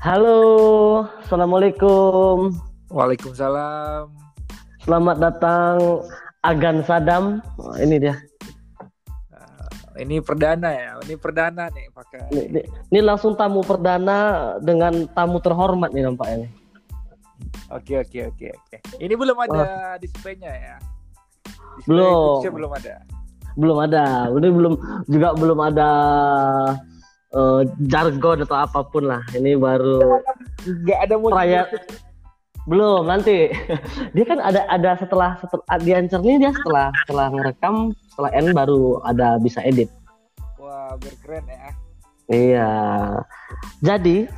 Halo, 0.00 1.04
assalamualaikum. 1.20 2.56
Waalaikumsalam. 2.88 4.08
Selamat 4.80 5.20
datang 5.20 6.00
Agan 6.40 6.80
Sadam. 6.88 7.44
Oh, 7.60 7.76
ini 7.76 8.00
dia. 8.00 8.16
Uh, 9.28 9.68
ini 10.00 10.24
perdana 10.24 10.72
ya. 10.72 10.96
Ini 11.04 11.20
perdana 11.20 11.68
nih 11.68 11.92
pakai. 11.92 12.32
Ini, 12.32 12.42
ini, 12.48 12.60
ini 12.64 13.00
langsung 13.04 13.36
tamu 13.36 13.60
perdana 13.60 14.56
dengan 14.64 15.04
tamu 15.12 15.36
terhormat 15.36 15.92
nih 15.92 16.08
nampaknya. 16.08 16.48
Oke 17.68 18.00
oke 18.00 18.32
oke 18.32 18.46
oke. 18.56 18.76
Ini 19.04 19.12
belum 19.12 19.36
ada 19.36 19.60
oh. 19.60 19.94
displaynya 20.00 20.48
ya. 20.48 20.76
Display 21.76 21.92
belum. 21.92 22.40
belum 22.48 22.72
ada. 22.72 22.94
Belum 23.52 23.76
ada. 23.76 24.04
Ini 24.32 24.48
belum 24.48 24.74
juga 25.12 25.28
belum 25.36 25.58
ada 25.60 25.90
uh, 27.34 27.62
jargon 27.86 28.42
atau 28.44 28.56
apa 28.58 28.80
pun 28.86 29.06
lah. 29.06 29.22
Ini 29.34 29.58
baru 29.58 30.00
nggak 30.64 30.98
ada 31.08 31.14
perayaan 31.16 31.68
belum 32.68 33.08
nanti. 33.08 33.50
Dia 34.14 34.24
kan 34.26 34.38
ada 34.42 34.66
ada 34.68 34.94
setelah 35.00 35.40
setelah 35.40 35.64
di 35.80 35.90
nih 35.96 36.36
dia 36.38 36.52
setelah 36.52 36.92
setelah 37.04 37.26
ngerekam 37.32 37.96
setelah 38.12 38.30
end 38.36 38.50
baru 38.52 39.00
ada 39.08 39.40
bisa 39.40 39.64
edit. 39.64 39.88
Wah 40.60 40.94
berkeren 41.00 41.44
ya. 41.48 41.70
Iya. 42.30 42.70
Jadi 43.82 44.28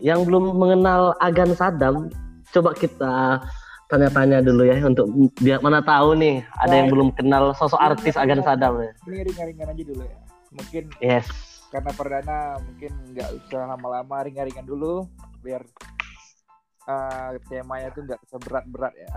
yang 0.00 0.24
belum 0.24 0.56
mengenal 0.56 1.12
Agan 1.20 1.52
Sadam 1.58 2.08
coba 2.54 2.72
kita 2.76 3.42
tanya-tanya 3.92 4.40
dulu 4.40 4.64
ya 4.64 4.80
untuk 4.80 5.04
biar 5.36 5.60
mana 5.60 5.84
tahu 5.84 6.16
nih 6.16 6.40
ada 6.64 6.72
yang 6.72 6.88
belum 6.88 7.12
kenal 7.12 7.52
sosok 7.52 7.76
artis 7.76 8.16
Agan 8.16 8.40
Sadam 8.40 8.80
ya. 8.80 8.92
Ini 9.04 9.18
ringan-ringan 9.26 9.68
aja 9.68 9.82
dulu 9.84 10.02
ya. 10.06 10.18
Mungkin 10.52 10.82
yes 11.02 11.51
karena 11.72 11.90
perdana 11.96 12.38
mungkin 12.60 12.92
nggak 13.16 13.30
usah 13.32 13.64
lama-lama 13.64 14.20
ringan-ringan 14.28 14.68
dulu 14.68 15.08
biar 15.40 15.64
uh, 16.84 17.32
temanya 17.48 17.88
tuh 17.96 18.04
nggak 18.04 18.20
berat-berat 18.44 18.92
ya. 19.00 19.12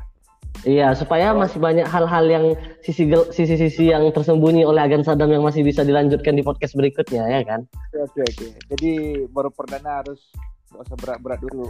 Iya, 0.66 0.88
supaya 0.98 1.36
masih 1.36 1.60
banyak 1.60 1.86
hal-hal 1.86 2.26
yang 2.26 2.46
sisi 2.82 3.06
sisi-sisi 3.12 3.92
yang 3.92 4.08
tersembunyi 4.10 4.64
oleh 4.64 4.88
agen 4.88 5.04
Sadam 5.04 5.30
yang 5.30 5.44
masih 5.44 5.62
bisa 5.62 5.84
dilanjutkan 5.84 6.34
di 6.34 6.42
podcast 6.42 6.74
berikutnya 6.80 7.28
ya 7.28 7.44
kan? 7.44 7.68
Oke 7.92 8.24
oke. 8.24 8.48
Jadi 8.74 8.92
baru 9.30 9.52
perdana 9.52 10.02
harus 10.02 10.24
nggak 10.72 10.82
usah 10.90 10.98
berat-berat 10.98 11.40
dulu. 11.44 11.70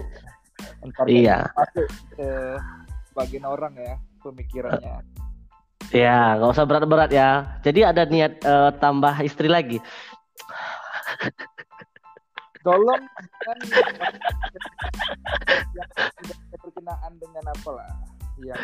Entar 0.85 1.05
iya. 1.09 1.49
Masuk 1.57 1.89
ke 2.13 2.29
bagian 3.17 3.45
orang 3.49 3.73
ya 3.73 3.97
pemikirannya. 4.21 5.01
Ya, 5.89 6.37
nggak 6.39 6.51
usah 6.55 6.65
berat-berat 6.69 7.09
ya. 7.11 7.59
Jadi 7.65 7.81
ada 7.83 8.05
niat 8.05 8.37
uh, 8.45 8.69
tambah 8.79 9.17
istri 9.25 9.49
lagi 9.49 9.81
tolong 12.65 13.03
kan 13.45 13.57
yang 15.77 15.89
tidak 16.25 16.39
berkenaan 16.59 17.11
dengan 17.21 17.45
apa 17.45 17.69
lah 17.77 17.91
yang 18.41 18.59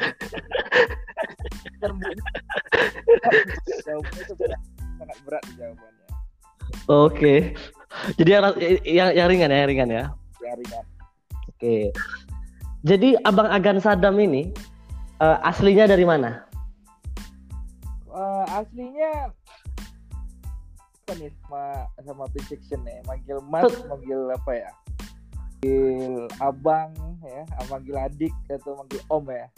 jawabannya 3.85 4.21
itu 4.25 4.33
sangat 4.99 5.17
berat 5.23 5.43
jawabannya. 5.55 6.07
Oke. 6.91 7.15
Okay. 7.15 7.39
jadi 8.19 8.29
yang, 8.39 8.43
yang 8.83 9.09
yang 9.15 9.27
ringan 9.31 9.51
ya 9.51 9.57
yang 9.63 9.69
ringan 9.69 9.89
ya. 9.89 10.03
Yang 10.43 10.55
ringan. 10.65 10.83
Oke. 11.47 11.55
Okay. 11.55 11.83
jadi 12.83 13.09
abang 13.23 13.47
Agan 13.47 13.79
Sadam 13.79 14.19
ini 14.19 14.51
uh, 15.23 15.39
aslinya 15.45 15.87
dari 15.87 16.03
mana? 16.03 16.43
Uh, 18.11 18.43
aslinya 18.51 19.31
apa 21.01 21.17
nih 21.17 21.33
sama 21.33 21.63
sama 22.05 22.25
fiction 22.45 22.81
nih. 22.85 23.01
Manggil 23.09 23.37
mas 23.49 23.73
manggil 23.89 24.21
apa 24.29 24.51
ya? 24.53 24.71
Manggil 25.33 26.13
abang 26.37 26.91
ya. 27.25 27.41
Manggil 27.65 27.95
adik 27.97 28.33
atau 28.53 28.77
manggil 28.77 29.01
om 29.09 29.25
ya. 29.25 29.49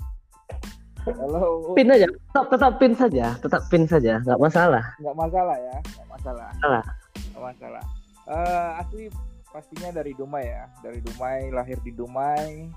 Kalau 1.03 1.75
pin 1.75 1.91
aja. 1.91 2.07
Tetap 2.07 2.45
tetap 2.47 2.73
pin 2.79 2.93
saja. 2.95 3.25
Tetap 3.43 3.61
pin 3.67 3.83
saja. 3.83 4.23
Nggak 4.23 4.39
masalah. 4.39 4.83
Nggak 5.03 5.15
masalah 5.19 5.57
ya. 5.59 5.77
Nggak 5.83 6.07
masalah. 6.07 6.49
Masalah. 6.55 6.83
Nggak 7.11 7.43
masalah. 7.43 7.83
Uh, 8.23 8.69
asli 8.79 9.03
pastinya 9.51 9.89
dari 9.99 10.15
Dumai 10.15 10.47
ya. 10.47 10.63
Dari 10.79 10.99
Dumai 11.03 11.51
lahir 11.51 11.75
di 11.83 11.91
Dumai 11.91 12.71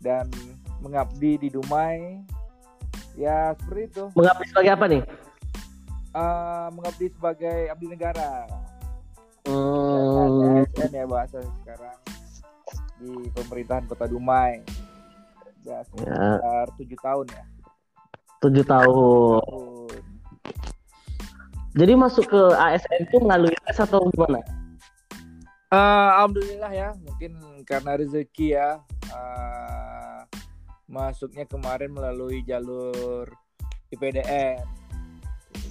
dan 0.00 0.32
mengabdi 0.80 1.36
di 1.36 1.48
Dumai. 1.52 2.24
Ya 3.20 3.52
seperti 3.60 3.82
itu. 3.92 4.04
Mengabdi 4.16 4.44
sebagai 4.48 4.72
apa 4.72 4.86
nih 4.88 5.02
uh, 6.14 6.68
mengabdi 6.72 7.12
sebagai 7.12 7.68
abdi 7.72 7.86
negara. 7.88 8.46
Hmm. 9.48 10.64
Ya, 10.76 10.86
ya 10.92 11.04
bahasa 11.08 11.40
sekarang 11.64 11.98
di 13.00 13.12
pemerintahan 13.32 13.84
Kota 13.88 14.04
Dumai. 14.04 14.60
Ya, 15.64 15.84
sekitar 15.84 16.66
tujuh 16.76 16.98
tahun 17.00 17.26
ya. 17.32 17.44
Tujuh 18.44 18.64
tahun. 18.64 19.40
tahun. 19.42 20.00
Jadi 21.78 21.92
masuk 21.94 22.24
ke 22.26 22.42
ASN 22.56 23.06
itu 23.06 23.16
melalui 23.22 23.54
tes 23.64 23.78
atau 23.78 24.08
gimana? 24.10 24.40
Uh, 25.68 26.08
Alhamdulillah 26.16 26.72
ya, 26.72 26.88
mungkin 27.04 27.36
karena 27.68 28.00
rezeki 28.00 28.56
ya. 28.56 28.80
Uh, 29.12 30.24
masuknya 30.88 31.44
kemarin 31.44 31.92
melalui 31.92 32.40
jalur 32.48 33.28
IPDN 33.92 34.77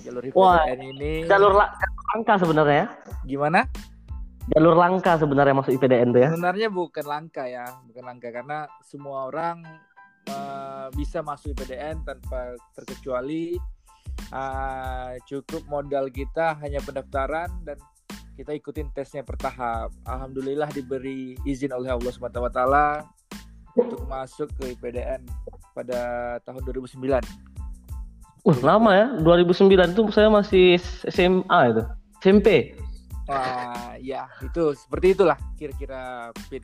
jalur 0.08 0.22
Wah, 0.34 0.64
ini 0.72 1.28
jalur, 1.28 1.52
la 1.52 1.68
jalur 1.76 2.04
langka 2.16 2.34
sebenarnya 2.40 2.76
ya? 2.80 2.88
gimana 3.28 3.60
jalur 4.56 4.76
langka 4.80 5.12
sebenarnya 5.20 5.54
masuk 5.60 5.76
IPDN 5.76 6.16
tuh 6.16 6.22
ya 6.24 6.30
sebenarnya 6.32 6.68
bukan 6.72 7.06
langka 7.06 7.44
ya 7.44 7.68
bukan 7.84 8.04
langka 8.08 8.32
karena 8.32 8.64
semua 8.88 9.28
orang 9.28 9.68
uh, 10.32 10.88
bisa 10.96 11.20
masuk 11.20 11.52
IPDN 11.52 12.08
tanpa 12.08 12.56
terkecuali 12.72 13.60
uh, 14.32 15.20
cukup 15.28 15.68
modal 15.68 16.08
kita 16.08 16.56
hanya 16.64 16.80
pendaftaran 16.80 17.52
dan 17.68 17.76
kita 18.38 18.54
ikutin 18.54 18.94
tesnya 18.94 19.26
bertahap. 19.26 19.90
Alhamdulillah 20.06 20.70
diberi 20.70 21.34
izin 21.42 21.74
oleh 21.74 21.90
Allah 21.90 22.14
SWT 22.14 22.62
untuk 23.74 24.02
masuk 24.06 24.50
ke 24.62 24.78
IPDN 24.78 25.26
pada 25.74 26.38
tahun 26.46 26.62
2009. 26.70 27.57
Uh, 28.48 28.60
lama 28.64 28.92
ya. 28.96 29.08
2009 29.20 29.92
itu 29.92 30.02
saya 30.16 30.32
masih 30.32 30.80
SMA 31.12 31.60
itu. 31.76 31.84
SMP. 32.24 32.80
Wah, 33.28 34.00
ya, 34.00 34.24
itu 34.40 34.72
seperti 34.72 35.12
itulah 35.12 35.36
kira-kira 35.60 36.32
pin. 36.48 36.64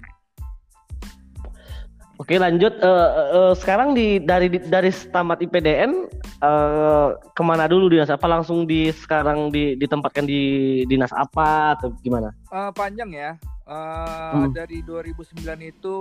Oke, 2.16 2.40
lanjut 2.40 2.72
uh, 2.80 3.12
uh, 3.36 3.54
sekarang 3.58 3.92
di 3.92 4.16
dari 4.16 4.48
dari 4.48 4.96
tamat 5.12 5.44
IPDN 5.44 6.08
uh, 6.40 7.20
ke 7.36 7.42
mana 7.44 7.68
dulu 7.68 7.92
dinas 7.92 8.08
apa 8.08 8.32
langsung 8.32 8.64
di 8.64 8.88
sekarang 8.96 9.52
di 9.52 9.76
ditempatkan 9.76 10.24
di 10.24 10.82
dinas 10.88 11.12
apa 11.12 11.76
atau 11.76 11.92
gimana? 12.00 12.32
Uh, 12.48 12.72
panjang 12.72 13.12
ya. 13.12 13.36
Uh, 13.68 14.48
hmm. 14.48 14.56
Dari 14.56 14.80
2009 14.88 15.44
itu 15.68 15.96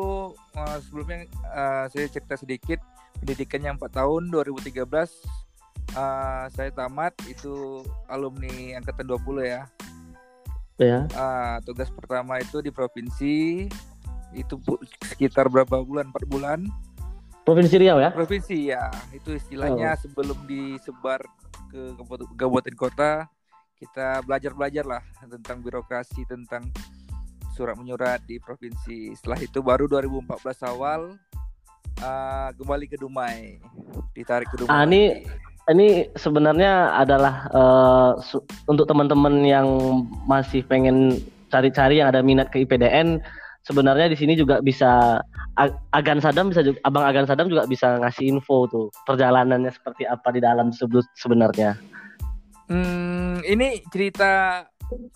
uh, 0.55 0.79
sebelumnya 0.87 1.27
uh, 1.51 1.91
saya 1.91 2.07
cerita 2.07 2.39
sedikit 2.39 2.79
pendidikannya 3.19 3.75
4 3.83 3.99
tahun 3.99 4.31
2013 4.31 4.79
uh, 5.97 6.45
saya 6.53 6.71
tamat 6.73 7.13
itu 7.29 7.85
alumni 8.09 8.79
angkatan 8.79 9.07
20 9.09 9.45
ya. 9.47 9.63
Ya. 10.81 11.07
Uh, 11.15 11.57
tugas 11.63 11.93
pertama 11.93 12.41
itu 12.41 12.59
di 12.65 12.73
provinsi 12.73 13.69
itu 14.33 14.55
sekitar 15.13 15.47
berapa 15.53 15.85
bulan? 15.85 16.09
Empat 16.11 16.25
bulan. 16.27 16.61
Provinsi 17.43 17.75
Riau 17.77 17.99
ya? 17.99 18.11
Provinsi 18.15 18.73
ya. 18.73 18.89
Itu 19.13 19.37
istilahnya 19.37 19.95
oh. 19.95 19.99
sebelum 20.01 20.39
disebar 20.49 21.21
ke 21.73 21.97
kabupaten 22.37 22.77
kota 22.77 23.27
kita 23.83 24.23
belajar-belajar 24.23 24.87
lah 24.87 25.03
tentang 25.27 25.59
birokrasi 25.59 26.23
tentang 26.31 26.71
surat 27.53 27.75
menyurat 27.75 28.23
di 28.25 28.39
provinsi. 28.39 29.13
Setelah 29.19 29.43
itu 29.43 29.59
baru 29.59 29.91
2014 29.91 30.71
awal 30.71 31.19
uh, 31.99 32.51
kembali 32.55 32.87
ke 32.87 32.97
Dumai, 32.97 33.59
ditarik 34.15 34.49
ke 34.55 34.63
Dumai. 34.63 34.73
Ah, 34.73 34.87
ini 34.87 35.27
ini 35.71 36.11
sebenarnya 36.19 36.99
adalah 36.99 37.47
uh, 37.55 38.13
untuk 38.67 38.91
teman-teman 38.91 39.47
yang 39.47 39.69
masih 40.27 40.67
pengen 40.67 41.23
cari-cari 41.53 42.03
yang 42.03 42.11
ada 42.11 42.25
minat 42.25 42.51
ke 42.51 42.67
IPDN 42.67 43.23
sebenarnya 43.63 44.11
di 44.11 44.19
sini 44.19 44.35
juga 44.35 44.59
bisa 44.59 45.23
Agan 45.95 46.19
Sadam 46.19 46.51
bisa 46.51 46.67
juga, 46.67 46.81
Abang 46.83 47.07
Agan 47.07 47.29
Sadam 47.29 47.47
juga 47.47 47.69
bisa 47.69 48.01
ngasih 48.01 48.27
info 48.27 48.67
tuh 48.67 48.87
perjalanannya 49.07 49.71
seperti 49.71 50.09
apa 50.09 50.35
di 50.35 50.41
dalam 50.43 50.75
sebelum 50.75 51.05
sebenarnya. 51.15 51.79
Hmm, 52.67 53.45
ini 53.45 53.85
cerita 53.93 54.65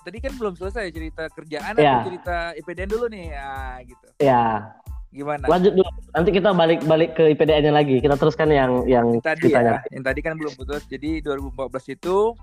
tadi 0.05 0.19
kan 0.23 0.33
belum 0.37 0.55
selesai 0.57 0.93
cerita 0.93 1.29
kerjaan 1.33 1.77
ya. 1.77 2.01
atau 2.01 2.13
cerita 2.13 2.37
IPDN 2.57 2.91
dulu 2.91 3.07
nih 3.11 3.25
ya 3.33 3.51
gitu. 3.83 4.07
Ya. 4.21 4.77
Gimana? 5.17 5.49
Lanjut 5.49 5.73
dulu. 5.73 5.91
Nanti 6.13 6.29
kita 6.29 6.53
balik 6.53 6.85
balik 6.85 7.17
ke 7.17 7.33
IPDN-nya 7.33 7.73
lagi. 7.73 8.05
Kita 8.05 8.21
teruskan 8.21 8.53
yang 8.53 8.85
yang 8.85 9.17
tadi 9.25 9.49
ya. 9.49 9.81
Yang 9.89 10.05
tadi 10.13 10.21
kan 10.21 10.37
belum 10.37 10.53
putus. 10.61 10.85
Jadi 10.93 11.25
2014 11.25 11.97
itu 11.97 12.37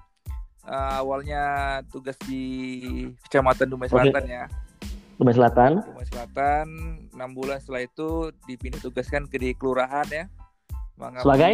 uh, 0.65 0.93
awalnya 0.97 1.43
tugas 1.93 2.17
di 2.25 2.41
Kecamatan 3.29 3.69
Dumai 3.69 3.93
Selatan 3.93 4.23
okay. 4.25 4.37
ya. 4.41 4.45
Kebumen 5.21 5.35
Selatan. 5.37 5.71
Kebumen 5.85 6.07
Selatan. 6.09 6.67
Enam 7.13 7.29
bulan 7.37 7.61
setelah 7.61 7.85
itu 7.85 8.33
dipindah 8.49 8.81
tugaskan 8.81 9.29
ke 9.29 9.37
di 9.37 9.53
kelurahan 9.53 10.09
ya. 10.09 10.25
Mengabdi, 10.97 11.25
sebagai 11.25 11.53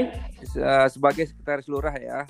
uh, 0.64 0.88
sebagai 0.88 1.24
sekretaris 1.28 1.68
lurah 1.68 1.96
ya. 2.00 2.24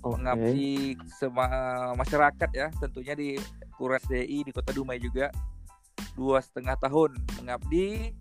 Okay. 0.00 0.12
Mengabdi 0.16 0.72
sema 1.12 1.48
masyarakat 1.96 2.50
ya, 2.52 2.68
tentunya 2.80 3.16
di 3.16 3.36
Kuras 3.76 4.04
DI 4.08 4.48
di 4.48 4.52
Kota 4.52 4.72
Dumai 4.72 5.00
juga 5.00 5.32
dua 6.14 6.38
setengah 6.40 6.78
tahun 6.78 7.18
mengabdi 7.38 8.14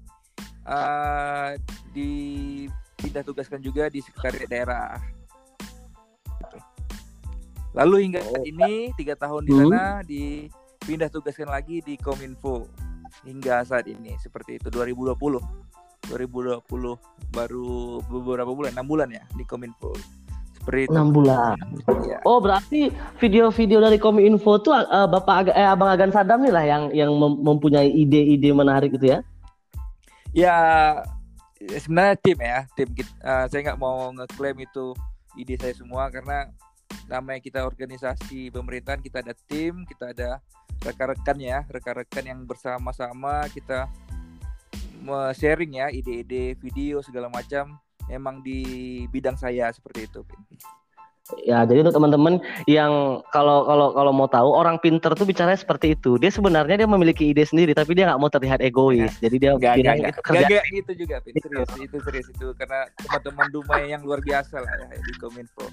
uh, 0.65 1.55
dipindah 1.93 3.23
tugaskan 3.23 3.61
juga 3.61 3.87
di 3.87 4.01
sekretariat 4.01 4.49
daerah. 4.49 4.97
Lalu 7.73 7.95
hingga 8.09 8.21
saat 8.21 8.41
oh. 8.41 8.45
ini 8.45 8.93
tiga 8.93 9.17
tahun 9.17 9.49
di 9.49 9.51
hmm. 9.53 9.61
sana 9.65 9.85
dipindah 10.05 11.09
tugaskan 11.09 11.49
lagi 11.49 11.81
di 11.81 11.97
Kominfo 11.97 12.69
hingga 13.25 13.65
saat 13.65 13.89
ini 13.89 14.13
seperti 14.21 14.57
itu 14.61 14.69
2020 14.69 15.17
2020 16.09 16.65
baru 17.33 18.01
beberapa 18.05 18.51
bulan 18.51 18.75
enam 18.75 18.87
bulan 18.89 19.09
ya 19.09 19.23
di 19.33 19.45
Kominfo 19.47 19.93
seperti 20.63 20.87
itu. 20.87 20.95
6 20.95 21.11
bulan. 21.11 21.59
Ya. 22.07 22.23
Oh, 22.23 22.39
berarti 22.39 22.87
video-video 23.19 23.83
dari 23.83 23.99
Kominfo 23.99 24.63
tuh 24.63 24.71
uh, 24.71 25.07
Bapak 25.11 25.51
eh, 25.51 25.67
Abang 25.67 25.91
Agan 25.91 26.15
Sadam 26.15 26.39
nih 26.39 26.55
lah 26.55 26.63
yang 26.63 26.83
yang 26.95 27.11
mempunyai 27.19 27.91
ide-ide 27.91 28.55
menarik 28.55 28.95
gitu 28.95 29.11
ya. 29.11 29.19
Ya, 30.31 30.55
sebenarnya 31.59 32.15
tim 32.23 32.39
ya, 32.39 32.59
tim 32.79 32.89
kita. 32.95 33.11
Uh, 33.19 33.45
saya 33.51 33.59
nggak 33.67 33.79
mau 33.83 34.09
ngeklaim 34.15 34.63
itu 34.63 34.95
ide 35.35 35.59
saya 35.59 35.75
semua 35.75 36.07
karena 36.07 36.47
namanya 37.09 37.41
kita 37.43 37.59
organisasi 37.67 38.53
pemerintahan 38.53 39.01
kita 39.01 39.19
ada 39.25 39.33
tim 39.49 39.83
kita 39.83 40.13
ada 40.13 40.29
rekan-rekan 40.85 41.37
ya 41.41 41.65
rekan-rekan 41.67 42.23
yang 42.23 42.39
bersama-sama 42.45 43.49
kita 43.51 43.89
sharing 45.35 45.83
ya 45.83 45.91
ide-ide 45.91 46.55
video 46.61 47.03
segala 47.03 47.27
macam 47.27 47.75
memang 48.11 48.43
di 48.43 48.61
bidang 49.09 49.35
saya 49.39 49.71
seperti 49.71 50.07
itu 50.07 50.21
Ya, 51.47 51.63
jadi 51.63 51.87
untuk 51.87 51.95
teman-teman 51.95 52.43
yang 52.67 53.23
kalau 53.31 53.63
kalau 53.63 53.95
kalau 53.95 54.11
mau 54.11 54.27
tahu 54.27 54.51
orang 54.51 54.75
pinter 54.83 55.15
tuh 55.15 55.23
bicaranya 55.23 55.55
seperti 55.55 55.95
itu. 55.95 56.19
Dia 56.19 56.27
sebenarnya 56.27 56.83
dia 56.83 56.89
memiliki 56.89 57.31
ide 57.31 57.47
sendiri, 57.47 57.71
tapi 57.71 57.95
dia 57.95 58.11
nggak 58.11 58.19
mau 58.19 58.27
terlihat 58.27 58.59
egois. 58.59 59.07
Ya. 59.23 59.31
Jadi 59.31 59.35
dia 59.39 59.51
gak, 59.55 59.79
gak, 59.79 59.95
gak, 60.03 60.11
itu 60.11 60.21
kerja. 60.27 60.45
Gak, 60.51 60.65
gitu 60.67 60.91
juga, 60.99 61.15
Pin. 61.23 61.33
Serius, 61.39 61.71
itu 61.79 61.97
serius 62.03 62.27
itu 62.27 62.47
karena 62.59 62.91
teman-teman 62.99 63.47
Dumai 63.55 63.95
yang 63.95 64.03
luar 64.03 64.19
biasa 64.19 64.67
lah 64.67 64.71
ya 64.83 64.99
di 64.99 65.13
Kominfo. 65.15 65.63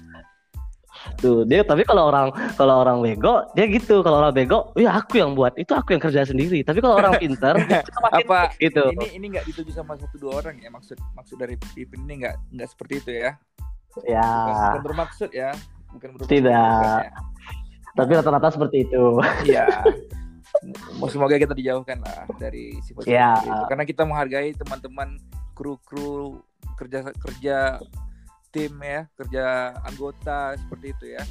Tuh, 1.17 1.47
dia 1.47 1.63
tapi 1.63 1.87
kalau 1.87 2.11
orang 2.11 2.29
kalau 2.59 2.83
orang 2.83 2.99
bego, 3.01 3.47
dia 3.55 3.65
gitu. 3.71 4.03
Kalau 4.03 4.21
orang 4.21 4.35
bego, 4.35 4.69
ya 4.77 4.99
aku 4.99 5.17
yang 5.23 5.33
buat, 5.33 5.55
itu 5.55 5.71
aku 5.71 5.95
yang 5.95 6.03
kerja 6.03 6.27
sendiri. 6.27 6.61
Tapi 6.61 6.83
kalau 6.83 6.99
orang 6.99 7.17
pinter, 7.17 7.57
apa 8.19 8.53
gitu. 8.59 8.91
Ini 8.93 9.17
ini 9.17 9.25
nggak 9.33 9.45
dituju 9.49 9.71
sama 9.71 9.97
satu 9.97 10.19
dua 10.19 10.43
orang 10.43 10.59
ya. 10.59 10.69
Maksud 10.69 10.99
maksud 11.15 11.39
dari 11.39 11.55
Pipin 11.73 12.05
ini 12.05 12.27
nggak 12.27 12.35
nggak 12.53 12.69
seperti 12.69 12.93
itu 13.01 13.11
ya. 13.17 13.31
Ya. 14.07 14.29
Bukan 14.77 14.83
bermaksud 14.87 15.29
ya. 15.31 15.51
Bukan 15.91 16.09
bermaksud. 16.15 16.31
Tidak. 16.31 17.01
Ya. 17.07 17.11
Tapi 17.91 18.11
rata-rata 18.15 18.47
seperti 18.51 18.87
itu. 18.87 19.19
Iya. 19.43 19.67
Semoga 21.07 21.35
kita 21.39 21.55
dijauhkan 21.55 22.03
lah 22.03 22.27
dari 22.39 22.75
sifat 22.83 23.07
ya. 23.07 23.39
itu. 23.39 23.51
Karena 23.71 23.83
kita 23.87 24.03
menghargai 24.03 24.51
teman-teman 24.55 25.19
kru-kru 25.55 26.39
kerja 26.79 27.05
kerja 27.19 27.77
tim 28.51 28.75
ya 28.83 29.07
kerja 29.15 29.71
anggota 29.87 30.59
seperti 30.59 30.87
itu 30.91 31.05
ya. 31.15 31.23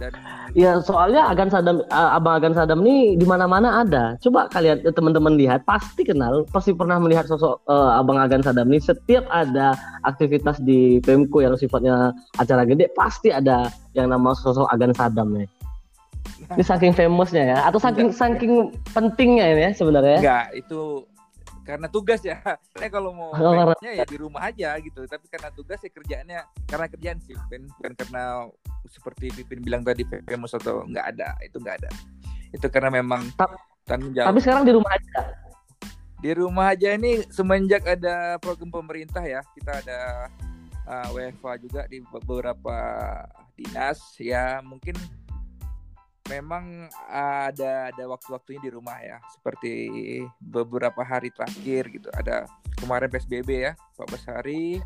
Dan 0.00 0.12
ya 0.56 0.80
soalnya 0.80 1.28
Agan 1.28 1.52
Sadam 1.52 1.84
abang 1.92 2.40
Agan 2.40 2.56
Sadam 2.56 2.80
ini 2.82 3.14
di 3.14 3.26
mana-mana 3.28 3.84
ada. 3.84 4.16
Coba 4.24 4.48
kalian 4.48 4.80
teman-teman 4.82 5.36
lihat 5.36 5.68
pasti 5.68 6.02
kenal. 6.02 6.48
Pasti 6.48 6.72
pernah 6.72 6.96
melihat 6.96 7.28
sosok 7.28 7.60
uh, 7.68 8.00
abang 8.00 8.16
Agan 8.16 8.40
Sadam 8.40 8.72
ini 8.72 8.80
setiap 8.80 9.28
ada 9.28 9.76
aktivitas 10.08 10.58
di 10.64 10.98
Pemko 11.04 11.44
yang 11.44 11.54
sifatnya 11.54 12.10
acara 12.40 12.64
gede 12.64 12.88
pasti 12.96 13.28
ada 13.28 13.68
yang 13.92 14.08
nama 14.08 14.32
sosok 14.32 14.66
Agan 14.72 14.96
Sadam 14.96 15.36
nih. 15.36 15.46
Ini 16.56 16.64
saking 16.64 16.92
famousnya 16.96 17.44
ya 17.54 17.58
atau 17.70 17.78
saking 17.78 18.10
saking 18.10 18.74
pentingnya 18.90 19.54
ini 19.54 19.62
ya 19.68 19.70
sebenarnya 19.72 20.18
enggak 20.20 20.46
itu 20.58 21.06
karena 21.62 21.86
tugas 21.88 22.20
ya. 22.22 22.38
Eh 22.82 22.90
kalau 22.90 23.14
mau 23.14 23.30
oh, 23.30 23.74
ya 23.78 24.02
di 24.02 24.16
rumah 24.18 24.50
aja 24.50 24.74
gitu. 24.82 25.06
Tapi 25.06 25.26
karena 25.30 25.54
tugas 25.54 25.78
ya 25.82 25.90
kerjaannya 25.90 26.40
karena 26.66 26.86
kerjaan 26.90 27.18
sih, 27.22 27.34
bukan, 27.38 27.70
bukan 27.78 27.92
karena 27.94 28.22
seperti 28.90 29.30
Pipin 29.32 29.62
bilang 29.62 29.82
tadi 29.86 30.02
famous 30.04 30.52
atau 30.58 30.82
nggak 30.82 31.06
ada, 31.16 31.38
itu 31.40 31.56
nggak 31.62 31.76
ada. 31.82 31.90
Itu 32.50 32.66
karena 32.68 32.90
memang 33.02 33.30
tanggung 33.86 34.12
jawab. 34.12 34.34
Tapi 34.34 34.40
sekarang 34.42 34.64
di 34.66 34.72
rumah 34.74 34.92
aja. 34.98 35.18
Di 36.22 36.30
rumah 36.38 36.66
aja 36.70 36.88
ini 36.94 37.26
semenjak 37.34 37.82
ada 37.82 38.38
program 38.38 38.70
pemerintah 38.70 39.26
ya, 39.26 39.42
kita 39.58 39.82
ada 39.82 40.30
uh, 40.86 41.08
WFA 41.14 41.58
juga 41.58 41.82
di 41.90 41.98
beberapa 42.02 42.78
dinas 43.58 43.98
ya 44.18 44.62
mungkin 44.62 44.94
memang 46.32 46.88
ada 47.12 47.92
ada 47.92 48.04
waktu-waktunya 48.08 48.60
di 48.64 48.70
rumah 48.72 48.96
ya. 49.04 49.20
Seperti 49.28 49.72
beberapa 50.40 51.04
hari 51.04 51.28
terakhir 51.28 51.92
gitu. 51.92 52.08
Ada 52.16 52.48
kemarin 52.80 53.12
PSBB 53.12 53.50
ya 53.68 53.72
14 54.00 54.32
hari 54.32 54.80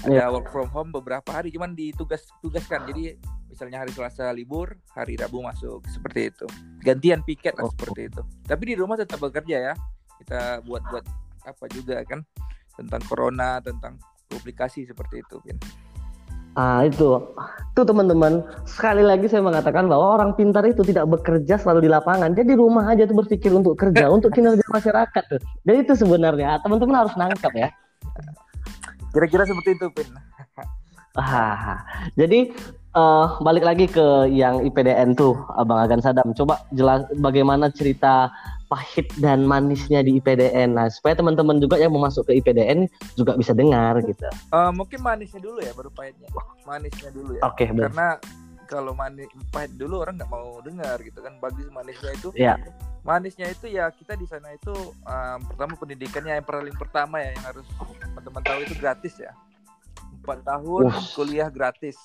ada 0.00 0.16
yeah. 0.16 0.28
work 0.32 0.48
from 0.48 0.68
home 0.72 0.90
beberapa 0.90 1.28
hari. 1.28 1.52
Cuman 1.52 1.76
ditugas 1.76 2.24
tugaskan 2.40 2.88
jadi 2.88 3.20
misalnya 3.52 3.84
hari 3.84 3.92
Selasa 3.92 4.32
libur 4.32 4.80
hari 4.96 5.20
Rabu 5.20 5.44
masuk. 5.44 5.84
Seperti 5.92 6.32
itu. 6.32 6.46
Gantian 6.80 7.20
piket 7.20 7.52
lah 7.60 7.68
oh. 7.68 7.72
seperti 7.76 8.08
itu. 8.08 8.22
Tapi 8.48 8.62
di 8.64 8.74
rumah 8.80 8.96
tetap 8.96 9.20
bekerja 9.20 9.72
ya. 9.72 9.74
Kita 10.20 10.64
buat 10.64 10.82
buat 10.88 11.04
apa 11.44 11.64
juga 11.68 12.00
kan. 12.08 12.24
Tentang 12.80 13.02
corona 13.04 13.60
tentang 13.60 14.00
publikasi 14.30 14.88
seperti 14.88 15.20
itu 15.20 15.36
Pin. 15.44 15.60
Ah 16.58 16.82
itu, 16.82 17.22
tuh 17.78 17.84
teman-teman. 17.86 18.42
Sekali 18.66 19.06
lagi 19.06 19.30
saya 19.30 19.40
mengatakan 19.40 19.86
bahwa 19.86 20.18
orang 20.18 20.34
pintar 20.34 20.66
itu 20.66 20.82
tidak 20.82 21.06
bekerja 21.06 21.56
selalu 21.56 21.86
di 21.86 21.90
lapangan. 21.90 22.34
Dia 22.34 22.42
di 22.42 22.58
rumah 22.58 22.90
aja 22.90 23.06
tuh 23.06 23.16
berpikir 23.22 23.54
untuk 23.54 23.78
kerja, 23.78 24.10
untuk 24.16 24.34
kinerja 24.34 24.64
masyarakat 24.66 25.22
tuh. 25.30 25.40
Jadi 25.64 25.78
itu 25.86 25.94
sebenarnya 25.94 26.58
teman-teman 26.60 27.06
harus 27.06 27.14
nangkap 27.14 27.52
ya. 27.54 27.68
Kira-kira 29.14 29.46
seperti 29.46 29.70
itu, 29.78 29.86
Pin. 29.94 30.10
Ah, 31.18 31.82
jadi 32.14 32.54
uh, 32.94 33.42
balik 33.42 33.66
lagi 33.66 33.90
ke 33.90 34.30
yang 34.30 34.62
IPDN 34.62 35.18
tuh, 35.18 35.34
Abang 35.58 35.82
Agan 35.82 35.98
Sadam. 35.98 36.30
Coba 36.38 36.62
jelas 36.70 37.02
bagaimana 37.18 37.66
cerita 37.74 38.30
pahit 38.70 39.10
dan 39.18 39.42
manisnya 39.42 40.06
di 40.06 40.22
IPDN. 40.22 40.78
Nah, 40.78 40.86
supaya 40.86 41.18
teman-teman 41.18 41.58
juga 41.58 41.74
yang 41.74 41.90
mau 41.90 42.06
masuk 42.06 42.30
ke 42.30 42.38
IPDN 42.38 42.86
juga 43.18 43.34
bisa 43.34 43.50
dengar 43.50 43.98
gitu. 44.06 44.22
Uh, 44.54 44.70
mungkin 44.70 45.02
manisnya 45.02 45.42
dulu 45.42 45.58
ya, 45.58 45.74
baru 45.74 45.90
pahitnya. 45.90 46.30
Manisnya 46.62 47.10
dulu 47.10 47.34
ya. 47.34 47.42
Oke, 47.42 47.66
okay, 47.66 47.74
Karena 47.74 48.14
kalau 48.70 48.94
manis 48.94 49.26
pahit 49.50 49.74
dulu 49.74 50.06
orang 50.06 50.14
nggak 50.14 50.30
mau 50.30 50.62
dengar 50.62 51.02
gitu 51.02 51.18
kan. 51.18 51.34
Bagus 51.42 51.66
manisnya 51.74 52.14
itu. 52.14 52.30
Iya. 52.38 52.54
Manisnya 53.02 53.50
itu 53.50 53.66
ya 53.66 53.90
kita 53.90 54.14
di 54.14 54.30
sana 54.30 54.54
itu 54.54 54.72
um, 55.02 55.38
pertama 55.50 55.74
pendidikannya 55.74 56.38
yang 56.38 56.46
paling 56.46 56.76
pertama 56.78 57.18
ya 57.18 57.34
yang 57.34 57.44
harus 57.50 57.66
teman-teman 57.98 58.42
tahu 58.46 58.58
itu 58.62 58.74
gratis 58.78 59.14
ya. 59.18 59.34
Empat 60.22 60.46
tahun 60.46 60.94
Uff. 60.94 61.16
kuliah 61.18 61.50
gratis, 61.50 61.96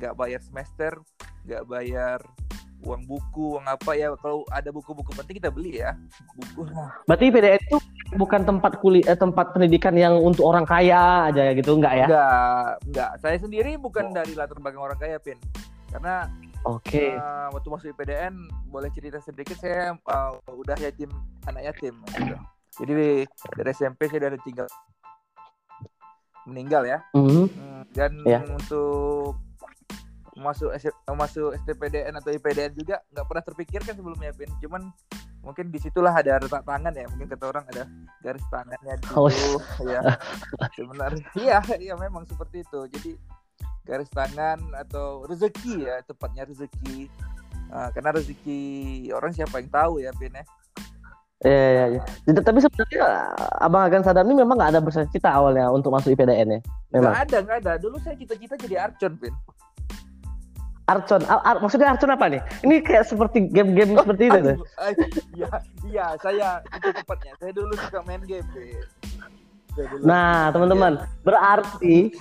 nggak 0.00 0.16
bayar 0.18 0.40
semester, 0.42 0.98
nggak 1.46 1.62
bayar 1.68 2.18
uang 2.82 3.02
buku, 3.06 3.58
uang 3.58 3.66
apa 3.66 3.90
ya. 3.94 4.12
Kalau 4.18 4.42
ada 4.50 4.68
buku-buku 4.74 5.14
penting 5.14 5.38
kita 5.38 5.50
beli 5.50 5.80
ya. 5.82 5.94
Buku. 6.34 6.66
Berarti 7.06 7.26
PDN 7.30 7.62
itu 7.62 7.78
bukan 8.18 8.40
tempat 8.42 8.72
kuliah, 8.82 9.14
eh, 9.14 9.18
tempat 9.18 9.54
pendidikan 9.54 9.94
yang 9.94 10.18
untuk 10.18 10.46
orang 10.46 10.66
kaya 10.66 11.30
aja 11.30 11.54
gitu, 11.54 11.78
enggak 11.78 12.04
ya? 12.04 12.06
Enggak, 12.10 12.66
enggak. 12.90 13.10
Saya 13.22 13.36
sendiri 13.38 13.78
bukan 13.78 14.10
oh. 14.10 14.14
dari 14.14 14.32
latar 14.34 14.58
belakang 14.58 14.82
orang 14.82 14.98
kaya, 14.98 15.16
Pin. 15.22 15.38
Karena 15.92 16.26
Oke. 16.62 16.94
Okay. 16.94 17.10
Uh, 17.18 17.50
waktu 17.50 17.68
masuk 17.74 17.90
IPDN 17.90 18.34
boleh 18.70 18.86
cerita 18.94 19.18
sedikit 19.18 19.58
saya 19.58 19.98
uh, 19.98 20.38
udah 20.46 20.78
yatim 20.78 21.10
anak 21.50 21.74
yatim 21.74 21.98
gitu. 22.06 22.38
Jadi 22.78 22.92
dari 23.58 23.70
SMP 23.74 24.06
saya 24.06 24.30
udah 24.30 24.42
tinggal 24.46 24.66
meninggal 26.46 26.86
ya. 26.86 26.98
Mm 27.18 27.26
-hmm. 27.26 27.46
Dan 27.90 28.12
yeah. 28.22 28.46
untuk 28.46 29.42
masuk 30.32 30.72
masuk 31.12 31.52
STPDN 31.60 32.16
atau 32.16 32.32
IPDN 32.32 32.72
juga 32.72 33.04
nggak 33.12 33.26
pernah 33.28 33.44
terpikirkan 33.44 33.92
sebelumnya 33.92 34.32
Pin 34.32 34.48
cuman 34.64 34.88
mungkin 35.42 35.68
di 35.68 35.78
situlah 35.82 36.14
ada 36.14 36.40
retak 36.40 36.64
tangan 36.64 36.94
ya 36.94 37.04
mungkin 37.12 37.28
kata 37.28 37.44
orang 37.50 37.64
ada 37.68 37.84
garis 38.22 38.46
tangannya 38.48 38.94
di 38.96 39.06
oh. 39.12 39.28
ya 39.84 40.00
sebenarnya 40.78 41.26
iya 41.36 41.58
iya 41.76 41.94
memang 41.98 42.24
seperti 42.24 42.64
itu 42.64 42.80
jadi 42.88 43.12
garis 43.84 44.08
tangan 44.14 44.62
atau 44.78 45.26
rezeki 45.26 45.90
ya 45.90 46.00
tepatnya 46.06 46.46
rezeki 46.46 47.10
nah, 47.68 47.90
karena 47.90 48.14
rezeki 48.14 48.60
orang 49.12 49.34
siapa 49.34 49.60
yang 49.60 49.68
tahu 49.68 50.00
ya 50.00 50.14
Pin 50.16 50.32
ya 50.32 50.46
Iya, 51.42 51.66
iya, 51.74 51.84
iya. 51.98 52.02
Tapi 52.38 52.62
sebenarnya 52.62 53.34
Abang 53.58 53.82
Agan 53.82 54.06
Sadam 54.06 54.30
ini 54.30 54.46
memang 54.46 54.54
nggak 54.54 54.78
ada 54.78 54.82
bercita 54.82 55.26
awalnya 55.26 55.74
untuk 55.74 55.90
masuk 55.90 56.14
IPDN 56.14 56.54
ya? 56.54 56.60
Memang. 56.94 57.10
Nggak 57.10 57.22
ada, 57.26 57.36
nggak 57.42 57.58
ada. 57.66 57.72
Dulu 57.82 57.98
saya 57.98 58.14
cita-cita 58.14 58.54
jadi 58.54 58.78
arcon, 58.78 59.18
Pin. 59.18 59.34
Archon. 60.90 61.22
Ar 61.30 61.40
Ar 61.46 61.56
maksudnya 61.62 61.94
Archon 61.94 62.10
apa 62.10 62.26
nih? 62.26 62.42
Ini 62.66 62.82
kayak 62.82 63.06
seperti 63.06 63.50
game-game 63.50 63.94
seperti 63.94 64.22
itu 64.28 64.38
tuh. 64.42 64.56
Iya, 65.36 65.50
iya, 65.86 66.06
saya 66.18 66.48
itu 66.74 66.88
tepatnya. 66.90 67.32
Saya 67.38 67.52
dulu 67.54 67.72
suka 67.78 68.00
main 68.06 68.22
game. 68.26 68.46
Nah, 70.04 70.52
teman-teman, 70.52 71.00
berarti 71.24 72.12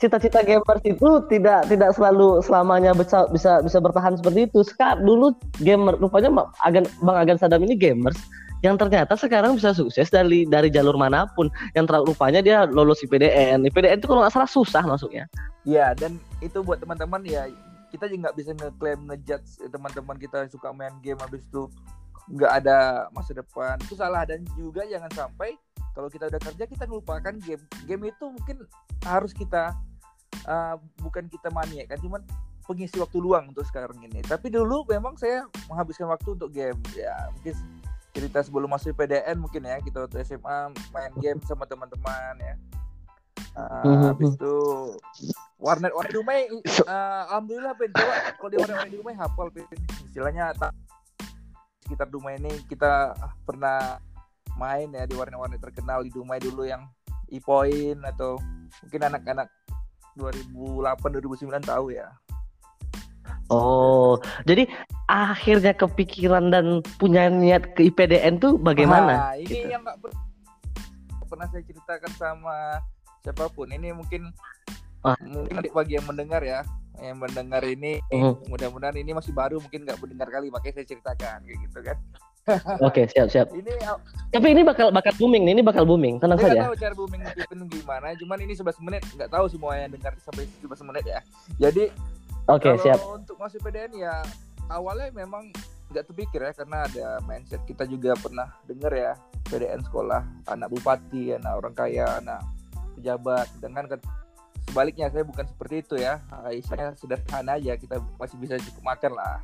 cita-cita 0.00 0.40
gamers 0.40 0.80
itu 0.86 1.08
tidak 1.28 1.68
tidak 1.68 1.90
selalu 1.92 2.40
selamanya 2.40 2.96
bisa 2.96 3.28
bisa 3.28 3.60
bisa 3.60 3.78
bertahan 3.82 4.16
seperti 4.16 4.48
itu. 4.48 4.64
Sekarang 4.64 5.04
dulu 5.04 5.36
gamer 5.60 5.98
rupanya 6.00 6.48
agan 6.64 6.88
Bang 7.04 7.18
Agan 7.20 7.36
Sadam 7.36 7.66
ini 7.66 7.76
gamers 7.76 8.16
yang 8.60 8.76
ternyata 8.76 9.16
sekarang 9.16 9.56
bisa 9.56 9.72
sukses 9.72 10.12
dari 10.12 10.44
dari 10.44 10.68
jalur 10.68 10.96
mana 10.96 11.24
pun 11.32 11.48
yang 11.72 11.88
terlalu 11.88 12.12
rupanya 12.12 12.44
dia 12.44 12.68
lolos 12.68 13.00
IPDN 13.00 13.64
IPDN 13.64 14.04
itu 14.04 14.08
kalau 14.08 14.20
nggak 14.20 14.36
salah 14.36 14.50
susah 14.50 14.84
masuknya 14.84 15.24
Iya 15.64 15.96
dan 15.96 16.20
itu 16.44 16.60
buat 16.60 16.76
teman-teman 16.80 17.24
ya 17.24 17.48
kita 17.90 18.06
juga 18.06 18.30
nggak 18.30 18.36
bisa 18.38 18.50
ngeklaim 18.54 19.00
ngejudge 19.10 19.48
teman-teman 19.68 20.16
kita 20.16 20.46
yang 20.46 20.50
suka 20.50 20.68
main 20.70 20.94
game 21.02 21.18
habis 21.18 21.42
itu 21.44 21.66
nggak 22.30 22.52
ada 22.62 23.10
masa 23.10 23.34
depan. 23.34 23.76
Itu 23.82 23.98
salah. 23.98 24.22
Dan 24.22 24.46
juga 24.54 24.86
jangan 24.86 25.10
sampai 25.10 25.58
kalau 25.92 26.06
kita 26.06 26.30
udah 26.30 26.40
kerja 26.40 26.64
kita 26.70 26.84
melupakan 26.86 27.34
game. 27.42 27.62
Game 27.84 28.02
itu 28.06 28.24
mungkin 28.30 28.62
harus 29.02 29.34
kita 29.34 29.74
uh, 30.46 30.76
bukan 31.02 31.26
kita 31.26 31.50
mania 31.50 31.84
kan 31.90 31.98
cuman 31.98 32.22
pengisi 32.70 33.02
waktu 33.02 33.18
luang 33.18 33.50
untuk 33.50 33.66
sekarang 33.66 33.98
ini. 34.06 34.22
Tapi 34.22 34.46
dulu 34.46 34.86
memang 34.86 35.18
saya 35.18 35.44
menghabiskan 35.66 36.06
waktu 36.06 36.38
untuk 36.38 36.54
game. 36.54 36.78
Ya 36.94 37.28
mungkin 37.34 37.58
cerita 38.14 38.38
sebelum 38.42 38.70
masuk 38.70 38.94
PDN 38.94 39.38
mungkin 39.38 39.66
ya 39.66 39.78
kita 39.82 40.06
waktu 40.06 40.22
SMA 40.22 40.74
main 40.94 41.12
game 41.18 41.42
sama 41.46 41.66
teman-teman 41.66 42.38
ya. 42.38 42.54
Uh, 43.58 44.14
habis 44.14 44.38
itu 44.38 44.56
warnet 45.60 45.92
warnet 45.92 46.12
Dumai 46.16 46.48
uh, 46.48 47.28
alhamdulillah 47.28 47.72
pen 47.76 47.92
coba 47.92 48.14
kalau 48.40 48.50
di 48.50 48.56
warnet 48.56 48.76
warnet 48.80 48.92
Dumai 48.96 49.14
hafal 49.20 49.48
pen 49.52 49.64
istilahnya 50.08 50.56
tak 50.56 50.72
sekitar 51.84 52.08
Dumai 52.08 52.40
ini 52.40 52.52
kita 52.64 53.12
pernah 53.44 54.00
main 54.56 54.88
ya 54.92 55.04
di 55.08 55.14
warnet-warnet 55.14 55.60
terkenal 55.60 56.00
di 56.02 56.10
Dumai 56.10 56.40
dulu 56.40 56.64
yang 56.64 56.88
e-point 57.30 58.00
atau 58.02 58.40
mungkin 58.82 59.00
anak-anak 59.06 59.48
2008 60.18 61.22
2009 61.22 61.64
tahu 61.64 61.94
ya. 61.94 62.08
Oh, 63.50 64.22
jadi 64.46 64.70
akhirnya 65.10 65.74
kepikiran 65.74 66.54
dan 66.54 66.86
punya 67.02 67.26
niat 67.26 67.74
ke 67.74 67.90
IPDN 67.90 68.38
tuh 68.38 68.54
bagaimana? 68.54 69.34
Nah, 69.34 69.34
ini 69.34 69.66
gitu. 69.66 69.74
yang 69.74 69.82
nggak 69.82 69.98
pernah 71.26 71.46
saya 71.50 71.62
ceritakan 71.66 72.12
sama 72.14 72.78
siapa 73.26 73.50
pun. 73.50 73.66
Ini 73.74 73.90
mungkin 73.90 74.30
ah. 75.06 75.16
mungkin 75.20 75.54
adik 75.60 75.72
bagi 75.72 75.96
yang 75.96 76.06
mendengar 76.06 76.42
ya, 76.42 76.60
yang 77.00 77.16
mendengar 77.16 77.62
ini 77.64 78.00
uh. 78.12 78.36
mudah-mudahan 78.48 78.96
ini 78.98 79.16
masih 79.16 79.32
baru 79.32 79.58
mungkin 79.60 79.84
nggak 79.84 79.98
mendengar 80.00 80.28
kali, 80.28 80.52
makanya 80.52 80.80
saya 80.80 80.86
ceritakan 80.90 81.38
kayak 81.44 81.58
gitu 81.68 81.78
kan. 81.80 81.98
Oke, 82.80 83.04
okay, 83.04 83.04
siap 83.12 83.28
siap. 83.28 83.46
Ini 83.52 83.72
tapi 84.32 84.46
ini 84.50 84.64
bakal 84.64 84.90
bakal 84.90 85.12
booming 85.20 85.44
nih, 85.44 85.60
ini 85.60 85.62
bakal 85.62 85.84
booming. 85.84 86.18
Tenang 86.18 86.40
saya 86.40 86.56
saja. 86.56 86.62
tahu 86.66 86.76
cara 86.80 86.94
booming 86.96 87.20
itu 87.22 87.64
gimana, 87.68 88.06
cuman 88.16 88.38
ini 88.42 88.52
11 88.56 88.86
menit 88.86 89.02
nggak 89.14 89.30
tahu 89.30 89.44
semua 89.46 89.76
yang 89.76 89.92
dengar 89.92 90.16
sampai 90.24 90.48
11 90.64 90.88
menit 90.88 91.04
ya. 91.04 91.20
Jadi 91.60 91.84
Oke, 92.48 92.72
okay, 92.72 92.74
siap. 92.82 92.98
Untuk 93.06 93.38
masuk 93.38 93.62
PDN 93.62 94.00
ya 94.00 94.24
awalnya 94.72 95.12
memang 95.14 95.54
nggak 95.90 96.06
terpikir 96.06 96.40
ya 96.42 96.52
karena 96.54 96.86
ada 96.86 97.06
mindset 97.26 97.62
kita 97.66 97.82
juga 97.86 98.14
pernah 98.14 98.46
dengar 98.66 98.94
ya 98.94 99.12
PDN 99.50 99.82
sekolah 99.86 100.22
anak 100.50 100.70
bupati, 100.70 101.34
anak 101.38 101.52
orang 101.60 101.74
kaya, 101.74 102.18
anak 102.18 102.42
pejabat. 102.98 103.46
Dengan 103.62 103.86
kan 103.86 104.00
sebaliknya 104.68 105.06
saya 105.08 105.24
bukan 105.24 105.46
seperti 105.48 105.74
itu 105.82 105.94
ya. 106.00 106.20
Istilahnya 106.52 106.92
sederhana 106.98 107.56
aja, 107.56 107.72
kita 107.76 107.96
masih 108.20 108.36
bisa 108.36 108.54
cukup 108.60 108.82
makan 108.96 109.12
lah. 109.16 109.38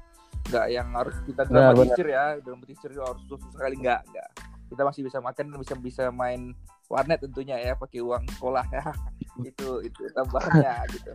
Nggak 0.46 0.66
yang 0.70 0.88
harus 0.94 1.16
kita 1.26 1.42
dramatisir 1.48 2.06
ya. 2.06 2.24
Dramatisir 2.42 2.90
harus 2.96 3.22
susah 3.26 3.48
sekali. 3.54 3.74
Nggak 3.80 4.00
nggak. 4.10 4.28
Kita 4.66 4.82
masih 4.82 5.02
bisa 5.06 5.18
makan 5.22 5.44
bisa 5.62 5.74
bisa 5.78 6.04
main 6.10 6.52
warnet 6.86 7.18
tentunya 7.22 7.58
ya 7.58 7.72
pakai 7.74 8.02
uang 8.02 8.24
sekolah 8.38 8.66
ya. 8.70 8.84
Itu 9.50 9.84
itu 9.84 10.00
tambahannya 10.16 10.74
gitu. 10.96 11.12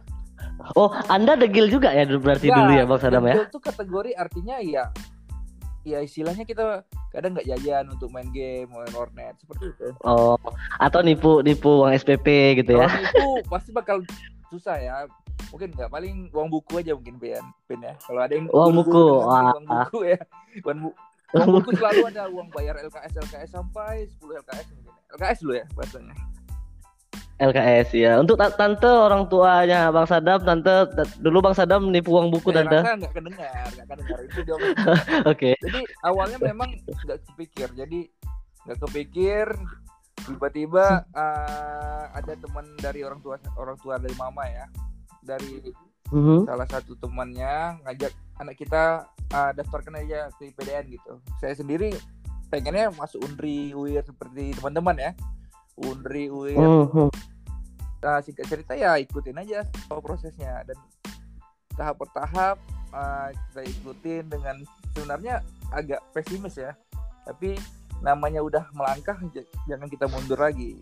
Oh 0.78 0.94
anda 1.10 1.34
degil 1.34 1.70
juga 1.70 1.90
ya 1.90 2.06
berarti 2.06 2.54
nah, 2.54 2.58
dulu 2.62 2.72
ya 2.74 2.84
bang 2.86 3.00
Sadam 3.02 3.26
ya? 3.26 3.36
itu 3.46 3.60
kategori 3.62 4.12
artinya 4.14 4.56
ya 4.62 4.90
ya 5.82 6.00
istilahnya 6.02 6.46
kita 6.46 6.86
kadang 7.10 7.34
nggak 7.34 7.50
jajan 7.50 7.90
untuk 7.90 8.14
main 8.14 8.30
game 8.30 8.70
main 8.70 8.94
warnet 8.94 9.34
seperti 9.42 9.74
itu. 9.74 9.88
Oh 10.06 10.38
atau 10.78 11.02
nipu 11.02 11.42
nipu 11.42 11.82
uang 11.82 11.94
SPP 11.98 12.58
gitu 12.62 12.78
ya. 12.78 12.88
Nipu 12.88 13.42
pasti 13.50 13.74
bakal 13.74 14.06
susah 14.54 14.78
ya. 14.78 15.10
Mungkin 15.50 15.74
nggak 15.74 15.92
paling 15.92 16.30
uang 16.32 16.50
buku 16.54 16.80
aja 16.80 16.94
mungkin 16.94 17.18
Pian 17.18 17.46
Pian 17.66 17.82
ya. 17.82 17.94
Kalau 17.98 18.22
ada 18.22 18.34
yang 18.34 18.48
uang 18.54 18.74
buku 18.82 19.06
uang 19.26 19.66
buku 19.66 20.00
ya. 20.16 20.20
Uang, 20.62 20.78
bu 20.86 20.90
uang 21.32 21.50
buku 21.60 21.70
selalu 21.80 22.02
ada 22.12 22.24
uang 22.28 22.48
bayar 22.52 22.76
LKS 22.78 23.18
LKS 23.28 23.50
sampai 23.56 24.06
10 24.20 24.44
LKS 24.44 24.68
mungkin 24.76 24.94
LKS 25.18 25.38
dulu 25.44 25.54
ya 25.58 25.66
bahasanya 25.76 26.16
LKS 27.42 27.90
ya 27.98 28.22
untuk 28.22 28.38
tante 28.38 28.86
orang 28.86 29.26
tuanya 29.26 29.90
Bang 29.90 30.06
Sadam 30.06 30.46
tante 30.46 30.86
dulu 31.18 31.42
Bang 31.42 31.58
Sadam 31.58 31.90
nipu 31.90 32.14
uang 32.14 32.30
buku 32.30 32.54
Saya 32.54 32.70
tante 32.70 33.02
nggak 33.02 33.14
kedengar 33.18 33.68
nggak 33.74 33.88
kedengar 33.90 34.18
itu 34.22 34.40
dia 34.46 34.54
oke 34.62 34.70
okay. 35.26 35.54
jadi 35.66 35.82
awalnya 36.06 36.38
memang 36.38 36.70
nggak 36.86 37.20
kepikir 37.34 37.68
jadi 37.74 38.00
nggak 38.70 38.80
kepikir 38.86 39.46
tiba-tiba 40.22 41.02
uh, 41.18 42.04
ada 42.14 42.38
teman 42.38 42.66
dari 42.78 43.02
orang 43.02 43.18
tua 43.26 43.42
orang 43.58 43.78
tua 43.82 43.98
dari 43.98 44.14
mama 44.14 44.46
ya 44.46 44.70
dari 45.26 45.66
mm-hmm. 46.14 46.46
salah 46.46 46.68
satu 46.70 46.94
temannya 47.02 47.82
ngajak 47.82 48.14
anak 48.38 48.56
kita 48.58 49.10
uh, 49.34 49.52
daftarkan 49.54 50.02
aja 50.02 50.30
ke 50.36 50.50
IPDN 50.52 50.98
gitu. 50.98 51.22
Saya 51.38 51.54
sendiri 51.56 51.94
pengennya 52.52 52.92
masuk 52.98 53.24
Unri 53.24 53.72
UIR 53.72 54.04
seperti 54.04 54.58
teman-teman 54.58 54.98
ya. 54.98 55.12
Unri 55.88 56.30
UIR. 56.30 56.58
Mm-hmm. 56.58 57.10
Nah, 58.02 58.18
singkat 58.26 58.46
cerita 58.50 58.74
ya 58.74 58.98
ikutin 58.98 59.38
aja 59.38 59.66
prosesnya 59.90 60.66
dan 60.66 60.78
tahap 61.78 62.02
per 62.02 62.10
tahap 62.18 62.58
uh, 62.92 63.30
kita 63.52 63.62
ikutin 63.66 64.24
dengan 64.30 64.56
sebenarnya 64.94 65.46
agak 65.70 66.02
pesimis 66.14 66.58
ya. 66.58 66.74
Tapi 67.26 67.58
namanya 68.02 68.42
udah 68.42 68.66
melangkah 68.74 69.14
jangan 69.70 69.86
kita 69.86 70.10
mundur 70.10 70.42
lagi 70.42 70.74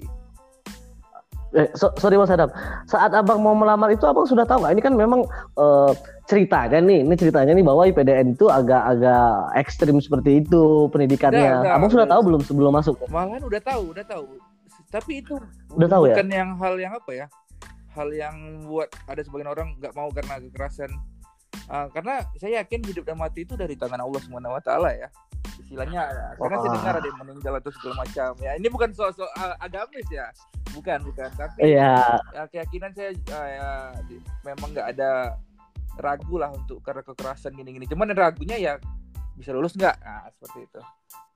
eh, 1.55 1.69
so, 1.73 1.89
sorry 1.97 2.17
Mas 2.17 2.29
Adam, 2.29 2.49
saat 2.85 3.09
abang 3.13 3.41
mau 3.41 3.57
melamar 3.57 3.89
itu 3.89 4.05
abang 4.05 4.25
sudah 4.25 4.45
tahu 4.45 4.61
nggak? 4.61 4.73
Ini 4.77 4.81
kan 4.85 4.93
memang 4.93 5.21
uh, 5.57 5.91
ceritanya 6.29 6.77
nih, 6.77 7.01
ini 7.01 7.15
ceritanya 7.17 7.57
nih 7.57 7.65
bahwa 7.65 7.89
IPDN 7.89 8.37
itu 8.37 8.45
agak-agak 8.49 9.57
ekstrim 9.57 9.97
seperti 9.97 10.45
itu 10.45 10.87
pendidikannya. 10.93 11.65
Nah, 11.65 11.65
nah, 11.65 11.73
abang 11.81 11.89
sudah 11.89 12.05
tahu 12.05 12.21
belum 12.29 12.41
sebelum 12.45 12.71
masuk? 12.77 12.95
Malahan 13.09 13.41
udah 13.41 13.61
tahu, 13.61 13.83
udah 13.97 14.05
tahu. 14.05 14.25
Tapi 14.89 15.21
itu 15.21 15.37
udah 15.73 15.87
tahu 15.89 16.03
ya? 16.09 16.17
bukan 16.17 16.27
ya? 16.29 16.35
yang 16.41 16.49
hal 16.57 16.73
yang 16.81 16.93
apa 16.97 17.11
ya? 17.13 17.25
Hal 17.93 18.09
yang 18.13 18.35
buat 18.65 18.89
ada 19.05 19.21
sebagian 19.21 19.49
orang 19.49 19.77
nggak 19.77 19.93
mau 19.93 20.09
karena 20.09 20.41
kekerasan. 20.41 20.91
Uh, 21.69 21.85
karena 21.93 22.25
saya 22.41 22.65
yakin 22.65 22.81
hidup 22.81 23.05
dan 23.05 23.17
mati 23.17 23.45
itu 23.45 23.53
dari 23.53 23.77
tangan 23.77 24.01
Allah 24.01 24.21
Subhanahu 24.25 24.57
Wa 24.57 24.63
Taala 24.65 24.89
ya 24.93 25.09
istilahnya 25.69 26.01
ya. 26.09 26.27
karena 26.39 26.55
saya 26.65 26.71
dengar 26.81 26.93
ada 26.97 27.07
yang 27.07 27.19
meninggal 27.21 27.53
atau 27.61 27.71
segala 27.77 27.95
macam 28.01 28.31
ya 28.41 28.51
ini 28.57 28.67
bukan 28.73 28.89
soal 28.95 29.11
soal 29.13 29.49
agamis 29.61 30.07
ya 30.09 30.33
bukan 30.73 30.97
bukan 31.05 31.29
tapi 31.37 31.77
yeah. 31.77 32.17
ya, 32.33 32.43
keyakinan 32.49 32.89
saya 32.97 33.13
uh, 33.13 33.47
ya, 33.53 33.69
memang 34.49 34.73
nggak 34.73 34.87
ada 34.97 35.37
ragu 36.01 36.41
lah 36.41 36.49
untuk 36.55 36.79
karena 36.81 37.05
kekerasan 37.05 37.53
gini-gini 37.53 37.85
cuman 37.85 38.15
ragunya 38.17 38.57
ya 38.57 38.73
bisa 39.39 39.55
lulus 39.55 39.71
nggak? 39.79 39.95
Nah, 40.03 40.27
seperti 40.35 40.67
itu. 40.67 40.81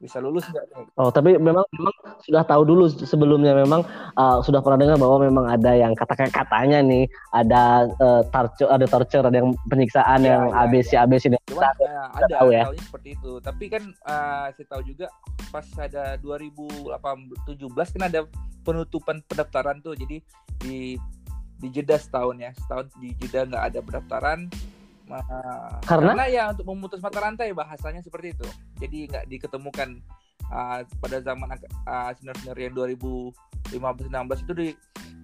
Bisa 0.03 0.19
lulus 0.19 0.43
nggak? 0.51 0.63
Oh 0.99 1.07
tapi 1.07 1.39
memang 1.39 1.63
memang 1.71 1.95
sudah 2.19 2.43
tahu 2.43 2.67
dulu 2.67 2.91
sebelumnya 2.91 3.55
memang 3.55 3.87
uh, 4.19 4.43
sudah 4.43 4.59
pernah 4.59 4.75
dengar 4.75 4.99
bahwa 4.99 5.23
memang 5.23 5.47
ada 5.47 5.71
yang 5.71 5.95
kata 5.95 6.27
katanya 6.27 6.83
nih 6.83 7.07
ada 7.31 7.87
uh, 8.03 8.27
torture 8.27 8.67
ada 8.67 8.83
torture 8.83 9.23
ada 9.23 9.39
yang 9.39 9.55
penyiksaan 9.71 10.27
ya, 10.27 10.35
yang 10.35 10.43
ya, 10.51 10.59
ABC 10.67 10.89
ya. 10.91 10.99
ABC 11.07 11.23
ini 11.31 11.39
Cuma, 11.47 11.71
uh, 11.71 12.07
ada 12.19 12.27
tahu 12.27 12.51
ya. 12.51 12.67
seperti 12.75 13.09
itu. 13.15 13.31
Tapi 13.39 13.65
kan 13.71 13.83
uh, 14.03 14.51
saya 14.51 14.67
tahu 14.67 14.81
juga 14.83 15.07
pas 15.47 15.63
ada 15.79 16.19
2017 16.19 16.91
kan 17.71 18.03
ada 18.11 18.27
penutupan 18.67 19.23
pendaftaran 19.31 19.79
tuh. 19.79 19.95
Jadi 19.95 20.19
di 20.59 20.99
di 21.63 21.71
jeda 21.71 21.95
setahun 21.95 22.35
ya 22.43 22.51
setahun 22.51 22.91
di 22.99 23.15
jeda 23.23 23.47
nggak 23.47 23.63
ada 23.71 23.79
pendaftaran 23.79 24.51
karena? 25.83 26.15
karena 26.15 26.25
ya 26.31 26.43
untuk 26.55 26.65
memutus 26.71 26.99
mata 27.03 27.19
rantai 27.19 27.51
bahasanya 27.51 28.01
seperti 28.01 28.35
itu. 28.35 28.47
Jadi 28.79 28.97
nggak 29.11 29.25
diketemukan 29.27 29.99
uh, 30.47 30.79
pada 31.03 31.17
zaman 31.19 31.47
uh, 31.87 32.11
senior-senior 32.15 32.57
yang 32.57 32.73
2015-16 32.75 34.45
itu 34.47 34.53
di 34.55 34.67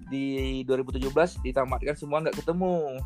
di 0.09 0.25
2017 0.65 1.45
ditamatkan 1.45 1.95
semua 1.95 2.25
nggak 2.25 2.37
ketemu 2.41 2.97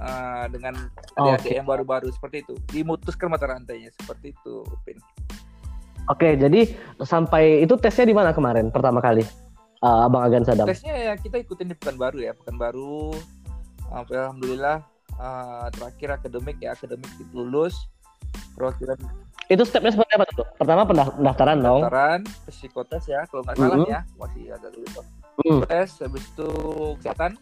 uh, 0.00 0.46
dengan 0.48 0.74
adik-adik 1.18 1.50
okay. 1.50 1.58
yang 1.58 1.66
baru-baru 1.68 2.08
seperti 2.14 2.46
itu. 2.46 2.54
Dimutuskan 2.70 3.28
mata 3.28 3.50
rantainya 3.50 3.90
seperti 4.00 4.32
itu, 4.32 4.64
Pin. 4.86 4.98
Oke, 6.12 6.36
jadi 6.36 6.68
sampai 7.00 7.64
itu 7.64 7.80
tesnya 7.80 8.12
di 8.12 8.16
mana 8.16 8.36
kemarin 8.36 8.68
pertama 8.68 9.00
kali? 9.00 9.24
Uh, 9.84 10.08
Abang 10.08 10.24
Agan 10.24 10.44
Sadam. 10.44 10.64
Tesnya 10.64 10.96
ya 10.96 11.12
kita 11.16 11.36
ikutin 11.40 11.72
di 11.72 11.76
Pekanbaru 11.76 12.24
ya, 12.24 12.32
Pekanbaru. 12.32 13.12
Alhamdulillah 13.92 14.93
uh, 15.18 15.68
terakhir 15.74 16.08
akademik 16.20 16.56
ya 16.62 16.74
akademik 16.74 17.10
lulus. 17.32 17.74
Perwakilan 18.54 18.98
itu 19.52 19.62
stepnya 19.68 19.92
seperti 19.92 20.12
apa 20.16 20.24
tuh? 20.32 20.46
Pertama 20.56 20.82
pendaftaran 20.88 21.60
dong. 21.60 21.84
pendaftaran 21.84 22.20
psikotes 22.48 23.04
ya 23.04 23.28
kalau 23.28 23.44
nggak 23.44 23.56
salah 23.60 23.76
mm 23.76 23.84
-hmm. 23.84 23.92
ya 23.92 24.00
masih 24.16 24.44
agak 24.56 24.70
lupa 24.72 25.02
mm. 25.44 25.60
tes 25.68 25.90
habis 26.00 26.24
itu 26.24 26.50
kesehatan. 27.02 27.32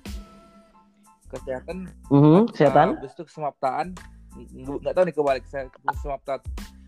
Kesehatan 1.31 1.77
mm 2.11 2.19
-hmm. 2.21 2.41
kesehatan. 2.51 2.87
uh, 2.91 2.95
habis 2.99 3.13
itu 3.15 3.23
kesemaptaan 3.31 3.87
nggak 4.33 4.95
tahu 4.97 5.05
nih 5.05 5.15
kebalik 5.15 5.45
saya 5.47 5.69
kesemaptaan 5.69 6.41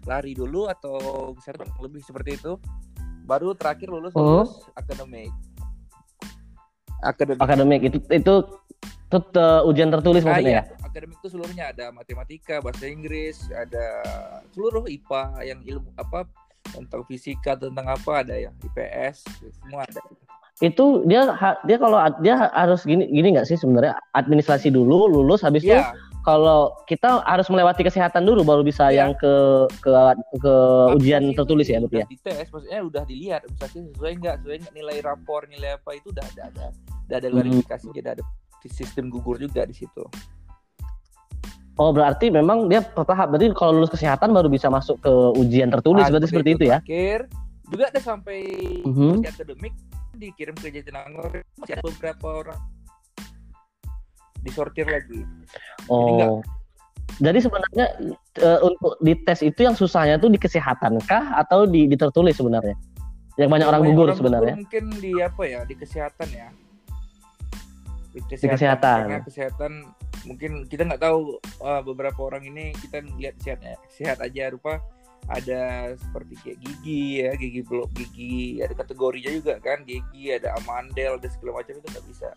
lari 0.08 0.32
dulu 0.32 0.66
atau 0.66 1.30
kesehatan 1.38 1.70
lebih 1.78 2.02
seperti 2.02 2.34
itu. 2.34 2.58
Baru 3.24 3.54
terakhir 3.56 3.88
lulus 3.88 4.12
oh. 4.18 4.42
lulus 4.42 4.66
akademik. 4.74 5.30
Akademik. 7.06 7.40
Akademik 7.40 7.80
itu 7.86 7.98
itu 8.10 8.34
itu 9.14 9.38
uh, 9.38 9.62
ujian 9.70 9.94
tertulis 9.94 10.26
ah, 10.26 10.34
maksudnya 10.34 10.50
iya. 10.50 10.62
ya 10.66 10.82
akademik 10.82 11.18
itu 11.22 11.28
seluruhnya 11.30 11.64
ada 11.70 11.94
matematika 11.94 12.58
bahasa 12.58 12.90
Inggris 12.90 13.46
ada 13.54 13.86
seluruh 14.50 14.90
IPA 14.90 15.22
yang 15.46 15.60
ilmu 15.62 15.94
apa 15.94 16.26
tentang 16.74 17.06
fisika 17.06 17.54
tentang 17.54 17.86
apa 17.86 18.26
ada 18.26 18.34
ya 18.34 18.50
IPS 18.66 19.22
semua 19.62 19.86
ada 19.86 20.02
itu 20.62 21.02
dia 21.06 21.34
dia 21.66 21.76
kalau 21.82 21.98
dia 22.22 22.34
harus 22.54 22.86
gini 22.86 23.10
gini 23.10 23.34
nggak 23.34 23.46
sih 23.46 23.58
sebenarnya 23.58 23.98
administrasi 24.14 24.70
dulu 24.70 25.10
lulus 25.10 25.42
habis 25.42 25.66
yeah. 25.66 25.82
itu 25.82 26.14
kalau 26.24 26.72
kita 26.88 27.20
harus 27.26 27.50
melewati 27.52 27.84
kesehatan 27.84 28.24
dulu 28.24 28.46
baru 28.46 28.62
bisa 28.62 28.88
yeah. 28.88 29.02
yang 29.04 29.10
ke 29.18 29.66
ke 29.82 29.90
ke 30.38 30.54
ujian 30.94 31.34
tertulis 31.34 31.66
ya 31.66 31.82
berarti 31.82 32.00
ya. 32.00 32.06
Dites 32.06 32.48
maksudnya 32.54 32.80
udah 32.86 33.02
dilihat 33.02 33.40
misalnya 33.50 33.82
sesuai 33.90 34.12
nggak 34.22 34.34
sesuai 34.40 34.56
nggak 34.62 34.74
nilai 34.78 34.96
rapor 35.02 35.42
nilai 35.50 35.74
apa 35.74 35.90
itu 35.98 36.14
udah 36.14 36.22
ada 36.22 36.42
ada 36.54 36.66
udah 37.10 37.16
ada 37.18 37.28
verifikasi 37.28 37.86
hmm. 37.90 37.94
udah 37.98 38.12
ada 38.14 38.24
sistem 38.68 39.12
gugur 39.12 39.36
juga 39.36 39.64
di 39.68 39.74
situ. 39.74 40.04
Oh 41.74 41.90
berarti 41.90 42.30
memang 42.30 42.70
dia 42.70 42.86
bertahap 42.86 43.34
berarti 43.34 43.50
kalau 43.58 43.82
lulus 43.82 43.90
kesehatan 43.90 44.30
baru 44.30 44.46
bisa 44.46 44.70
masuk 44.70 45.02
ke 45.02 45.12
ujian 45.34 45.74
tertulis 45.74 46.06
berarti 46.06 46.30
seperti 46.30 46.50
itu, 46.54 46.64
itu 46.64 46.70
ya. 46.70 46.78
Akhir 46.78 47.26
juga 47.66 47.84
ada 47.90 48.00
sampai 48.00 48.38
uh 48.86 48.90
-huh. 48.94 49.14
akademik 49.26 49.74
dikirim 50.14 50.54
ke 50.54 50.70
Jatinangor 50.70 51.42
masih 51.58 51.74
ada 51.74 51.82
beberapa 51.82 52.26
orang 52.46 52.60
disortir 54.46 54.86
lagi. 54.86 55.26
Oh. 55.90 55.98
Jadi, 55.98 56.12
enggak, 56.14 56.30
jadi 57.22 57.38
sebenarnya 57.42 57.86
uh, 58.42 58.58
untuk 58.66 58.92
di 59.02 59.12
tes 59.22 59.40
itu 59.42 59.60
yang 59.62 59.74
susahnya 59.74 60.18
tuh 60.18 60.30
di 60.30 60.38
kesehatan 60.38 60.98
kah 61.06 61.34
atau 61.38 61.66
di, 61.66 61.86
di 61.86 61.96
tertulis 61.98 62.34
sebenarnya? 62.38 62.74
Yang 63.34 63.50
banyak 63.50 63.66
orang 63.66 63.82
gugur 63.82 64.06
orang 64.10 64.18
sebenarnya. 64.18 64.54
Gugur 64.54 64.62
mungkin 64.66 64.84
di 65.02 65.12
apa 65.18 65.42
ya 65.42 65.60
di 65.66 65.74
kesehatan 65.74 66.28
ya. 66.30 66.48
Di 68.14 68.20
kesehatan. 68.30 68.46
Di 68.46 68.54
kesehatan. 68.54 69.20
kesehatan 69.26 69.72
mungkin 70.24 70.50
kita 70.70 70.86
nggak 70.86 71.02
tahu 71.02 71.42
uh, 71.60 71.82
beberapa 71.82 72.30
orang 72.30 72.46
ini 72.46 72.70
kita 72.78 73.02
lihat 73.18 73.36
sehatnya 73.42 73.74
sehat 73.90 74.18
aja 74.22 74.48
rupa 74.54 74.80
ada 75.28 75.92
seperti 75.96 76.34
kayak 76.44 76.58
gigi 76.60 77.24
ya 77.24 77.30
gigi 77.36 77.60
blok 77.64 77.88
gigi 77.96 78.60
ada 78.60 78.76
kategorinya 78.76 79.32
juga 79.32 79.54
kan 79.60 79.80
gigi 79.88 80.32
ada 80.32 80.52
amandel 80.60 81.16
ada 81.16 81.28
segala 81.32 81.60
macam 81.60 81.80
itu 81.80 81.88
nggak 81.88 82.06
bisa 82.08 82.30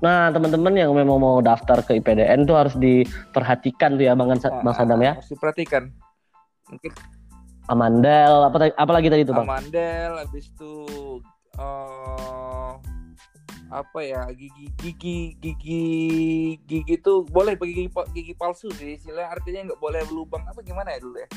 Nah, 0.00 0.32
teman-teman 0.32 0.72
yang 0.72 0.96
memang 0.96 1.20
mau 1.20 1.44
daftar 1.44 1.84
ke 1.84 2.00
IPDN 2.00 2.48
tuh 2.48 2.56
harus 2.56 2.72
diperhatikan 2.80 4.00
tuh 4.00 4.08
ya 4.08 4.16
Bang, 4.16 4.32
nah, 4.32 4.40
Bang 4.64 4.72
Sadam 4.72 4.96
ya. 5.04 5.12
Harus 5.12 5.28
diperhatikan. 5.28 5.92
Mungkin 6.72 6.90
Amandel, 7.68 8.48
apa 8.48 8.72
apa 8.72 8.92
lagi 8.96 9.12
tadi 9.12 9.28
itu, 9.28 9.36
Bang? 9.36 9.44
Amandel 9.44 10.24
habis 10.24 10.48
itu 10.48 10.72
uh, 11.60 12.39
apa 13.70 14.02
ya? 14.02 14.26
Gigi 14.34 14.66
gigi 14.76 15.18
gigi 15.38 15.84
gigi 16.66 16.94
itu 16.94 17.12
boleh 17.30 17.54
gigi, 17.56 17.88
gigi 18.12 18.34
palsu 18.34 18.68
sih. 18.74 18.98
Istilah 18.98 19.30
artinya 19.30 19.72
nggak 19.72 19.80
boleh 19.80 20.02
lubang 20.10 20.42
apa 20.46 20.60
gimana 20.60 20.94
ya 20.94 21.00
dulu 21.00 21.16
ya. 21.18 21.28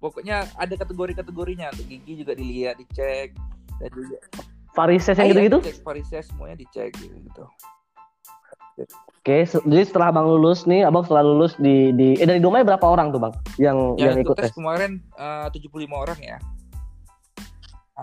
Pokoknya 0.00 0.48
ada 0.56 0.74
kategori-kategorinya 0.80 1.76
untuk 1.76 1.86
gigi 1.90 2.24
juga 2.24 2.32
dilihat, 2.32 2.80
dicek 2.80 3.36
dan 3.76 3.90
juga 3.92 4.18
varises 4.74 5.14
yang 5.18 5.28
gitu-gitu? 5.34 5.58
Cek 5.60 5.78
varises 5.82 6.24
semuanya 6.30 6.56
dicek 6.62 6.90
gitu. 6.96 7.44
Oke, 9.20 9.44
jadi 9.44 9.84
setelah 9.84 10.08
Bang 10.08 10.24
lulus 10.24 10.64
nih, 10.64 10.88
Abang 10.88 11.04
setelah 11.04 11.20
lulus 11.20 11.52
di 11.60 11.92
di 11.92 12.16
eh 12.16 12.24
dari 12.24 12.40
Dumai 12.40 12.64
berapa 12.64 12.80
orang 12.80 13.12
tuh 13.12 13.20
Bang 13.20 13.36
yang 13.60 13.98
yang, 14.00 14.16
yang 14.16 14.24
ikut 14.24 14.40
tes? 14.40 14.56
kemarin 14.56 15.04
uh, 15.20 15.52
75 15.52 15.84
orang 15.92 16.16
ya. 16.16 16.38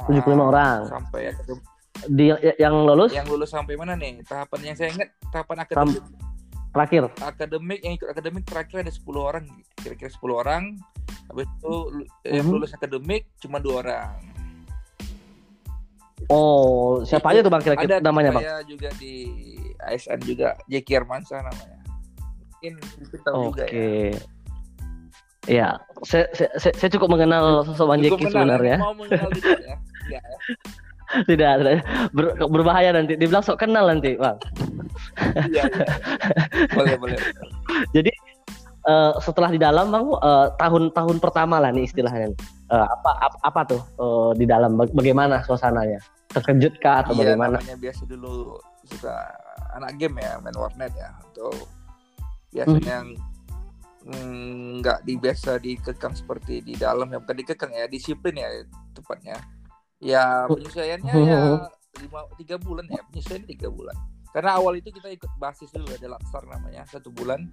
75 0.05 0.21
uh, 0.21 0.37
ah, 0.37 0.45
orang. 0.53 0.79
Sampai 0.85 1.19
ya, 1.25 1.33
di 2.05 2.29
yang 2.61 2.75
lulus? 2.85 3.11
Yang 3.15 3.27
lulus 3.33 3.49
sampai 3.49 3.73
mana 3.73 3.97
nih? 3.97 4.21
Tahapan 4.21 4.59
yang 4.73 4.75
saya 4.77 4.93
ingat 4.93 5.09
tahapan 5.33 5.57
akademik. 5.65 5.97
Sam 5.97 6.27
terakhir. 6.77 7.03
Akademik 7.25 7.79
yang 7.81 7.93
ikut 7.97 8.07
akademik 8.13 8.43
terakhir 8.45 8.77
ada 8.85 8.93
10 8.93 9.01
orang, 9.17 9.45
kira-kira 9.81 10.09
10 10.13 10.29
orang. 10.29 10.63
Habis 11.27 11.47
itu 11.49 11.73
-huh. 11.73 12.05
yang 12.29 12.45
mhm. 12.45 12.53
lulus 12.53 12.71
akademik 12.77 13.27
cuma 13.41 13.57
dua 13.59 13.83
orang. 13.83 14.15
Oh, 16.27 17.03
siapa 17.07 17.31
aja 17.31 17.39
tuh 17.39 17.51
bang 17.51 17.63
kira-kira 17.63 18.03
namanya 18.03 18.35
bang? 18.35 18.43
Saya 18.43 18.59
juga 18.67 18.89
di 18.99 19.15
ASN 19.79 20.19
juga 20.27 20.59
Jeki 20.67 20.91
Armansa 20.99 21.39
namanya. 21.39 21.79
Mungkin 22.59 23.19
tahu 23.23 23.35
okay. 23.37 23.47
juga 23.47 23.63
ya. 23.69 24.21
Iya, 25.47 25.69
saya, 26.03 26.27
saya, 26.35 26.51
saya 26.75 26.89
cukup 26.91 27.07
mengenal 27.07 27.63
sosok 27.63 27.87
Bang 27.87 28.03
Jeki 28.03 28.27
sebenarnya. 28.27 28.77
Mau 28.83 28.91
mengenal 28.91 29.31
juga 29.31 29.55
ya? 29.63 29.75
ya. 30.19 30.21
Tidak, 31.29 31.51
tidak. 31.61 31.73
Ber, 32.11 32.25
berbahaya 32.47 32.91
nanti. 32.95 33.15
Dibilang 33.15 33.43
sok 33.43 33.63
kenal 33.63 33.87
nanti, 33.87 34.15
Bang. 34.19 34.37
Iya, 35.49 35.63
iya. 35.69 35.85
Boleh, 36.73 36.95
boleh. 36.99 37.17
Jadi 37.95 38.11
uh, 38.87 39.15
setelah 39.21 39.49
di 39.51 39.59
dalam 39.59 39.91
Bang 39.91 40.11
uh, 40.11 40.51
tahun-tahun 40.59 41.17
pertama 41.23 41.59
lah 41.61 41.71
nih 41.71 41.87
istilahnya. 41.87 42.33
Uh, 42.67 42.83
apa, 42.83 43.11
apa 43.23 43.37
apa 43.47 43.61
tuh 43.63 43.81
uh, 43.95 44.31
di 44.35 44.43
dalam 44.43 44.75
bagaimana 44.75 45.39
suasananya? 45.47 46.03
terkejut 46.27 46.73
kah 46.83 47.03
atau 47.03 47.15
iya, 47.15 47.33
bagaimana? 47.33 47.57
Biasa 47.63 48.03
dulu 48.03 48.59
suka 48.87 49.15
anak 49.75 49.99
game 49.99 50.19
ya 50.23 50.39
main 50.39 50.55
warnet 50.55 50.91
ya 50.95 51.11
atau 51.31 51.51
biasanya 52.51 52.97
hmm. 53.03 54.79
nggak 54.79 54.97
hmm, 55.03 55.07
di 55.07 55.13
biasa 55.19 55.51
dikekang 55.59 56.15
seperti 56.15 56.63
di 56.63 56.73
dalam 56.79 57.11
ya 57.11 57.19
bukan 57.19 57.37
dikekang 57.43 57.71
ya 57.75 57.85
disiplin 57.91 58.39
ya 58.39 58.49
tepatnya 58.95 59.35
ya 59.97 60.23
penyesuaiannya 60.49 61.13
ya 61.25 61.39
lima 61.97 62.19
tiga 62.37 62.55
bulan 62.61 62.85
ya 62.89 63.01
penyesuaian 63.09 63.45
tiga 63.45 63.67
bulan. 63.73 63.97
Karena 64.29 64.59
awal 64.59 64.77
itu 64.77 64.93
kita 64.93 65.09
ikut 65.09 65.31
basis 65.41 65.73
dulu 65.73 65.89
ada 65.89 66.17
laksar 66.19 66.45
namanya 66.45 66.85
satu 66.85 67.09
bulan. 67.09 67.49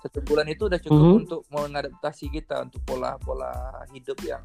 Satu 0.00 0.20
bulan 0.22 0.46
itu 0.48 0.68
udah 0.68 0.80
cukup 0.80 1.02
-hmm. 1.02 1.20
untuk 1.24 1.40
mengadaptasi 1.50 2.30
kita 2.30 2.62
untuk 2.62 2.80
pola-pola 2.84 3.84
hidup 3.90 4.16
yang 4.22 4.44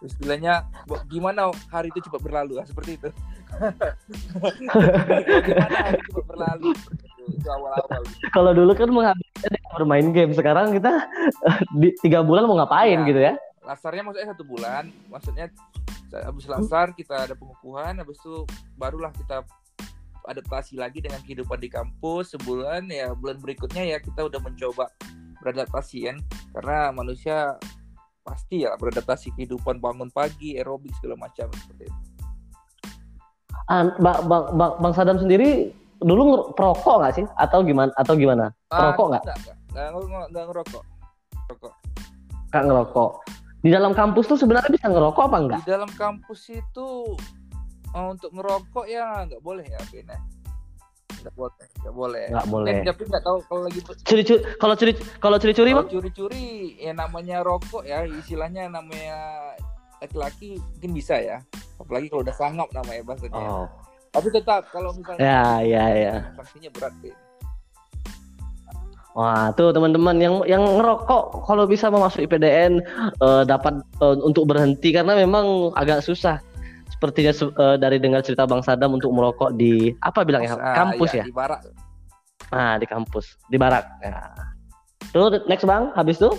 istilahnya 0.00 0.64
gimana 1.12 1.52
hari 1.68 1.92
itu 1.92 2.08
cepat 2.08 2.20
berlalu 2.24 2.56
ya 2.58 2.64
seperti 2.64 2.96
itu. 2.96 3.08
Gimana 5.46 5.76
hari 5.76 6.00
cepat 6.08 6.24
berlalu 6.24 6.72
itu. 6.72 6.90
Awal-awal. 7.40 8.02
Kalau 8.32 8.52
dulu 8.56 8.72
kan 8.72 8.88
menghabiskan 8.90 9.52
bermain 9.76 10.08
game. 10.12 10.32
Sekarang 10.32 10.72
kita 10.72 10.92
di 11.80 11.92
tiga 12.00 12.24
bulan 12.24 12.48
mau 12.48 12.56
ngapain 12.56 13.04
ya, 13.04 13.06
gitu 13.06 13.20
ya? 13.20 13.34
Lasarnya 13.60 14.02
maksudnya 14.02 14.28
satu 14.32 14.44
bulan 14.48 14.88
maksudnya 15.12 15.46
habis 16.18 16.50
lasar 16.50 16.90
kita 16.96 17.30
ada 17.30 17.34
pengukuhan 17.38 18.02
habis 18.02 18.18
itu 18.18 18.42
barulah 18.74 19.14
kita 19.14 19.46
adaptasi 20.26 20.76
lagi 20.76 21.00
dengan 21.00 21.22
kehidupan 21.22 21.62
di 21.62 21.70
kampus 21.70 22.34
sebulan 22.36 22.90
ya 22.90 23.14
bulan 23.14 23.38
berikutnya 23.38 23.96
ya 23.96 23.98
kita 24.02 24.26
udah 24.26 24.40
mencoba 24.42 24.90
beradaptasi 25.40 26.10
kan 26.10 26.16
karena 26.52 26.92
manusia 26.92 27.56
pasti 28.20 28.68
ya 28.68 28.76
beradaptasi 28.76 29.32
kehidupan 29.34 29.80
bangun 29.80 30.12
pagi 30.12 30.60
aerobik 30.60 30.92
segala 31.00 31.26
macam 31.26 31.48
seperti 31.56 31.88
itu. 31.88 32.00
Ah, 33.70 33.86
bang, 33.96 34.18
bang, 34.26 34.44
bang, 34.58 34.72
bang 34.82 34.92
Sadam 34.92 35.18
sendiri 35.18 35.70
dulu 36.00 36.52
perokok 36.58 36.96
nggak 37.00 37.14
sih 37.16 37.26
atau 37.38 37.62
gimana 37.64 37.90
atau 37.96 38.14
gimana? 38.18 38.52
Ah, 38.68 38.92
perokok 38.92 39.06
nggak? 39.14 39.22
Nggak, 39.70 40.44
ngerokok. 40.50 40.84
Rokok. 41.50 41.72
Nggak 42.50 42.62
ngerokok. 42.66 43.10
Di 43.60 43.68
dalam 43.68 43.92
kampus 43.92 44.24
tuh 44.24 44.38
sebenarnya 44.40 44.72
bisa 44.72 44.88
ngerokok 44.88 45.22
apa 45.28 45.36
enggak? 45.36 45.60
Di 45.64 45.68
dalam 45.68 45.90
kampus 45.92 46.40
itu 46.48 46.88
oh, 47.92 48.06
untuk 48.08 48.32
ngerokok 48.32 48.86
ya 48.88 49.28
nggak 49.28 49.42
boleh 49.44 49.68
ya, 49.68 49.80
Ben. 49.92 50.08
Nggak 51.20 51.34
boleh, 51.36 51.66
nggak 51.84 51.94
boleh. 51.94 52.26
Nggak 52.32 52.48
boleh. 52.48 52.72
Eh, 52.72 52.84
tapi 52.88 53.02
nggak 53.04 53.24
tahu 53.24 53.38
kalau 53.44 53.62
lagi 53.68 53.80
curi 53.84 54.22
curi 54.24 54.40
kalau 54.56 54.74
curi 54.74 54.92
kalau 55.20 55.36
curi 55.36 55.52
curi 55.52 55.70
bang? 55.76 55.86
Curi 55.92 56.10
curi 56.16 56.46
ya 56.80 56.92
namanya 56.96 57.44
rokok 57.44 57.84
ya 57.84 58.08
istilahnya 58.08 58.72
namanya 58.72 59.16
laki-laki 60.00 60.56
mungkin 60.56 60.90
bisa 60.96 61.20
ya. 61.20 61.44
Apalagi 61.76 62.08
kalau 62.08 62.24
udah 62.24 62.36
sangap 62.36 62.68
namanya 62.72 63.04
bahasanya. 63.04 63.36
Oh. 63.36 63.68
Tapi 64.10 64.28
tetap 64.32 64.72
kalau 64.72 64.96
misalnya 64.96 65.20
ya 65.20 65.44
ya 65.60 65.84
ya 65.92 66.14
sanksinya 66.40 66.72
berat 66.72 66.96
deh. 67.04 67.12
Wah, 69.18 69.50
tuh 69.58 69.74
teman-teman 69.74 70.22
yang 70.22 70.34
yang 70.46 70.62
ngerokok 70.62 71.42
kalau 71.42 71.66
bisa 71.66 71.90
masuk 71.90 72.30
IPDN 72.30 72.78
uh, 73.18 73.42
dapat 73.42 73.82
uh, 73.98 74.14
untuk 74.22 74.46
berhenti 74.46 74.94
karena 74.94 75.18
memang 75.18 75.74
agak 75.74 75.98
susah 76.06 76.38
sepertinya 76.86 77.34
uh, 77.58 77.74
dari 77.74 77.98
dengar 77.98 78.22
cerita 78.22 78.46
Bang 78.46 78.62
Sadam 78.62 78.94
untuk 78.94 79.10
merokok 79.10 79.58
di 79.58 79.90
apa 80.06 80.22
bilangnya 80.22 80.54
ya 80.54 80.74
kampus 80.78 81.10
ya, 81.10 81.22
ya? 81.22 81.24
Di 81.26 81.34
barak. 81.34 81.60
Nah, 82.50 82.74
di 82.78 82.86
kampus, 82.86 83.26
di 83.50 83.56
barak. 83.58 83.84
Ya. 84.02 84.30
Tuh 85.10 85.42
next 85.50 85.66
Bang, 85.66 85.90
habis 85.98 86.18
tuh 86.18 86.34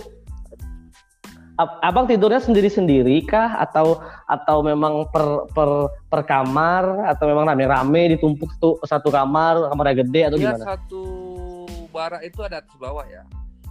Abang 1.60 2.08
tidurnya 2.08 2.40
sendiri-sendiri 2.40 3.28
kah 3.28 3.60
atau 3.60 4.00
atau 4.24 4.64
memang 4.64 5.06
per 5.12 5.46
per 5.52 5.70
per 6.08 6.24
kamar 6.24 7.12
atau 7.12 7.28
memang 7.28 7.44
rame-rame 7.44 8.16
ditumpuk 8.16 8.48
tuh 8.56 8.80
satu 8.82 9.12
kamar, 9.12 9.68
kamarnya 9.68 10.00
gede 10.00 10.20
atau 10.32 10.38
ya, 10.40 10.56
gimana? 10.56 10.64
satu 10.74 11.02
barak 11.92 12.24
itu 12.24 12.40
ada 12.40 12.64
atas 12.64 12.74
bawah 12.80 13.04
ya. 13.04 13.22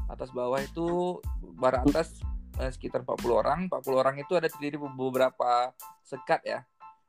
Atas 0.08 0.30
bawah 0.30 0.62
itu 0.62 1.18
barak 1.58 1.90
atas 1.90 2.22
eh, 2.62 2.70
sekitar 2.70 3.02
40 3.02 3.42
orang. 3.42 3.60
40 3.68 4.02
orang 4.02 4.16
itu 4.22 4.38
ada 4.38 4.48
terdiri 4.48 4.78
beberapa 4.78 5.74
sekat 6.06 6.46
ya. 6.46 6.60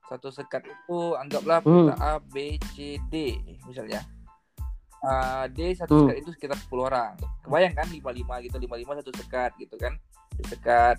Satu 0.09 0.33
sekat 0.33 0.65
itu 0.67 1.15
anggaplah 1.15 1.61
hmm. 1.63 1.95
A, 2.01 2.19
B, 2.19 2.57
C, 2.75 2.97
D 3.13 3.39
misalnya 3.69 4.03
uh, 5.03 5.45
D 5.51 5.75
satu 5.75 5.93
hmm. 5.93 6.03
sekat 6.07 6.17
itu 6.23 6.31
sekitar 6.35 6.57
10 6.57 6.89
orang. 6.89 7.13
Kebayang 7.43 7.75
kan 7.75 7.87
55 7.91 8.47
gitu, 8.49 8.57
55 8.59 8.99
satu 9.03 9.13
sekat 9.19 9.51
gitu 9.59 9.77
kan. 9.77 9.95
Sekat 10.49 10.97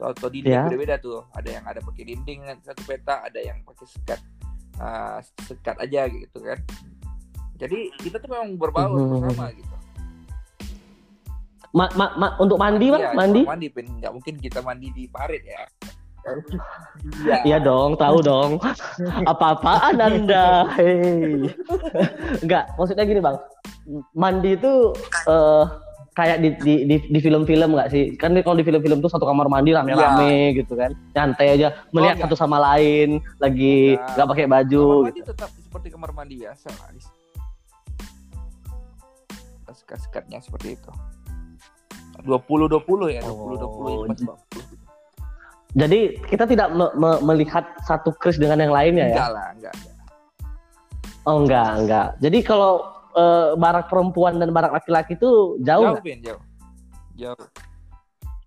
atau 0.00 0.28
dinding 0.28 0.50
yeah. 0.50 0.66
beda-beda 0.66 0.96
tuh. 0.98 1.22
Ada 1.36 1.60
yang 1.60 1.64
ada 1.68 1.80
pakai 1.84 2.04
dinding 2.10 2.40
satu 2.64 2.82
peta, 2.84 3.22
ada 3.22 3.38
yang 3.38 3.62
pakai 3.62 3.86
sekat 3.86 4.20
uh, 4.80 5.20
sekat 5.46 5.76
aja 5.78 6.08
gitu 6.10 6.38
kan. 6.42 6.58
Jadi 7.58 7.94
kita 8.02 8.18
tuh 8.18 8.28
memang 8.34 8.58
berbaur 8.58 8.98
hmm. 8.98 9.10
bersama 9.22 9.46
gitu. 9.54 9.74
Ma, 11.74 11.90
ma, 11.98 12.06
ma, 12.14 12.28
untuk 12.38 12.54
mandi, 12.54 12.86
Bang? 12.86 13.02
Iya, 13.02 13.10
mandi? 13.18 13.42
Mandi, 13.42 13.66
pin. 13.66 13.86
Nggak 13.98 14.12
mungkin 14.14 14.34
kita 14.38 14.62
mandi 14.62 14.94
di 14.94 15.10
parit 15.10 15.42
ya. 15.42 15.66
Iya. 16.24 17.36
iya 17.44 17.58
dong, 17.58 17.98
tahu 17.98 18.22
dong. 18.22 18.62
Apa-apaan 19.32 19.98
Anda? 19.98 20.70
Hei. 20.78 21.50
Enggak, 22.40 22.70
maksudnya 22.78 23.04
gini, 23.04 23.18
Bang. 23.18 23.42
Mandi 24.14 24.54
itu 24.54 24.94
uh, 25.26 25.66
kayak 26.14 26.46
di 26.46 26.48
di 26.62 26.74
di, 26.86 26.96
di 27.10 27.18
film-film 27.18 27.74
nggak 27.74 27.90
sih? 27.90 28.14
Kan 28.14 28.38
kalau 28.46 28.56
di 28.56 28.64
film-film 28.64 29.02
tuh 29.02 29.10
satu 29.10 29.26
kamar 29.26 29.50
mandi 29.50 29.74
rame-rame 29.74 30.54
ya. 30.54 30.58
gitu 30.62 30.78
kan. 30.78 30.94
Nyantai 31.12 31.58
aja 31.58 31.74
melihat 31.90 32.22
oh, 32.22 32.30
satu 32.30 32.34
sama 32.38 32.62
lain, 32.62 33.18
lagi 33.42 33.98
nggak 33.98 34.28
pakai 34.30 34.46
baju 34.46 34.86
kamar 34.86 35.04
mandi 35.10 35.20
gitu. 35.20 35.30
tetap 35.34 35.50
seperti 35.58 35.88
kamar 35.90 36.10
mandi 36.14 36.34
biasa 36.38 36.70
lah. 36.70 37.23
Sekat-sekatnya 39.74 40.38
seperti 40.40 40.78
itu. 40.78 40.90
20 42.22 42.70
20 42.70 43.10
ya, 43.10 43.22
20 43.26 43.58
oh, 43.58 44.06
20 44.06 44.14
20. 44.14 44.84
Jadi 45.74 46.00
kita 46.30 46.46
tidak 46.46 46.70
me 46.70 46.86
me 46.94 47.10
melihat 47.26 47.66
satu 47.82 48.14
kris 48.14 48.38
dengan 48.38 48.62
yang 48.62 48.70
lainnya 48.70 49.10
ya? 49.10 49.14
Enggak 49.18 49.30
lah, 49.34 49.46
enggak. 49.58 49.74
Oh 51.26 51.36
enggak, 51.42 51.70
enggak. 51.82 52.08
Jadi 52.22 52.38
kalau 52.46 52.72
uh, 53.18 53.58
barak 53.58 53.90
perempuan 53.90 54.38
dan 54.38 54.54
barak 54.54 54.70
laki-laki 54.70 55.18
itu 55.18 55.58
jauh? 55.66 55.98
Jauh, 55.98 56.18
jauh. 56.22 56.42
Jauh. 57.18 57.46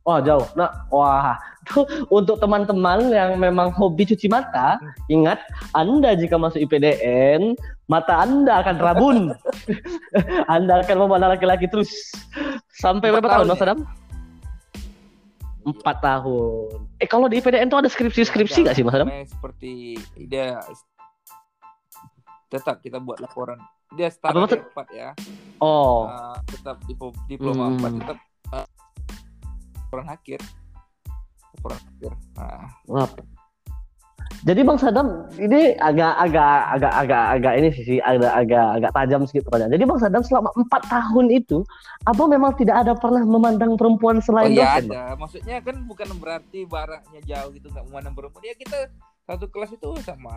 Oh 0.08 0.24
jauh. 0.24 0.48
Nah, 0.56 0.72
wah, 0.88 1.36
tuh 1.68 1.84
untuk 2.18 2.40
teman-teman 2.40 3.12
yang 3.12 3.36
memang 3.36 3.76
hobi 3.76 4.08
cuci 4.08 4.32
mata, 4.32 4.80
hmm. 4.80 5.12
ingat 5.12 5.40
Anda 5.76 6.16
jika 6.16 6.40
masuk 6.40 6.64
IPDN, 6.64 7.60
mata 7.88 8.24
Anda 8.24 8.62
akan 8.64 8.76
rabun. 8.78 9.18
anda 10.56 10.84
akan 10.84 10.96
memandang 11.08 11.36
laki-laki 11.36 11.68
terus 11.72 12.12
sampai 12.76 13.12
berapa 13.16 13.28
tahun, 13.28 13.48
Mas 13.48 13.60
ya? 13.60 13.66
Adam? 13.72 13.80
Empat 15.68 15.98
tahun. 16.00 16.88
Eh 17.00 17.08
kalau 17.08 17.28
di 17.28 17.40
IPDN 17.40 17.68
tuh 17.72 17.80
ada 17.84 17.90
skripsi-skripsi 17.92 18.68
nggak 18.68 18.76
sih 18.76 18.84
Mas 18.84 18.96
Adam? 18.96 19.10
Seperti 19.28 20.00
dia 20.28 20.60
tetap 22.48 22.80
kita 22.84 23.00
buat 23.00 23.20
laporan. 23.24 23.60
Dia 23.96 24.12
standar 24.12 24.52
empat 24.52 24.88
ya. 24.92 25.16
Oh. 25.64 26.12
Uh, 26.12 26.38
tetap 26.52 26.80
diploma 27.32 27.72
empat 27.72 27.92
hmm. 27.92 28.00
tetap 28.04 28.18
uh, 28.52 28.68
laporan 29.88 30.08
akhir. 30.12 30.40
Laporan 31.56 31.80
akhir. 31.80 32.12
Nah. 32.36 33.37
Jadi 34.48 34.62
Bang 34.64 34.80
Sadam 34.80 35.28
ini 35.36 35.76
agak 35.76 36.14
agak 36.24 36.56
agak 36.80 36.94
agak 36.94 37.24
agak 37.36 37.54
ini 37.60 37.70
sih 37.74 38.00
agak 38.00 38.32
agak 38.32 38.68
agak 38.80 38.92
tajam 38.96 39.22
sedikit 39.28 39.52
pertanyaan. 39.52 39.76
Jadi 39.76 39.84
Bang 39.90 40.00
Sadam 40.00 40.24
selama 40.24 40.50
empat 40.56 40.82
tahun 40.88 41.28
itu, 41.34 41.68
apa 42.08 42.24
memang 42.30 42.56
tidak 42.56 42.88
ada 42.88 42.94
pernah 42.96 43.28
memandang 43.28 43.76
perempuan 43.76 44.24
selain 44.24 44.54
oh, 44.54 44.56
iya 44.56 44.80
dosen? 44.80 44.88
ada. 44.88 45.02
Bang? 45.12 45.20
Maksudnya 45.26 45.56
kan 45.60 45.76
bukan 45.84 46.08
berarti 46.22 46.64
baraknya 46.64 47.22
jauh 47.28 47.50
gitu 47.52 47.68
nggak 47.74 47.86
memandang 47.92 48.16
perempuan. 48.16 48.44
Ya 48.48 48.56
kita 48.56 48.78
satu 49.28 49.52
kelas 49.52 49.76
itu 49.76 49.90
sama 50.08 50.32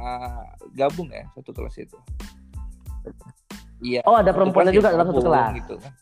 gabung 0.74 1.06
ya 1.14 1.28
satu 1.38 1.54
kelas 1.54 1.78
itu. 1.78 1.98
Iya. 3.80 4.02
Oh 4.04 4.18
ada 4.18 4.34
perempuannya 4.34 4.74
juga 4.74 4.90
dalam 4.90 5.06
satu 5.06 5.22
kelas. 5.22 5.54
Gitu 5.54 5.74
kan. 5.78 5.92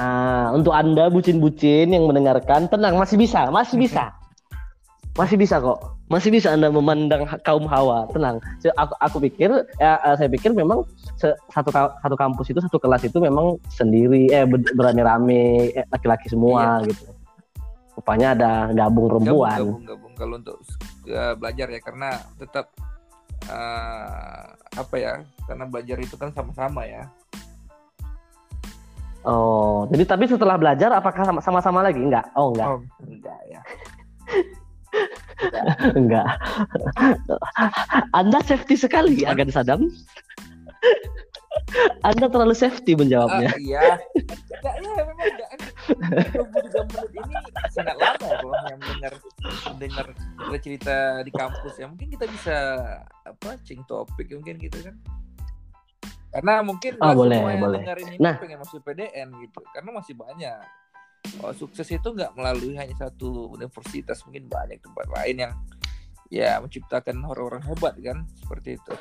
Ah, 0.00 0.48
untuk 0.56 0.72
anda 0.72 1.12
bucin-bucin 1.12 1.92
yang 1.92 2.08
mendengarkan 2.08 2.64
tenang 2.70 2.96
masih 2.96 3.20
bisa, 3.20 3.50
masih 3.52 3.76
bisa. 3.76 4.08
masih 5.12 5.36
bisa 5.36 5.60
kok 5.60 5.92
masih 6.08 6.32
bisa 6.32 6.56
anda 6.56 6.72
memandang 6.72 7.28
kaum 7.44 7.68
hawa 7.68 8.08
tenang 8.16 8.40
aku 8.80 8.94
aku 8.96 9.16
pikir 9.28 9.52
ya 9.76 10.00
eh, 10.00 10.16
saya 10.16 10.28
pikir 10.32 10.56
memang 10.56 10.88
satu 11.52 11.68
satu 11.72 12.16
kampus 12.16 12.48
itu 12.48 12.60
satu 12.64 12.80
kelas 12.80 13.04
itu 13.04 13.20
memang 13.20 13.60
sendiri 13.68 14.32
eh 14.32 14.48
berani 14.48 15.02
rame 15.04 15.44
eh, 15.76 15.84
laki-laki 15.92 16.32
semua 16.32 16.80
iya. 16.80 16.88
gitu 16.88 17.04
rupanya 17.92 18.32
ada 18.32 18.52
gabung 18.72 19.12
perempuan 19.12 19.52
gabung, 19.60 19.68
gabung, 19.68 19.84
gabung 19.84 20.12
kalau 20.16 20.34
untuk 20.40 20.56
uh, 21.12 21.34
belajar 21.36 21.66
ya 21.68 21.80
karena 21.84 22.08
tetap 22.40 22.72
uh, 23.52 24.48
apa 24.72 24.96
ya 24.96 25.14
karena 25.44 25.64
belajar 25.68 25.96
itu 26.00 26.16
kan 26.16 26.32
sama-sama 26.32 26.88
ya 26.88 27.04
Oh, 29.22 29.86
jadi 29.86 30.02
tapi 30.02 30.26
setelah 30.26 30.58
belajar 30.58 30.90
apakah 30.90 31.22
sama-sama 31.38 31.78
lagi? 31.78 32.02
Enggak. 32.02 32.26
Oh, 32.34 32.50
enggak. 32.50 32.66
Oh, 32.66 32.82
enggak 33.06 33.38
ya. 33.46 33.62
Enggak. 35.98 36.26
Anda 38.18 38.38
safety 38.44 38.76
sekali, 38.78 39.24
Agan 39.26 39.50
Sadam. 39.50 39.90
Anda 42.02 42.26
terlalu 42.28 42.56
safety 42.56 42.96
menjawabnya. 42.96 43.52
Uh, 43.54 43.60
iya. 43.60 44.00
Enggak, 44.60 44.74
ya 44.80 44.90
memang 44.92 45.16
enggak. 45.18 45.50
23 45.82 46.90
menit 46.94 47.10
ini 47.18 47.34
sangat 47.74 47.96
lama 47.98 48.28
kalau 48.38 48.54
yang 48.70 48.78
mendengar 48.78 49.12
mendengar 49.70 50.06
cerita 50.62 50.96
di 51.26 51.32
kampus 51.34 51.74
ya. 51.78 51.86
Mungkin 51.90 52.08
kita 52.12 52.24
bisa 52.30 52.56
apa 53.26 53.58
cing 53.66 53.82
topik 53.86 54.30
mungkin 54.32 54.58
gitu 54.60 54.78
kan. 54.80 54.96
Karena 56.32 56.64
mungkin 56.64 56.96
oh, 56.96 57.12
boleh, 57.12 57.36
semua 57.36 57.52
yang 57.52 57.64
boleh. 57.68 57.80
dengerin 57.84 58.08
ini 58.08 58.24
nah. 58.24 58.36
pengen 58.40 58.58
masuk 58.64 58.80
PDN 58.80 59.28
gitu. 59.44 59.60
Karena 59.76 59.90
masih 59.92 60.14
banyak 60.16 60.56
oh, 61.42 61.52
sukses 61.54 61.86
itu 61.90 62.08
nggak 62.12 62.34
melalui 62.34 62.74
hanya 62.74 62.94
satu 62.98 63.52
universitas 63.54 64.22
mungkin 64.26 64.46
banyak 64.50 64.82
tempat 64.82 65.06
lain 65.10 65.36
yang 65.48 65.52
ya 66.32 66.56
menciptakan 66.58 67.20
orang-orang 67.28 67.62
hebat 67.68 67.94
kan 68.00 68.24
seperti 68.40 68.80
itu 68.80 68.94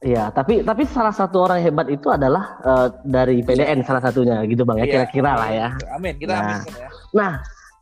Iya, 0.00 0.32
tapi 0.32 0.64
tapi 0.64 0.88
salah 0.88 1.12
satu 1.12 1.44
orang 1.44 1.60
hebat 1.60 1.84
itu 1.92 2.08
adalah 2.08 2.56
uh, 2.64 2.88
dari 3.04 3.44
PDN 3.44 3.84
salah 3.84 4.00
satunya 4.00 4.40
gitu 4.48 4.64
bang 4.64 4.80
ya 4.80 4.84
iya. 4.88 4.92
kira-kira 4.96 5.32
lah 5.36 5.50
ya. 5.52 5.68
Amin, 5.92 6.16
kita 6.16 6.32
nah, 6.32 6.56
amin 6.56 6.72
ya. 6.72 6.88
Nah, 7.12 7.32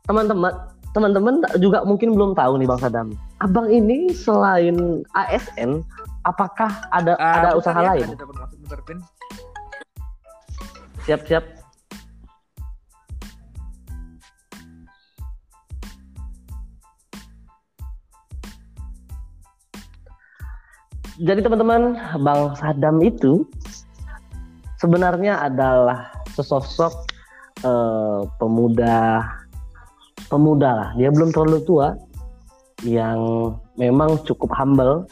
teman-teman 0.03 0.51
teman-teman 0.91 1.35
juga 1.63 1.87
mungkin 1.87 2.11
belum 2.11 2.35
tahu 2.35 2.59
nih 2.59 2.67
bang 2.67 2.79
Sadam, 2.83 3.07
abang 3.39 3.71
ini 3.71 4.11
selain 4.11 4.99
ASN, 5.15 5.79
apakah 6.27 6.67
ada 6.91 7.15
uh, 7.15 7.35
ada 7.39 7.49
usaha 7.55 7.79
ya, 7.87 7.95
lain? 7.95 8.11
Siap-siap. 11.07 11.58
Jadi 21.19 21.43
teman-teman, 21.43 21.99
Bang 22.23 22.55
Sadam 22.55 23.03
itu 23.03 23.43
sebenarnya 24.79 25.43
adalah 25.43 26.07
sesosok 26.31 26.95
uh, 27.67 28.23
pemuda 28.39 29.27
pemuda 30.31 30.69
lah. 30.71 30.89
Dia 30.95 31.11
belum 31.11 31.35
terlalu 31.35 31.59
tua 31.67 31.99
yang 32.87 33.19
memang 33.75 34.23
cukup 34.23 34.47
humble, 34.55 35.03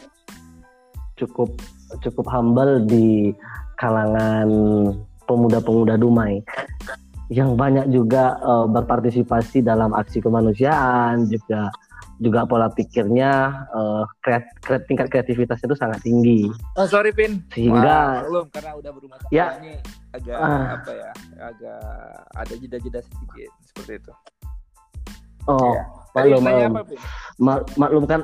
cukup 1.20 1.52
cukup 2.00 2.24
humble 2.32 2.80
di 2.88 3.36
kalangan 3.76 4.48
pemuda-pemuda 5.28 6.00
Dumai 6.00 6.40
yang 7.28 7.60
banyak 7.60 7.92
juga 7.92 8.40
uh, 8.40 8.64
berpartisipasi 8.64 9.60
dalam 9.60 9.92
aksi 9.92 10.24
kemanusiaan 10.24 11.28
juga 11.28 11.68
juga 12.18 12.44
pola 12.44 12.66
pikirnya 12.70 13.66
uh, 13.70 14.04
kreat, 14.22 14.44
kreat, 14.62 14.82
tingkat 14.90 15.06
kreativitasnya 15.10 15.66
itu 15.70 15.78
sangat 15.78 16.00
tinggi. 16.02 16.50
Oh 16.74 16.86
sorry 16.86 17.14
Pin. 17.14 17.42
Sehingga 17.54 18.22
Wah, 18.22 18.26
belum 18.26 18.46
karena 18.50 18.72
udah 18.74 18.90
berumah 18.90 19.16
tangga 19.22 19.34
ya, 19.34 19.46
ini 19.62 19.72
agak 20.14 20.36
uh, 20.36 20.64
apa 20.78 20.92
ya 20.92 21.10
agak 21.38 21.82
ada 22.34 22.54
jeda-jeda 22.58 23.00
sedikit 23.06 23.50
seperti 23.70 23.92
itu. 24.02 24.12
Oh 25.48 25.74
ya. 25.74 25.84
maklum 26.12 26.42
maklum. 26.42 26.72
Ma 27.38 27.54
maklum 27.78 28.04
kan 28.04 28.22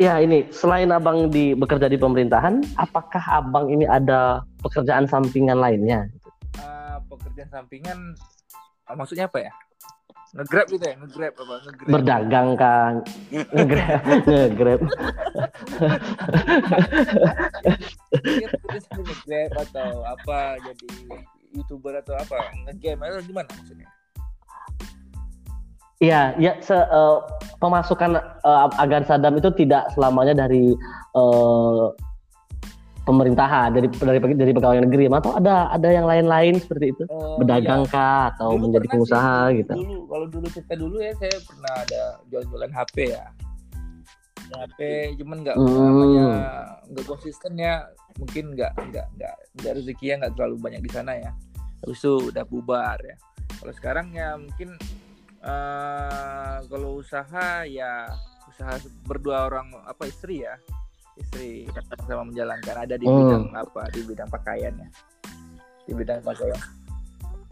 Ya 0.00 0.18
ini 0.18 0.50
selain 0.50 0.90
abang 0.90 1.30
di 1.30 1.54
bekerja 1.54 1.86
di 1.86 1.94
pemerintahan, 1.94 2.64
apakah 2.74 3.22
abang 3.28 3.70
ini 3.70 3.86
ada 3.86 4.42
pekerjaan 4.58 5.06
sampingan 5.06 5.62
lainnya? 5.62 6.10
Uh, 6.58 6.98
pekerjaan 7.06 7.46
sampingan 7.46 8.18
maksudnya 8.98 9.30
apa 9.30 9.46
ya? 9.46 9.52
Ngegrab 10.32 10.66
gitu 10.72 10.84
ya, 10.88 10.94
ngegrab 10.96 11.32
apa? 11.36 11.54
Ngegrab. 11.60 11.88
Berdagang 11.92 12.48
kan, 12.56 12.94
ngegrab, 13.28 14.00
ngegrab. 14.08 14.80
ngegrab 18.96 19.52
atau 19.60 19.90
apa 20.08 20.56
jadi 20.64 20.88
youtuber 21.52 22.00
atau 22.00 22.16
apa? 22.16 22.48
Ngegame 22.64 23.12
atau 23.12 23.20
gimana 23.28 23.48
maksudnya? 23.52 23.88
Iya, 26.02 26.34
ya 26.40 26.58
se, 26.64 26.74
uh, 26.74 27.22
pemasukan 27.60 28.16
uh, 28.42 28.72
agan 28.80 29.04
sadam 29.04 29.36
itu 29.36 29.52
tidak 29.52 29.86
selamanya 29.94 30.48
dari 30.48 30.72
uh, 31.14 31.92
pemerintahan, 33.02 33.74
dari 33.74 33.90
dari 33.90 34.18
dari 34.38 34.52
pegawai 34.54 34.78
negeri, 34.86 35.10
atau 35.10 35.34
ada 35.34 35.68
ada 35.74 35.88
yang 35.90 36.06
lain-lain 36.06 36.58
seperti 36.62 36.94
itu, 36.94 37.04
uh, 37.10 37.36
berdagang 37.42 37.82
iya. 37.86 37.92
kah 37.92 38.22
atau 38.34 38.54
dulu 38.54 38.62
menjadi 38.70 38.86
pengusaha 38.94 39.36
sih, 39.50 39.56
gitu. 39.62 39.72
Dulu 39.74 39.98
kalau 40.06 40.26
dulu 40.30 40.46
cerita 40.50 40.74
dulu 40.78 40.96
ya 41.02 41.12
saya 41.18 41.36
pernah 41.42 41.74
ada 41.82 42.02
jual-jualan 42.30 42.72
HP 42.72 42.96
ya. 43.10 43.24
HP 44.52 44.78
cuman 45.16 45.36
nggak 45.48 45.56
hmm. 45.56 45.80
namanya 45.80 46.28
nggak 46.92 47.06
konsisten 47.08 47.56
ya 47.56 47.88
mungkin 48.20 48.52
nggak 48.52 48.72
nggak 48.92 49.06
nggak 49.16 49.34
nggak 49.60 49.72
rezekinya 49.80 50.14
nggak 50.24 50.32
terlalu 50.36 50.56
banyak 50.60 50.82
di 50.84 50.90
sana 50.92 51.12
ya 51.16 51.30
terus 51.80 51.98
itu 52.04 52.30
udah 52.30 52.44
bubar 52.44 53.00
ya 53.00 53.16
kalau 53.58 53.72
sekarang 53.72 54.12
ya 54.12 54.36
mungkin 54.36 54.76
uh, 55.40 56.60
kalau 56.68 57.00
usaha 57.00 57.64
ya 57.64 58.12
usaha 58.52 58.76
berdua 59.08 59.48
orang 59.48 59.72
apa 59.88 60.04
istri 60.06 60.44
ya 60.44 60.60
istri 61.20 61.68
sama 62.08 62.24
menjalankan 62.28 62.76
ada 62.88 62.94
di 62.96 63.04
hmm. 63.04 63.16
bidang 63.18 63.44
apa 63.52 63.82
di 63.92 64.00
bidang 64.04 64.28
pakaian 64.32 64.72
ya 64.76 64.88
di 65.84 65.92
bidang 65.92 66.20
pakaian 66.24 66.60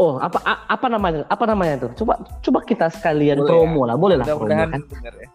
oh 0.01 0.16
apa 0.16 0.40
apa 0.68 0.87
namanya 0.88 1.29
apa 1.29 1.44
namanya 1.44 1.75
tuh 1.88 1.90
coba 2.05 2.20
coba 2.40 2.59
kita 2.64 2.88
sekalian 2.88 3.44
boleh 3.44 3.51
promo 3.53 3.81
ya? 3.85 3.88
lah 3.92 3.96
boleh 4.01 4.16
lah 4.16 4.27
promo 4.27 4.49
kan 4.49 4.68
ya. 4.73 5.29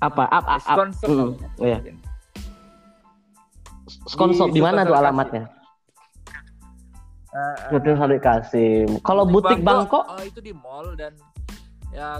apa 0.00 0.22
apa 0.28 0.52
apa 0.64 0.84
mm, 1.08 1.30
ya. 1.60 1.78
Skonsop 4.06 4.54
di 4.54 4.62
mana 4.62 4.86
tuh 4.86 4.94
alamatnya? 4.94 5.50
Uh, 7.30 7.78
uh, 7.78 7.94
Salik 7.98 8.22
Kasim. 8.26 8.98
Kalau 9.06 9.22
butik 9.22 9.62
Bangkok, 9.62 10.06
Bangkok 10.06 10.18
oh, 10.18 10.22
itu 10.26 10.40
di 10.42 10.52
mall 10.54 10.98
dan 10.98 11.14
ya 11.94 12.18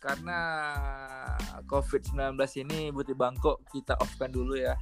karena 0.00 0.38
COVID-19 1.68 2.34
ini 2.64 2.88
Buti 2.90 3.12
Bangkok 3.12 3.62
kita 3.68 3.94
offkan 4.00 4.32
dulu 4.32 4.56
ya. 4.56 4.74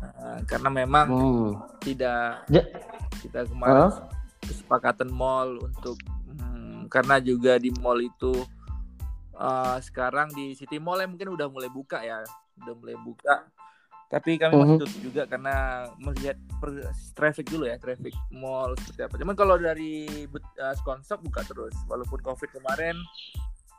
Uh, 0.00 0.40
karena 0.48 0.72
memang 0.72 1.06
hmm. 1.12 1.50
tidak 1.84 2.48
ja 2.48 2.64
kita 3.20 3.44
kemarin 3.44 3.92
uh? 3.92 4.08
kesepakatan 4.40 5.12
mall 5.12 5.60
untuk 5.60 6.00
hmm, 6.24 6.88
karena 6.88 7.20
juga 7.20 7.60
di 7.60 7.68
mall 7.84 8.00
itu 8.00 8.32
uh, 9.40 9.78
sekarang 9.80 10.28
di 10.36 10.52
City 10.52 10.76
Mall 10.76 11.00
ya 11.00 11.08
mungkin 11.08 11.32
udah 11.32 11.48
mulai 11.48 11.72
buka 11.72 12.04
ya, 12.04 12.20
udah 12.60 12.74
mulai 12.76 12.96
buka. 13.00 13.48
Tapi 14.10 14.42
kami 14.42 14.52
uh 14.52 14.58
-huh. 14.58 14.62
masih 14.66 14.74
mhm. 14.76 14.82
tutup 14.82 15.00
juga 15.06 15.22
karena 15.30 15.54
melihat 16.02 16.36
traffic 17.14 17.46
dulu 17.46 17.64
ya, 17.70 17.78
traffic 17.78 18.12
mall 18.34 18.74
seperti 18.74 19.06
apa. 19.06 19.14
Cuman 19.22 19.36
kalau 19.38 19.56
dari 19.56 20.26
uh, 20.26 20.74
Skonsop 20.82 21.22
buka 21.22 21.46
terus, 21.46 21.72
walaupun 21.86 22.18
COVID 22.18 22.50
kemarin, 22.50 22.98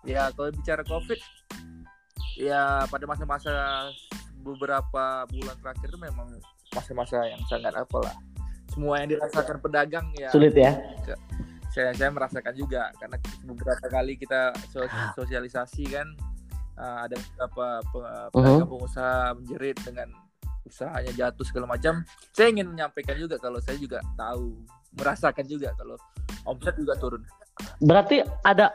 ya 0.07 0.29
kalau 0.33 0.49
bicara 0.53 0.81
COVID, 0.85 1.19
ya 2.39 2.85
pada 2.89 3.05
masa-masa 3.05 3.53
beberapa 4.41 5.25
bulan 5.29 5.55
terakhir 5.61 5.87
itu 5.93 5.99
memang 6.01 6.27
masa-masa 6.73 7.21
yang 7.29 7.41
sangat 7.45 7.73
apa 7.75 7.97
lah. 8.01 8.15
Semua 8.71 9.03
yang 9.03 9.11
dirasakan 9.11 9.59
pedagang 9.59 10.07
ya 10.15 10.31
sulit 10.31 10.55
ya. 10.55 10.79
saya 11.71 11.95
saya 11.95 12.11
merasakan 12.11 12.51
juga 12.55 12.91
karena 12.99 13.15
beberapa 13.47 13.85
kali 13.87 14.19
kita 14.19 14.51
sosialisasi 15.15 15.87
kan 15.87 16.07
uh, 16.75 17.07
ada 17.07 17.15
beberapa 17.15 17.67
pedagang 18.31 18.35
uh 18.35 18.59
-huh. 18.59 18.67
pengusaha 18.67 19.15
menjerit 19.39 19.77
dengan 19.83 20.09
usahanya 20.67 21.11
jatuh 21.11 21.45
segala 21.47 21.67
macam. 21.67 22.03
Saya 22.31 22.51
ingin 22.51 22.71
menyampaikan 22.71 23.19
juga 23.19 23.35
kalau 23.39 23.59
saya 23.59 23.75
juga 23.75 23.99
tahu, 24.15 24.55
merasakan 24.95 25.45
juga 25.47 25.75
kalau 25.75 25.95
omset 26.47 26.75
juga 26.79 26.95
turun. 26.97 27.21
Berarti 27.83 28.23
ada 28.47 28.71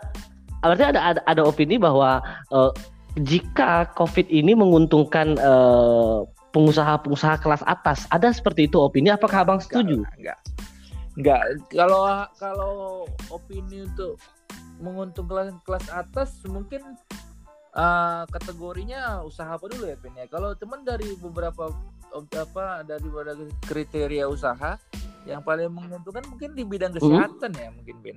berarti 0.72 0.86
ada 0.94 1.00
ada, 1.14 1.20
ada 1.26 1.42
opini 1.44 1.76
bahwa 1.76 2.22
uh, 2.50 2.70
jika 3.16 3.88
COVID 3.96 4.28
ini 4.28 4.52
menguntungkan 4.52 5.40
uh, 5.40 6.28
pengusaha-pengusaha 6.52 7.40
kelas 7.40 7.62
atas, 7.64 8.04
ada 8.12 8.32
seperti 8.32 8.68
itu 8.68 8.80
opini? 8.80 9.12
Apakah 9.12 9.44
abang 9.44 9.60
setuju? 9.60 10.04
Enggak, 10.04 10.14
enggak. 10.20 10.38
enggak. 11.16 11.42
Kalau 11.72 12.02
kalau 12.36 12.72
opini 13.32 13.88
untuk 13.88 14.20
menguntungkan 14.80 15.56
kelas 15.64 15.88
atas 15.88 16.36
mungkin 16.44 16.84
uh, 17.76 18.24
kategorinya 18.28 19.22
usaha 19.22 19.48
apa 19.48 19.64
dulu 19.68 19.88
ya 19.88 19.96
Pin 20.00 20.16
ya 20.16 20.26
kalau 20.28 20.56
teman 20.56 20.82
dari 20.82 21.16
beberapa 21.20 21.70
apa 22.16 22.84
dari 22.84 23.06
beberapa 23.08 23.44
kriteria 23.68 24.24
usaha 24.28 24.80
yang 25.28 25.42
paling 25.44 25.68
menguntungkan 25.68 26.24
mungkin 26.28 26.56
di 26.56 26.64
bidang 26.64 26.96
hmm? 26.96 27.00
kesehatan 27.00 27.50
hmm? 27.52 27.60
ya 27.60 27.68
mungkin 27.72 27.96
Pin 28.00 28.16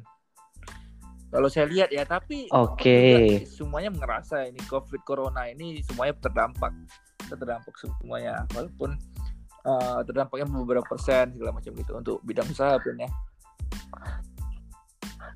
kalau 1.29 1.47
saya 1.47 1.69
lihat 1.69 1.93
ya 1.93 2.03
tapi 2.05 2.49
oke 2.49 2.77
okay. 2.77 3.45
semuanya 3.45 3.93
merasa 3.93 4.45
ini 4.45 4.59
covid 4.65 5.01
corona 5.05 5.45
ini 5.45 5.81
semuanya 5.85 6.17
terdampak 6.17 6.73
terdampak 7.29 7.73
semuanya 7.77 8.45
walaupun 8.57 8.97
uh, 9.65 10.01
terdampaknya 10.05 10.49
beberapa 10.49 10.85
persen 10.89 11.33
segala 11.37 11.53
macam 11.53 11.71
gitu 11.77 11.91
untuk 11.93 12.17
bidang 12.25 12.49
usaha 12.49 12.77
pun 12.81 12.97
ya 12.97 13.09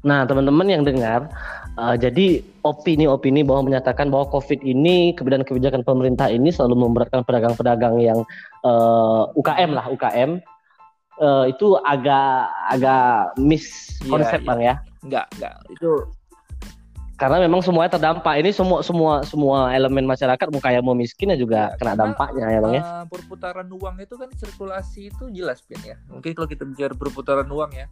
Nah, 0.04 0.28
teman-teman 0.28 0.68
yang 0.68 0.84
dengar, 0.84 1.32
uh, 1.80 1.96
jadi 1.96 2.44
opini-opini 2.68 3.40
bahwa 3.40 3.72
menyatakan 3.72 4.12
bahwa 4.12 4.28
COVID 4.36 4.60
ini 4.60 5.16
kemudian 5.16 5.48
kebijakan 5.48 5.80
pemerintah 5.88 6.28
ini 6.28 6.52
selalu 6.52 6.84
memberatkan 6.84 7.24
pedagang-pedagang 7.24 8.04
yang 8.04 8.20
uh, 8.68 9.32
eh, 9.32 9.40
UKM 9.40 9.72
lah, 9.72 9.88
UKM 9.88 10.44
uh, 11.24 11.48
itu 11.48 11.80
agak 11.88 12.52
agak 12.68 13.32
miss 13.40 13.96
iya, 14.04 14.12
konsep 14.12 14.40
yeah, 14.44 14.48
bang 14.52 14.60
ya? 14.60 14.76
Enggak, 15.04 15.28
enggak. 15.36 15.56
Itu 15.70 16.08
karena 17.14 17.46
memang 17.46 17.62
semuanya 17.62 17.96
terdampak. 17.96 18.42
Ini 18.42 18.50
semua 18.52 18.82
semua 18.82 19.22
semua 19.24 19.70
elemen 19.72 20.04
masyarakat 20.04 20.50
mau 20.50 20.60
kaya 20.60 20.82
mau 20.82 20.98
miskin 20.98 21.30
ya 21.32 21.38
juga 21.38 21.72
ya, 21.72 21.78
kena 21.78 21.94
dampaknya 21.94 22.46
ya 22.50 22.60
bang 22.60 22.74
ya. 22.74 22.82
uh, 22.84 23.06
perputaran 23.06 23.70
uang 23.70 23.96
itu 24.02 24.16
kan 24.18 24.30
sirkulasi 24.34 25.14
itu 25.14 25.30
jelas 25.30 25.62
pin 25.62 25.78
ya. 25.86 25.96
Mungkin 26.10 26.34
kalau 26.34 26.50
kita 26.50 26.66
bicara 26.66 26.92
perputaran 26.98 27.48
uang 27.48 27.72
ya. 27.78 27.88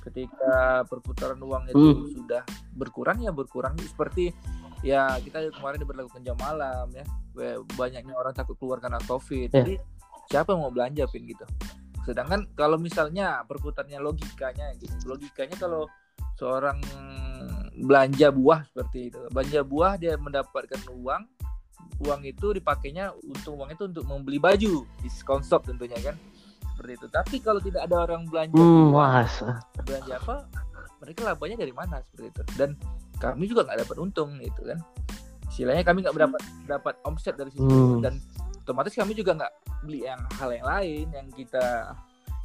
Ketika 0.00 0.82
perputaran 0.88 1.36
uang 1.38 1.70
itu 1.70 1.86
hmm. 1.86 2.04
sudah 2.16 2.42
berkurang 2.72 3.20
ya 3.20 3.30
berkurang. 3.36 3.76
Seperti 3.78 4.32
ya 4.80 5.12
kita 5.20 5.54
kemarin 5.54 5.78
diberlakukan 5.84 6.24
jam 6.24 6.36
malam 6.40 6.88
ya. 6.96 7.04
Banyaknya 7.76 8.16
orang 8.16 8.32
takut 8.32 8.56
keluar 8.56 8.80
karena 8.80 8.98
covid. 9.04 9.52
Ya. 9.52 9.60
jadi 9.60 9.74
siapa 10.32 10.56
yang 10.56 10.64
mau 10.64 10.72
belanja 10.72 11.04
pin 11.12 11.28
gitu? 11.28 11.44
Sedangkan 12.08 12.48
kalau 12.56 12.80
misalnya 12.80 13.44
perputarannya 13.44 14.00
logikanya 14.00 14.72
gitu. 14.80 14.98
Logikanya 15.04 15.60
kalau 15.60 15.84
seorang 16.38 16.78
belanja 17.74 18.30
buah 18.30 18.62
seperti 18.70 19.10
itu. 19.10 19.18
Belanja 19.34 19.60
buah 19.66 19.92
dia 19.98 20.14
mendapatkan 20.14 20.80
uang. 20.94 21.22
Uang 22.02 22.20
itu 22.26 22.54
dipakainya 22.54 23.14
untuk 23.22 23.58
uang 23.58 23.70
itu 23.74 23.84
untuk 23.90 24.04
membeli 24.06 24.38
baju. 24.38 24.86
Diskon 25.02 25.42
shop 25.42 25.66
tentunya 25.66 25.98
kan? 25.98 26.14
Seperti 26.74 26.92
itu. 26.98 27.06
Tapi 27.10 27.36
kalau 27.42 27.60
tidak 27.62 27.86
ada 27.86 28.06
orang 28.06 28.26
belanja 28.26 28.54
hmm, 28.54 28.90
buah, 28.90 29.26
belanja 29.82 30.14
apa 30.18 30.36
mereka 31.02 31.20
labanya 31.26 31.56
dari 31.60 31.74
mana 31.74 32.02
seperti 32.02 32.26
itu. 32.30 32.42
Dan 32.58 32.70
kami 33.18 33.46
juga 33.50 33.66
nggak 33.66 33.86
dapat 33.86 33.96
untung 33.98 34.38
gitu 34.38 34.62
kan? 34.66 34.78
Istilahnya 35.50 35.84
kami 35.86 36.02
nggak 36.02 36.14
dapat 36.18 36.42
dapat 36.66 36.94
omset 37.06 37.38
dari 37.38 37.50
situ. 37.54 37.62
Hmm. 37.62 38.02
dan 38.02 38.18
otomatis 38.64 38.96
kami 38.96 39.12
juga 39.12 39.36
nggak 39.38 39.52
beli 39.84 40.08
yang 40.08 40.18
hal 40.40 40.50
yang 40.50 40.66
lain 40.66 41.06
yang 41.14 41.26
kita 41.30 41.94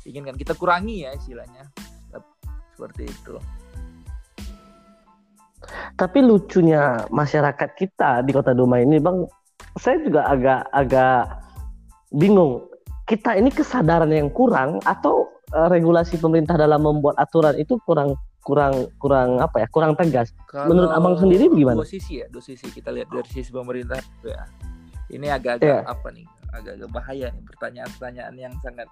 inginkan. 0.06 0.38
Kita 0.38 0.54
kurangi 0.54 1.10
ya 1.10 1.14
istilahnya. 1.18 1.70
Seperti 2.78 3.12
itu 3.12 3.36
tapi 6.00 6.24
lucunya 6.24 7.04
masyarakat 7.12 7.70
kita 7.76 8.24
di 8.24 8.32
Kota 8.32 8.56
Duma 8.56 8.80
ini, 8.80 8.98
Bang, 8.98 9.28
saya 9.76 10.00
juga 10.02 10.28
agak 10.28 10.62
agak 10.72 11.24
bingung. 12.16 12.66
Kita 13.06 13.34
ini 13.34 13.50
kesadaran 13.50 14.14
yang 14.14 14.30
kurang 14.30 14.78
atau 14.86 15.26
uh, 15.54 15.68
regulasi 15.68 16.22
pemerintah 16.22 16.56
dalam 16.56 16.86
membuat 16.86 17.18
aturan 17.18 17.58
itu 17.58 17.82
kurang 17.84 18.14
kurang 18.46 18.88
kurang 19.02 19.42
apa 19.42 19.66
ya 19.66 19.68
kurang 19.70 19.98
tegas. 19.98 20.32
Kalau 20.48 20.72
Menurut 20.72 20.92
abang 20.94 21.16
sendiri 21.18 21.50
gimana? 21.52 21.82
Dua 21.82 21.90
sisi 21.90 22.22
ya, 22.22 22.26
dua 22.30 22.42
sisi 22.42 22.70
kita 22.70 22.94
lihat 22.94 23.10
dari 23.10 23.30
sisi 23.30 23.50
pemerintah 23.50 24.00
ya. 24.24 24.46
Ini 25.10 25.26
agak-agak 25.34 25.66
yeah. 25.66 25.90
apa 25.90 26.08
nih? 26.14 26.26
Agak-agak 26.54 26.90
bahaya 26.94 27.28
nih 27.34 27.44
pertanyaan-pertanyaan 27.46 28.36
yang 28.38 28.54
sangat 28.62 28.88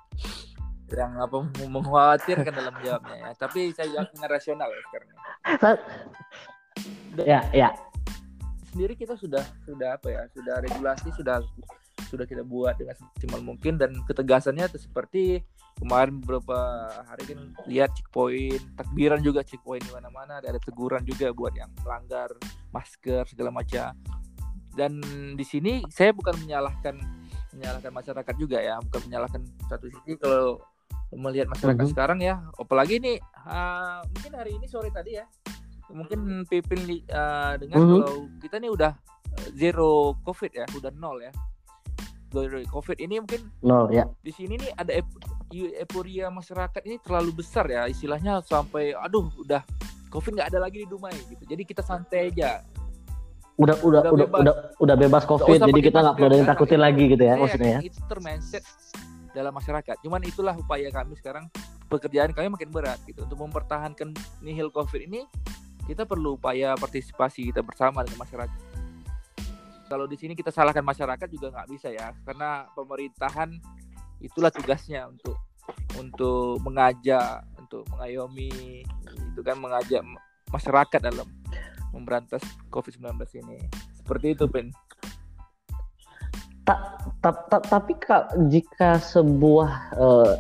yang 0.88 1.14
apa 1.20 1.38
mengkhawatirkan 1.68 2.54
dalam 2.54 2.76
jawabnya 2.82 3.16
ya. 3.22 3.30
Tapi 3.38 3.70
saya 3.72 4.02
dengan 4.10 4.30
rasional 4.30 4.70
ya 4.70 4.82
sekarang. 4.90 5.10
Ya, 7.18 7.42
ya. 7.50 7.70
sendiri 8.70 8.94
kita 8.94 9.18
sudah 9.18 9.42
sudah 9.66 9.98
apa 9.98 10.08
ya 10.14 10.22
sudah 10.38 10.62
regulasi 10.62 11.10
sudah 11.18 11.42
sudah 12.08 12.30
kita 12.30 12.46
buat 12.46 12.78
dengan 12.78 12.94
semaksimal 12.94 13.42
mungkin 13.42 13.82
dan 13.82 13.92
ketegasannya 14.06 14.70
itu 14.70 14.80
seperti 14.86 15.24
kemarin 15.82 16.22
beberapa 16.24 16.90
hari 17.10 17.24
kan 17.36 17.40
lihat 17.66 17.92
checkpoint 17.98 18.62
takbiran 18.80 19.20
juga 19.22 19.42
checkpoint 19.42 19.82
di 19.82 19.92
mana-mana 19.92 20.40
ada 20.40 20.62
teguran 20.62 21.02
juga 21.04 21.34
buat 21.34 21.54
yang 21.58 21.70
melanggar 21.84 22.32
masker 22.72 23.28
segala 23.28 23.50
macam 23.50 23.98
dan 24.78 25.02
di 25.34 25.46
sini 25.46 25.82
saya 25.90 26.14
bukan 26.14 26.38
menyalahkan 26.46 26.96
menyalahkan 27.58 27.92
masyarakat 27.92 28.36
juga 28.38 28.62
ya 28.62 28.78
bukan 28.78 29.02
menyalahkan 29.10 29.42
satu 29.66 29.90
sisi 29.90 30.16
kalau 30.22 30.62
melihat 31.12 31.50
masyarakat 31.50 31.82
mm 31.82 31.88
-hmm. 31.88 31.94
sekarang 31.98 32.20
ya 32.22 32.46
apalagi 32.62 33.02
ini 33.02 33.18
uh, 33.48 34.06
mungkin 34.12 34.32
hari 34.38 34.54
ini 34.54 34.70
sore 34.70 34.94
tadi 34.94 35.18
ya 35.18 35.26
mungkin 35.92 36.44
Pipin 36.48 36.84
uh, 37.12 37.56
dengan 37.56 37.78
mm 37.80 37.86
-hmm. 37.88 38.00
kalau 38.04 38.18
kita 38.44 38.56
nih 38.60 38.72
udah 38.72 38.92
zero 39.54 40.18
covid 40.26 40.52
ya 40.54 40.66
udah 40.76 40.92
nol 40.96 41.22
ya. 41.22 41.32
Zero 42.34 42.60
covid 42.68 42.98
ini 43.00 43.24
mungkin 43.24 43.48
nol 43.64 43.88
ya. 43.94 44.04
di 44.20 44.32
sini 44.36 44.60
nih 44.60 44.72
ada 44.76 44.92
euforia 45.54 46.28
masyarakat 46.28 46.82
ini 46.84 47.00
terlalu 47.00 47.40
besar 47.40 47.66
ya 47.72 47.88
istilahnya 47.88 48.44
sampai 48.44 48.92
aduh 48.92 49.32
udah 49.40 49.64
covid 50.12 50.36
nggak 50.36 50.50
ada 50.52 50.60
lagi 50.60 50.84
di 50.84 50.88
Dumai 50.88 51.16
gitu. 51.16 51.44
Jadi 51.48 51.64
kita 51.64 51.84
santai 51.84 52.32
aja. 52.34 52.64
Udah 53.58 53.74
udah 53.82 54.02
udah 54.14 54.28
bebas. 54.30 54.40
udah 54.44 54.56
udah 54.78 54.96
bebas 54.96 55.24
covid 55.26 55.58
jadi 55.58 55.82
kita 55.82 55.98
nggak 56.04 56.16
perlu 56.20 56.28
ada 56.30 56.36
yang 56.38 56.50
takutin 56.50 56.78
lagi 56.78 57.04
gitu 57.10 57.24
ya 57.26 57.34
maksudnya 57.42 57.82
ya. 57.82 57.90
itu 57.90 58.00
termindset 58.06 58.64
dalam 59.34 59.54
masyarakat. 59.56 59.96
Cuman 60.06 60.22
itulah 60.26 60.54
upaya 60.54 60.90
kami 60.94 61.18
sekarang 61.18 61.50
pekerjaan 61.88 62.36
kami 62.36 62.54
makin 62.54 62.70
berat 62.70 63.00
gitu. 63.08 63.24
Untuk 63.26 63.40
mempertahankan 63.40 64.14
nihil 64.44 64.70
covid 64.70 65.10
ini 65.10 65.26
kita 65.88 66.04
perlu 66.04 66.36
upaya 66.36 66.76
partisipasi 66.76 67.50
kita 67.50 67.64
bersama 67.64 68.04
dengan 68.04 68.28
masyarakat 68.28 68.60
kalau 69.88 70.04
di 70.04 70.20
sini 70.20 70.36
kita 70.36 70.52
salahkan 70.52 70.84
masyarakat 70.84 71.28
juga 71.32 71.56
nggak 71.56 71.68
bisa 71.72 71.88
ya 71.90 72.12
karena 72.28 72.68
pemerintahan 72.76 73.56
itulah 74.20 74.52
tugasnya 74.52 75.08
untuk 75.08 75.40
untuk 75.96 76.60
mengajak 76.60 77.44
untuk 77.56 77.88
mengayomi 77.96 78.84
itu 79.32 79.42
kan 79.44 79.56
mengajak 79.60 80.04
masyarakat 80.52 81.00
dalam 81.00 81.28
memberantas 81.92 82.44
COVID-19 82.70 83.18
ini. 83.42 83.58
Seperti 83.98 84.38
itu, 84.38 84.46
Ben. 84.48 84.72
Ta, 86.68 87.00
ta, 87.24 87.32
ta, 87.48 87.58
tapi 87.64 87.96
kak, 87.96 88.36
jika 88.52 89.00
sebuah 89.00 89.72
uh, 89.96 90.36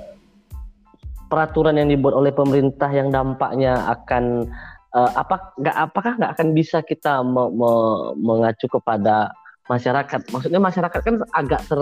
peraturan 1.31 1.79
yang 1.79 1.88
dibuat 1.88 2.15
oleh 2.15 2.36
pemerintah 2.36 2.91
yang 2.91 3.12
dampaknya 3.12 3.79
akan 3.88 4.51
uh, 4.95 5.12
apa 5.17 5.56
nggak 5.60 5.76
apakah 5.91 6.13
nggak 6.19 6.32
akan 6.38 6.47
bisa 6.56 6.80
kita 6.86 7.26
me, 7.26 7.50
me, 7.52 7.71
mengacu 8.15 8.69
kepada 8.69 9.34
masyarakat? 9.67 10.32
Maksudnya 10.32 10.62
masyarakat 10.62 11.00
kan 11.02 11.15
agak 11.34 11.65
ter 11.67 11.82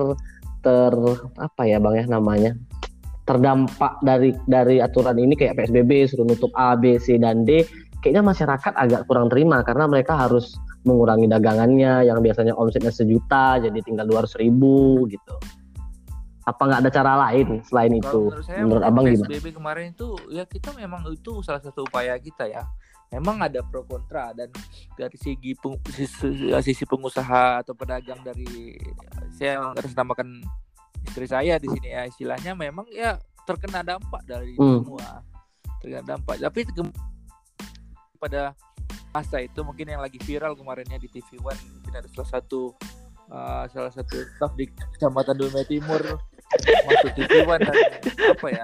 ter 0.65 0.94
apa 1.38 1.62
ya 1.70 1.78
bang 1.78 2.02
ya 2.02 2.06
namanya 2.10 2.52
terdampak 3.26 4.02
dari 4.06 4.34
dari 4.46 4.78
aturan 4.82 5.18
ini 5.18 5.34
kayak 5.34 5.58
PSBB 5.58 6.06
suruh 6.10 6.26
nutup 6.30 6.54
A, 6.54 6.78
B, 6.78 7.02
C 7.02 7.18
dan 7.18 7.41
D 7.41 7.65
kayaknya 8.06 8.22
masyarakat 8.22 8.74
agak 8.78 9.10
kurang 9.10 9.34
terima 9.34 9.65
karena 9.65 9.89
mereka 9.89 10.13
harus 10.13 10.54
mengurangi 10.86 11.26
dagangannya 11.26 12.06
yang 12.06 12.22
biasanya 12.22 12.54
omsetnya 12.54 12.94
sejuta 12.94 13.58
jadi 13.58 13.82
tinggal 13.82 14.06
dua 14.06 14.24
ratus 14.24 14.38
ribu 14.38 15.10
gitu. 15.10 15.34
Apa 16.46 16.62
nggak 16.70 16.80
ada 16.86 16.91
cara 16.94 17.13
lain 17.26 17.65
selain 17.65 17.98
Kalau 17.98 18.06
itu? 18.06 18.22
Menurut, 18.30 18.46
saya, 18.46 18.62
menurut 18.62 18.84
abang 18.86 19.06
gimana? 19.10 19.26
PSBB 19.26 19.48
kemarin 19.58 19.86
itu 19.98 20.10
ya 20.30 20.44
kita 20.46 20.70
memang 20.78 21.02
itu 21.10 21.41
salah 21.41 21.62
satu 21.65 21.89
upaya 21.89 22.13
kita 22.22 22.46
ya. 22.46 22.62
Memang 23.15 23.39
ada 23.39 23.63
pro 23.63 23.88
kontra 23.88 24.36
dan 24.36 24.51
dari 24.99 25.15
segi 25.15 25.56
peng, 25.56 25.80
sisi, 25.88 26.51
sisi 26.51 26.84
pengusaha 26.84 27.63
atau 27.63 27.71
pedagang 27.71 28.19
dari 28.21 28.75
saya 29.32 29.71
harus 29.71 29.95
namakan 29.95 30.43
istri 31.06 31.25
saya 31.30 31.56
di 31.62 31.69
sini 31.69 31.93
ya 31.93 32.04
istilahnya 32.10 32.58
memang 32.58 32.89
ya 32.89 33.15
terkena 33.45 33.86
dampak 33.86 34.25
dari 34.25 34.58
hmm. 34.58 34.82
semua 34.82 35.21
terkena 35.80 36.04
dampak 36.04 36.41
tapi 36.41 36.65
pada 38.17 38.58
masa 39.13 39.39
itu 39.39 39.62
mungkin 39.63 39.95
yang 39.95 40.01
lagi 40.04 40.19
viral 40.19 40.58
kemarinnya 40.58 40.99
di 40.99 41.08
TV 41.08 41.39
One 41.39 41.62
mungkin 41.80 41.93
ada 41.93 42.10
salah 42.12 42.30
satu 42.36 42.73
uh, 43.32 43.63
salah 43.71 43.91
satu 43.93 44.17
staff 44.36 44.51
di 44.60 44.67
Kecamatan 44.67 45.39
Dumai 45.39 45.63
Timur 45.69 46.01
masuk 46.89 47.12
TV 47.15 47.47
One 47.47 47.63
dan 47.63 47.75
apa 48.34 48.47
ya 48.49 48.63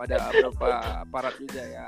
ada 0.00 0.16
beberapa 0.32 0.68
aparat 1.04 1.34
juga 1.36 1.62
ya 1.68 1.86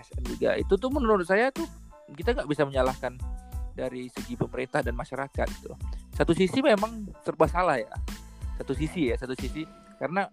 SN 0.00 0.22
juga 0.24 0.54
itu 0.56 0.74
tuh 0.76 0.90
menurut 0.92 1.24
saya 1.24 1.48
tuh 1.50 1.66
kita 2.12 2.36
nggak 2.36 2.48
bisa 2.48 2.62
menyalahkan 2.68 3.18
dari 3.76 4.08
segi 4.08 4.38
pemerintah 4.38 4.80
dan 4.80 4.96
masyarakat 4.96 5.48
itu 5.48 5.72
satu 6.16 6.32
sisi 6.32 6.64
memang 6.64 7.12
serba 7.20 7.44
salah 7.44 7.76
ya. 7.76 7.92
Satu 8.56 8.72
sisi 8.72 9.12
ya 9.12 9.20
satu 9.20 9.36
sisi. 9.36 9.68
Karena 10.00 10.24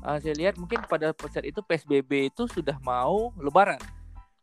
uh, 0.00 0.16
saya 0.16 0.32
lihat 0.32 0.56
mungkin 0.56 0.80
pada 0.88 1.12
saat 1.28 1.44
itu 1.44 1.60
PSBB 1.60 2.32
itu 2.32 2.48
sudah 2.48 2.80
mau 2.80 3.36
lebaran. 3.36 3.76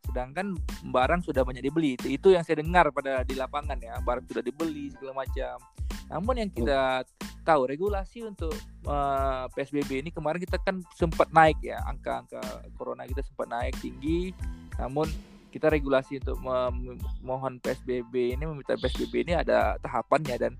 Sedangkan 0.06 0.54
barang 0.86 1.26
sudah 1.26 1.42
banyak 1.42 1.66
dibeli. 1.66 1.98
Itu 1.98 2.06
itu 2.06 2.28
yang 2.30 2.46
saya 2.46 2.62
dengar 2.62 2.94
pada 2.94 3.26
di 3.26 3.34
lapangan 3.34 3.74
ya. 3.82 3.98
Barang 4.06 4.22
sudah 4.30 4.46
dibeli 4.46 4.94
segala 4.94 5.26
macam. 5.26 5.58
Namun 6.06 6.46
yang 6.46 6.50
kita 6.54 7.02
tahu 7.42 7.66
regulasi 7.66 8.22
untuk 8.22 8.54
uh, 8.86 8.94
eh, 8.94 9.44
PSBB 9.50 10.06
ini 10.06 10.10
kemarin 10.14 10.38
kita 10.38 10.62
kan 10.62 10.78
sempat 10.94 11.26
naik 11.34 11.58
ya. 11.58 11.82
Angka-angka 11.90 12.70
corona 12.78 13.02
kita 13.02 13.26
sempat 13.26 13.50
naik 13.50 13.74
tinggi 13.82 14.30
namun 14.78 15.06
kita 15.54 15.70
regulasi 15.70 16.18
untuk 16.18 16.38
memohon 16.42 17.62
PSBB 17.62 18.34
ini 18.34 18.42
meminta 18.42 18.74
PSBB 18.74 19.30
ini 19.30 19.38
ada 19.38 19.78
tahapannya 19.78 20.34
dan 20.34 20.52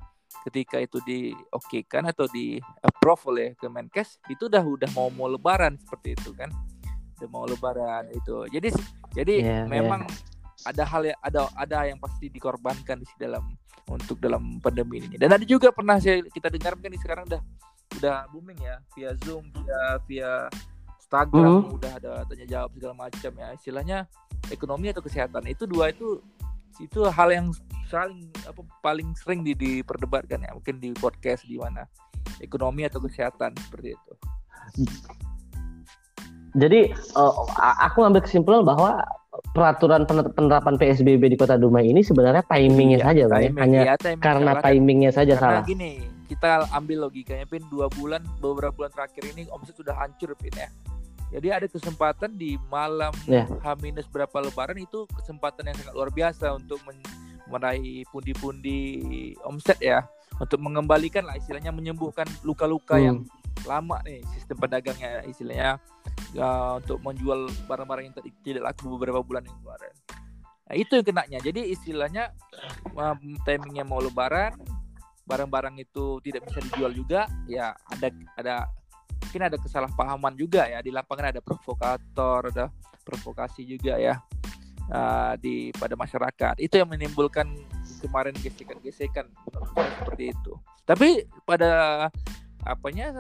ketika 0.46 0.79
itu 0.79 1.03
diokekan 1.03 2.07
atau 2.11 2.31
di 2.31 2.62
approve 2.83 3.22
oleh 3.35 3.48
Kemenkes 3.59 4.22
itu 4.31 4.46
udah 4.46 4.62
udah 4.62 4.90
mau 4.94 5.11
mau 5.11 5.27
lebaran 5.27 5.74
seperti 5.83 6.14
itu 6.14 6.31
kan 6.38 6.50
udah 7.18 7.29
mau 7.31 7.46
lebaran 7.46 8.07
itu 8.14 8.46
jadi 8.50 8.70
jadi 9.14 9.35
yeah, 9.42 9.64
memang 9.66 10.07
yeah. 10.07 10.70
ada 10.70 10.83
hal 10.87 11.03
yang 11.07 11.18
ada 11.22 11.40
ada 11.59 11.79
yang 11.90 11.98
pasti 11.98 12.31
dikorbankan 12.31 13.03
di 13.03 13.14
dalam 13.18 13.55
untuk 13.88 14.16
dalam 14.20 14.61
pandemi 14.61 15.03
ini. 15.03 15.16
Dan 15.20 15.33
ada 15.37 15.44
juga 15.44 15.68
pernah 15.70 16.00
saya 16.00 16.24
kita 16.24 16.48
dengar 16.48 16.77
kan 16.81 16.92
sekarang 16.96 17.24
udah 17.29 17.42
udah 18.00 18.16
booming 18.33 18.59
ya 18.59 18.77
via 18.96 19.12
Zoom, 19.24 19.44
via 19.53 19.81
via 20.09 20.33
Instagram, 21.14 21.46
mm 21.46 21.62
-hmm. 21.62 21.77
udah 21.79 21.92
ada 22.03 22.12
tanya 22.27 22.46
jawab 22.50 22.70
segala 22.74 22.94
macam 23.07 23.33
ya. 23.38 23.48
Istilahnya 23.55 23.98
ekonomi 24.50 24.90
atau 24.90 25.03
kesehatan 25.07 25.46
itu 25.46 25.64
dua 25.70 25.94
itu 25.94 26.18
itu 26.83 27.07
hal 27.07 27.31
yang 27.31 27.46
saling 27.87 28.27
apa 28.50 28.66
paling 28.83 29.14
sering 29.14 29.46
di, 29.46 29.55
diperdebatkan 29.55 30.42
ya 30.42 30.50
mungkin 30.50 30.83
di 30.83 30.90
podcast 30.98 31.46
di 31.46 31.55
mana 31.55 31.87
ekonomi 32.42 32.83
atau 32.83 32.98
kesehatan 32.98 33.55
seperti 33.55 33.94
itu 33.94 34.12
jadi 36.59 36.90
uh, 37.14 37.31
aku 37.79 38.03
ambil 38.03 38.27
kesimpulan 38.27 38.66
bahwa 38.66 39.07
peraturan 39.55 40.07
penerapan 40.07 40.79
PSBB 40.79 41.35
di 41.35 41.38
Kota 41.38 41.59
Dumai 41.59 41.90
ini 41.90 42.03
sebenarnya 42.03 42.42
timingnya 42.46 43.03
iya, 43.03 43.07
saja, 43.07 43.22
ya. 43.27 43.31
timing, 43.31 43.59
hanya 43.59 43.81
ya, 43.83 43.94
timing 43.98 44.22
karena 44.22 44.53
salah. 44.55 44.62
timingnya 44.62 45.11
saja 45.11 45.35
karena 45.35 45.42
salah. 45.59 45.62
gini, 45.66 45.92
kita 46.31 46.70
ambil 46.70 47.11
logikanya, 47.11 47.46
pin 47.50 47.66
dua 47.66 47.90
bulan, 47.90 48.22
beberapa 48.38 48.70
bulan 48.70 48.94
terakhir 48.94 49.27
ini 49.35 49.50
omset 49.50 49.74
sudah 49.74 49.94
hancur, 49.98 50.38
pin 50.38 50.55
ya. 50.55 50.70
Jadi 51.35 51.49
ada 51.51 51.66
kesempatan 51.66 52.38
di 52.38 52.55
malam 52.70 53.11
yeah. 53.27 53.51
H 53.59 53.75
berapa 54.07 54.37
Lebaran 54.38 54.79
itu 54.79 55.03
kesempatan 55.18 55.66
yang 55.66 55.77
sangat 55.83 55.94
luar 55.99 56.11
biasa 56.14 56.55
untuk 56.55 56.79
meraih 57.51 58.07
pundi-pundi 58.14 59.35
omset 59.42 59.83
ya, 59.83 60.07
untuk 60.38 60.62
mengembalikan 60.62 61.27
lah 61.27 61.35
istilahnya 61.35 61.75
menyembuhkan 61.75 62.25
luka-luka 62.47 62.97
hmm. 62.97 63.05
yang 63.05 63.18
lama 63.66 63.99
nih 64.07 64.23
sistem 64.38 64.62
pedagangnya 64.62 65.27
istilahnya 65.27 65.83
ya, 66.31 66.79
untuk 66.79 67.03
menjual 67.03 67.51
barang-barang 67.66 68.05
yang 68.07 68.14
tidak 68.47 68.62
laku 68.70 68.94
beberapa 68.94 69.18
bulan 69.18 69.42
yang 69.42 69.59
kemarin. 69.59 69.94
Nah, 70.64 70.75
itu 70.79 70.92
yang 70.97 71.07
kenanya. 71.07 71.38
Jadi 71.42 71.61
istilahnya 71.75 72.31
timingnya 73.42 73.85
mau 73.85 73.99
lebaran, 73.99 74.55
barang-barang 75.27 75.83
itu 75.83 76.23
tidak 76.23 76.46
bisa 76.46 76.63
dijual 76.63 76.94
juga, 76.94 77.27
ya 77.50 77.75
ada 77.90 78.09
ada 78.38 78.54
mungkin 79.25 79.42
ada 79.48 79.56
kesalahpahaman 79.56 80.37
juga 80.37 80.68
ya 80.68 80.85
di 80.85 80.92
lapangan 80.92 81.33
ada 81.33 81.40
provokator, 81.40 82.52
ada 82.52 82.68
provokasi 83.02 83.64
juga 83.64 83.96
ya 83.96 84.20
uh, 84.92 85.35
di 85.40 85.72
pada 85.72 85.96
masyarakat. 85.96 86.60
Itu 86.60 86.77
yang 86.77 86.92
menimbulkan 86.92 87.48
kemarin 88.04 88.37
gesekan-gesekan 88.37 89.25
seperti 89.96 90.37
itu. 90.37 90.52
Tapi 90.85 91.25
pada 91.48 92.06
apanya 92.64 93.12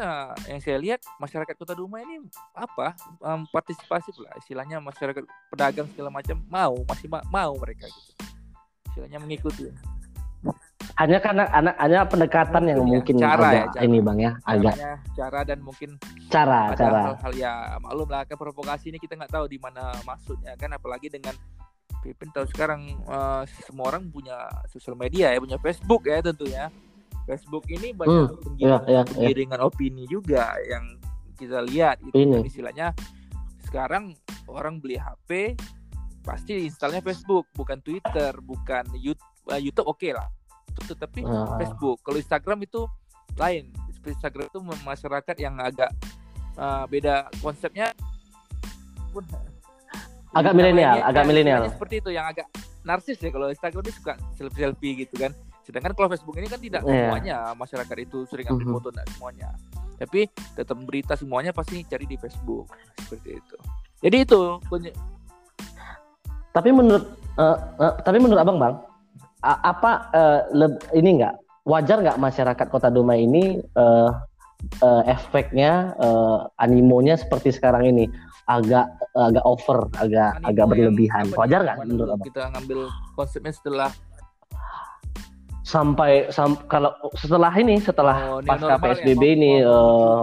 yang 0.48 0.60
saya 0.60 0.80
lihat 0.80 1.00
masyarakat 1.20 1.52
Kota 1.52 1.76
Duma 1.76 2.00
ini 2.00 2.16
apa 2.56 2.96
um, 3.20 3.44
partisipasi 3.52 4.16
pula 4.16 4.32
istilahnya 4.40 4.80
masyarakat 4.80 5.20
pedagang 5.52 5.84
segala 5.92 6.08
macam 6.08 6.40
mau 6.48 6.80
masih 6.88 7.12
ma 7.12 7.20
mau 7.28 7.52
mereka 7.60 7.84
gitu 7.92 8.12
istilahnya 8.88 9.20
mengikuti 9.20 9.68
hanya 11.00 11.18
karena 11.18 11.44
anak 11.50 11.74
hanya 11.80 12.00
pendekatan 12.06 12.62
yang 12.68 12.80
ya, 12.82 12.90
mungkin 12.96 13.14
cara 13.18 13.34
agak 13.36 13.52
ya, 13.52 13.64
cara. 13.72 13.82
ini 13.84 13.98
bang 14.00 14.18
ya 14.18 14.32
agak 14.44 14.74
cara 15.16 15.40
dan 15.42 15.58
mungkin 15.60 15.90
cara 16.30 16.58
ada 16.70 16.76
cara 16.78 17.00
hal-hal 17.12 17.32
ya 17.34 17.52
maklum 17.82 18.08
lah 18.08 18.22
kan 18.28 18.36
provokasi 18.38 18.94
ini 18.94 18.98
kita 19.02 19.18
nggak 19.18 19.32
tahu 19.32 19.46
di 19.50 19.58
mana 19.58 19.94
maksudnya 20.06 20.54
kan 20.54 20.70
apalagi 20.76 21.10
dengan 21.10 21.34
Pipin 22.04 22.28
tahu 22.36 22.44
sekarang 22.52 23.00
uh, 23.08 23.48
semua 23.64 23.96
orang 23.96 24.04
punya 24.12 24.36
sosial 24.68 24.92
media 24.92 25.32
ya, 25.32 25.40
punya 25.40 25.56
Facebook 25.56 26.04
ya 26.04 26.20
tentunya. 26.20 26.68
Facebook 27.24 27.64
ini 27.72 27.96
banyak 27.96 28.28
Hmm, 28.28 28.36
penggiringan, 28.36 28.84
iya, 28.84 29.00
iya, 29.00 29.02
penggiringan 29.08 29.60
opini 29.64 30.04
juga 30.04 30.60
yang 30.68 31.00
kita 31.40 31.64
lihat 31.64 31.96
itu 32.04 32.12
Ini. 32.12 32.36
kan 32.36 32.44
istilahnya 32.44 32.86
sekarang 33.64 34.04
orang 34.44 34.76
beli 34.76 35.00
HP 35.00 35.56
pasti 36.20 36.68
installnya 36.68 37.00
Facebook 37.00 37.48
bukan 37.56 37.80
Twitter 37.80 38.36
bukan 38.44 38.84
YouTube 39.00 39.24
YouTube 39.56 39.88
oke 39.88 40.08
lah 40.12 40.28
tetapi 40.84 41.24
Ah. 41.24 41.56
Facebook 41.56 42.00
kalau 42.00 42.18
Instagram 42.18 42.58
itu 42.62 42.84
lain. 43.34 43.70
Instagram 44.04 44.46
itu 44.46 44.60
masyarakat 44.84 45.36
yang 45.40 45.56
agak 45.56 45.88
uh, 46.54 46.84
beda 46.84 47.32
konsepnya. 47.40 47.96
Pun 49.10 49.24
Agak 50.34 50.50
milenial, 50.50 50.98
agak 51.00 51.24
milenial. 51.24 51.62
seperti 51.70 52.02
itu 52.02 52.10
yang 52.10 52.26
agak 52.26 52.50
narsis 52.82 53.16
ya. 53.16 53.30
Kalau 53.30 53.48
Instagram 53.48 53.80
ini 53.80 53.94
suka 53.94 54.12
selfie 54.34 54.60
selfie 54.60 54.92
gitu 55.00 55.14
kan. 55.16 55.30
Sedangkan 55.62 55.94
kalau 55.94 56.10
Facebook 56.10 56.36
ini 56.36 56.50
kan 56.50 56.58
tidak 56.58 56.82
Iya. 56.82 56.90
semuanya. 57.08 57.36
Masyarakat 57.54 57.96
itu 58.02 58.18
sering 58.26 58.44
ambil 58.50 58.66
Mhm. 58.66 58.74
foto 58.74 58.88
tidak 58.90 59.06
semuanya. 59.14 59.48
Tapi 59.94 60.26
tetap 60.52 60.76
berita 60.82 61.14
semuanya 61.14 61.54
pasti 61.54 61.80
cari 61.80 62.04
di 62.04 62.18
Facebook. 62.18 62.66
Seperti 62.98 63.38
itu. 63.38 63.56
Jadi 64.02 64.16
itu 64.20 64.40
punya- 64.66 64.92
Tapi 66.52 66.70
menurut 66.70 67.04
eh, 67.34 67.56
eh, 67.80 67.94
tapi 68.02 68.18
menurut 68.18 68.38
abang 68.38 68.58
bang, 68.58 68.74
apa 69.44 69.90
eh, 70.10 70.40
leb- 70.52 70.80
ini 70.92 71.20
nggak 71.20 71.34
wajar 71.64 72.00
nggak 72.00 72.16
masyarakat 72.18 72.66
Kota 72.66 72.88
Dumai 72.88 73.22
ini 73.22 73.44
eh, 73.60 74.10
eh, 74.78 75.02
efeknya 75.06 75.72
eh, 75.94 76.38
animonya 76.58 77.14
seperti 77.14 77.50
sekarang 77.50 77.84
ini 77.86 78.08
agak 78.44 78.84
agak 79.14 79.44
over, 79.44 79.88
agak 79.94 80.36
animo 80.36 80.48
agak 80.48 80.66
berlebihan. 80.66 81.24
Wajar 81.30 81.60
nih, 81.60 81.66
nggak 81.66 81.76
menurut 81.80 82.08
abang? 82.10 82.24
kita 82.24 82.42
ngambil 82.50 82.80
konsepnya 83.12 83.52
setelah 83.52 83.90
Sampai 85.64 86.28
sam- 86.28 86.60
kalau 86.68 86.92
setelah 87.16 87.48
ini 87.56 87.80
setelah 87.80 88.36
Oh, 88.36 88.44
pasca 88.44 88.76
normal 88.76 88.84
ya, 88.84 88.94
PSBB 89.00 89.16
mau- 89.16 89.32
ini 89.32 89.52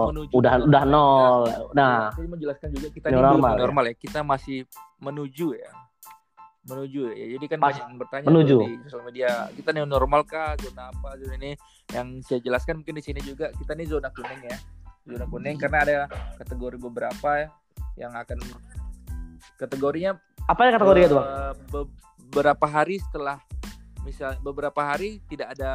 menuju 0.06 0.32
udah 0.32 0.52
udah 0.62 0.82
normal. 0.86 1.34
nol. 1.42 1.42
Nah, 1.74 1.90
Ya, 1.90 2.14
saya 2.14 2.28
menjelaskan 2.30 2.68
juga 2.70 2.88
kita 2.88 3.06
new 3.10 3.12
ini 3.12 3.26
normal 3.26 3.50
new 3.50 3.58
ya. 3.58 3.60
normal 3.60 3.84
ya. 3.84 3.94
Kita 3.98 4.20
masih 4.22 4.58
menuju 5.02 5.46
ya. 5.52 5.70
Menuju 6.62 7.10
ya. 7.10 7.26
Jadi 7.34 7.46
kan 7.50 7.58
Pas- 7.58 7.74
banyak 7.74 7.84
yang 7.84 7.98
bertanya 7.98 8.24
menuju. 8.30 8.54
tuh 8.54 8.62
di 8.62 8.76
sosial 8.86 9.02
media. 9.02 9.30
Kita 9.50 9.70
new 9.74 9.86
normal 9.86 10.22
kah? 10.22 10.54
Zona 10.56 10.94
apa? 10.94 11.18
Zona 11.18 11.34
ini 11.34 11.52
yang 11.90 12.22
saya 12.22 12.38
jelaskan 12.38 12.82
mungkin 12.82 12.98
di 12.98 13.02
sini 13.02 13.18
juga 13.18 13.50
kita 13.50 13.74
ini 13.74 13.84
zona 13.84 14.14
kuning 14.14 14.42
ya. 14.46 14.56
Zona 15.02 15.26
kuning 15.26 15.58
karena 15.58 15.78
ada 15.82 15.96
kategori 16.38 16.78
beberapa 16.78 17.30
ya 17.42 17.48
yang 17.98 18.12
akan 18.14 18.38
kategorinya 19.58 20.16
apa 20.46 20.60
ya 20.66 20.70
kategori 20.78 21.00
itu 21.02 21.16
bang? 21.18 21.26
eh, 21.28 21.54
beberapa 22.30 22.66
hari 22.66 22.96
setelah 22.98 23.38
misal 24.02 24.34
beberapa 24.42 24.80
hari 24.82 25.22
tidak 25.30 25.54
ada 25.54 25.70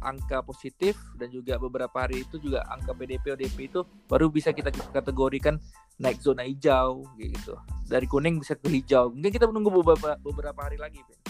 angka 0.00 0.40
positif 0.42 0.96
dan 1.14 1.28
juga 1.30 1.60
beberapa 1.60 1.92
hari 1.94 2.24
itu 2.24 2.40
juga 2.40 2.64
angka 2.66 2.96
PDP 2.96 3.36
ODP 3.36 3.58
itu 3.70 3.80
baru 4.08 4.32
bisa 4.32 4.50
kita 4.50 4.72
kategorikan 4.90 5.60
naik 6.00 6.18
zona 6.24 6.48
hijau 6.48 7.04
gitu. 7.20 7.54
Dari 7.86 8.08
kuning 8.08 8.40
bisa 8.40 8.56
ke 8.56 8.72
hijau. 8.72 9.12
Mungkin 9.12 9.30
kita 9.30 9.44
menunggu 9.46 9.84
beberapa 9.84 10.16
beberapa 10.24 10.60
hari 10.64 10.80
lagi, 10.80 11.04
Ben. 11.04 11.20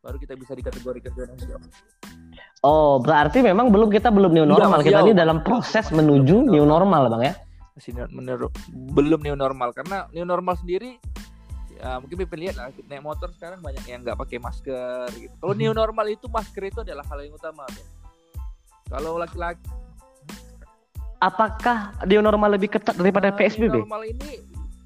Baru 0.00 0.16
kita 0.16 0.32
bisa 0.34 0.56
dikategorikan 0.56 1.12
zona 1.12 1.32
hijau. 1.36 1.60
Oh, 2.64 2.96
berarti 2.98 3.44
memang 3.44 3.68
belum 3.68 3.92
kita 3.92 4.08
belum 4.08 4.32
new 4.32 4.48
normal. 4.48 4.80
masih 4.80 4.90
Kita 4.90 5.04
jauh. 5.04 5.08
ini 5.12 5.14
dalam 5.14 5.44
proses 5.44 5.92
menuju 5.92 6.48
new 6.48 6.64
normal, 6.64 7.12
Bang 7.12 7.22
ya. 7.22 7.36
Masih 7.76 7.92
menurut 8.08 8.50
belum 8.72 9.20
new 9.20 9.36
normal 9.36 9.76
karena 9.76 10.08
new 10.16 10.24
normal 10.24 10.56
sendiri 10.56 10.96
ya 11.76 12.00
mungkin 12.00 12.16
Bipin 12.24 12.48
lihat 12.48 12.56
lah 12.56 12.72
naik 12.88 13.04
motor 13.04 13.28
sekarang 13.36 13.60
banyak 13.60 13.84
yang 13.84 14.00
nggak 14.00 14.16
pakai 14.16 14.40
masker 14.40 15.12
gitu. 15.12 15.34
Kalau 15.36 15.52
new 15.52 15.76
normal 15.76 16.08
itu 16.08 16.24
masker 16.32 16.72
itu 16.72 16.80
adalah 16.80 17.04
hal 17.04 17.20
yang 17.20 17.36
utama, 17.36 17.68
Ben. 17.68 17.84
Kalau 18.88 19.20
laki-laki 19.20 19.60
Apakah 21.16 21.96
new 22.04 22.20
normal 22.20 22.52
lebih 22.52 22.68
ketat 22.68 22.92
daripada 22.94 23.32
Nah, 23.32 23.36
PSBB? 23.36 23.72
new 23.72 23.88
normal 23.88 24.04
ini 24.04 24.30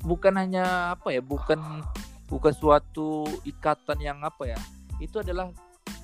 bukan 0.00 0.32
hanya 0.38 0.94
apa 0.94 1.10
ya, 1.10 1.20
bukan 1.20 1.58
bukan 2.30 2.52
suatu 2.54 3.26
ikatan 3.42 3.98
yang 3.98 4.18
apa 4.22 4.54
ya. 4.54 4.58
Itu 5.02 5.18
adalah 5.18 5.50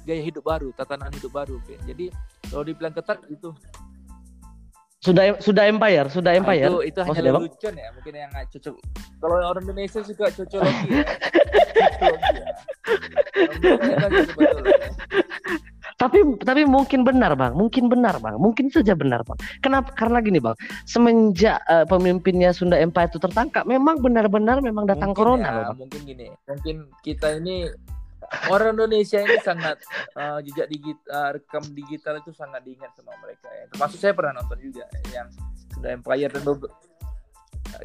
gaya 0.03 0.22
hidup 0.22 0.43
baru, 0.43 0.74
tatanan 0.74 1.14
hidup 1.14 1.31
baru. 1.31 1.62
Jadi 1.87 2.11
kalau 2.51 2.62
dibilang 2.62 2.91
ketat 2.93 3.22
itu 3.29 3.55
Sudah 4.97 5.39
sudah 5.39 5.70
empire, 5.70 6.11
sudah 6.11 6.35
ah, 6.35 6.39
empire. 6.41 6.66
itu 6.66 6.79
itu 6.83 6.99
hanya 6.99 7.11
maksudnya, 7.14 7.35
lelucon 7.39 7.74
ya, 7.79 7.89
mungkin 7.95 8.12
yang 8.16 8.31
nggak 8.35 8.47
cocok. 8.51 8.74
Kalau 9.22 9.37
orang 9.39 9.62
Indonesia 9.62 10.01
suka 10.03 10.27
cocologi 10.35 10.87
ya. 10.91 11.05
Cocologi 11.77 12.35
ya. 12.35 12.47
Orang 13.39 13.57
Indonesia 13.62 14.09
betul. 14.35 14.57
Tapi 15.97 16.21
tapi 16.45 16.69
mungkin 16.69 17.09
benar, 17.09 17.33
Bang. 17.41 17.57
Mungkin 17.57 17.89
benar, 17.89 18.21
Bang. 18.21 18.37
Mungkin 18.37 18.69
saja 18.69 18.93
benar, 18.93 19.25
Bang. 19.25 19.41
Kenapa? 19.65 19.97
Karena 19.97 20.21
gini, 20.21 20.37
Bang. 20.37 20.53
Semenjak 20.85 21.57
eh, 21.65 21.89
pemimpinnya 21.89 22.53
Sunda 22.53 22.77
Empire 22.77 23.09
itu 23.09 23.17
tertangkap, 23.17 23.65
memang 23.65 24.05
benar-benar 24.05 24.61
memang 24.61 24.85
datang 24.85 25.17
Mungkin 25.17 25.21
corona, 25.25 25.49
ya, 25.49 25.57
loh, 25.57 25.65
Bang. 25.73 25.79
mungkin 25.87 26.01
gini 26.05 26.27
mungkin 26.49 26.77
kita 27.01 27.29
ini 27.41 27.71
orang 28.51 28.75
Indonesia 28.75 29.23
ini 29.23 29.37
sangat 29.41 29.77
uh, 30.19 30.39
jejak 30.43 30.67
digital 30.71 31.37
rekam 31.37 31.65
digital 31.73 32.15
itu 32.19 32.31
sangat 32.35 32.61
diingat 32.67 32.91
sama 32.99 33.15
mereka 33.23 33.49
ya 33.53 33.65
termasuk 33.71 33.99
saya 34.03 34.13
pernah 34.17 34.43
nonton 34.43 34.59
juga 34.61 34.85
yang 35.15 35.29
sudah 35.77 35.91
Empire 35.95 36.31
dan 36.33 36.45
uh, 36.45 36.61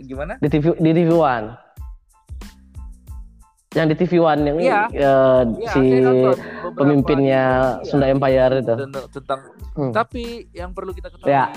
gimana 0.02 0.34
Di 0.42 0.50
TV 0.50 0.74
di 0.80 0.92
TV 0.96 1.10
One. 1.14 1.71
Yang 3.72 3.88
di 3.88 3.96
TV 4.04 4.14
One 4.20 4.42
yang 4.44 4.58
Iya. 4.60 4.82
eh, 4.92 5.44
Iya, 5.48 5.72
si 5.72 5.82
pemimpinnya 6.76 7.44
iya, 7.80 7.88
Sunda 7.88 8.12
Empire 8.12 8.60
itu. 8.60 8.74
tentang, 9.10 9.40
Hmm. 9.72 9.92
tapi 9.96 10.52
yang 10.52 10.76
perlu 10.76 10.92
kita 10.92 11.08
ketahui 11.08 11.32
Ya. 11.32 11.48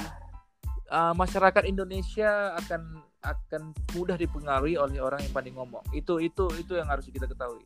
uh, 0.89 1.11
masyarakat 1.13 1.67
Indonesia 1.67 2.55
akan 2.55 3.03
akan 3.19 3.63
mudah 3.97 4.15
dipengaruhi 4.15 4.77
oleh 4.77 5.01
orang 5.01 5.19
yang 5.19 5.33
pandai 5.33 5.51
ngomong 5.51 5.81
itu 5.91 6.21
itu 6.21 6.45
itu 6.55 6.77
yang 6.77 6.87
harus 6.87 7.09
kita 7.09 7.25
ketahui 7.25 7.65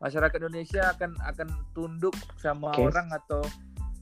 masyarakat 0.00 0.40
Indonesia 0.40 0.88
akan 0.90 1.12
akan 1.22 1.48
tunduk 1.70 2.16
sama 2.36 2.72
Oke. 2.72 2.88
orang 2.88 3.06
atau 3.12 3.44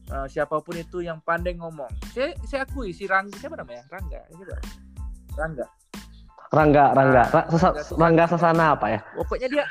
uh, 0.08 0.24
siapa 0.24 0.54
pun 0.56 0.78
itu 0.78 1.02
yang 1.02 1.18
pandai 1.20 1.58
ngomong 1.58 1.90
saya 2.08 2.30
saya 2.46 2.62
akui 2.62 2.94
si 2.94 3.04
Rangga 3.04 3.34
siapa 3.36 3.58
namanya 3.58 3.82
Rangga 3.90 4.22
siapa? 4.30 4.54
Rangga 5.34 5.66
Rangga, 6.54 6.94
Rangga, 6.94 7.22
Ah, 7.22 7.32
Ra- 7.34 7.48
Sesa- 7.50 7.74
Rangga 7.74 7.98
Rangga 7.98 8.24
Sasana 8.30 8.64
apa 8.72 8.86
ya? 8.88 9.00
pokoknya 9.18 9.48
dia 9.50 9.64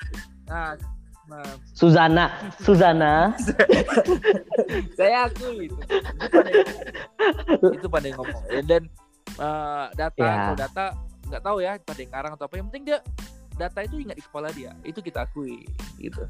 nah, 0.45 0.75
nah 1.25 1.43
Suzana, 1.71 2.25
Suzana. 2.59 3.13
saya 4.99 5.25
akui 5.25 5.71
itu. 5.71 5.79
Itu 7.73 7.87
pandai 7.87 8.11
ngomong. 8.11 8.43
Dan, 8.67 8.83
uh, 9.39 9.87
data 9.93 10.19
Ya. 10.19 10.35
kalau 10.51 10.57
data 10.59 10.85
nggak 11.23 11.41
tahu 11.41 11.57
ya 11.59 11.71
pandai 11.79 12.05
ngarang 12.11 12.31
atau 12.35 12.45
apa. 12.45 12.53
Yang 12.59 12.67
penting 12.69 12.83
dia 12.85 12.97
data 13.53 13.79
itu 13.81 13.95
ingat 13.97 14.19
di 14.19 14.23
kepala 14.23 14.51
dia. 14.51 14.75
Itu 14.83 14.99
kita 14.99 15.25
akui 15.25 15.63
gitu. 15.97 16.21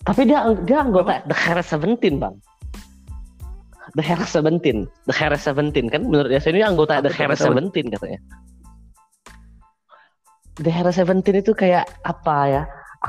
Tapi 0.00 0.22
dia 0.24 0.40
dia 0.62 0.78
anggota 0.80 1.20
The 1.26 1.34
Harris 1.36 1.68
Seventeen, 1.68 2.16
Bang. 2.16 2.38
The 3.94 4.02
Harris 4.02 4.34
Seventeen, 4.34 4.90
The 5.06 5.14
Harris 5.14 5.46
Seventeen 5.46 5.86
kan 5.86 6.02
menurut 6.02 6.26
dia 6.26 6.42
ini 6.42 6.64
anggota 6.64 6.98
The 6.98 7.14
tuh? 7.14 7.38
Seventeen 7.38 7.86
katanya. 7.94 8.18
The 10.56 10.72
Harris 10.72 10.96
Seventeen 10.96 11.38
itu 11.38 11.52
kayak 11.52 11.86
apa 12.02 12.36
ya? 12.48 12.62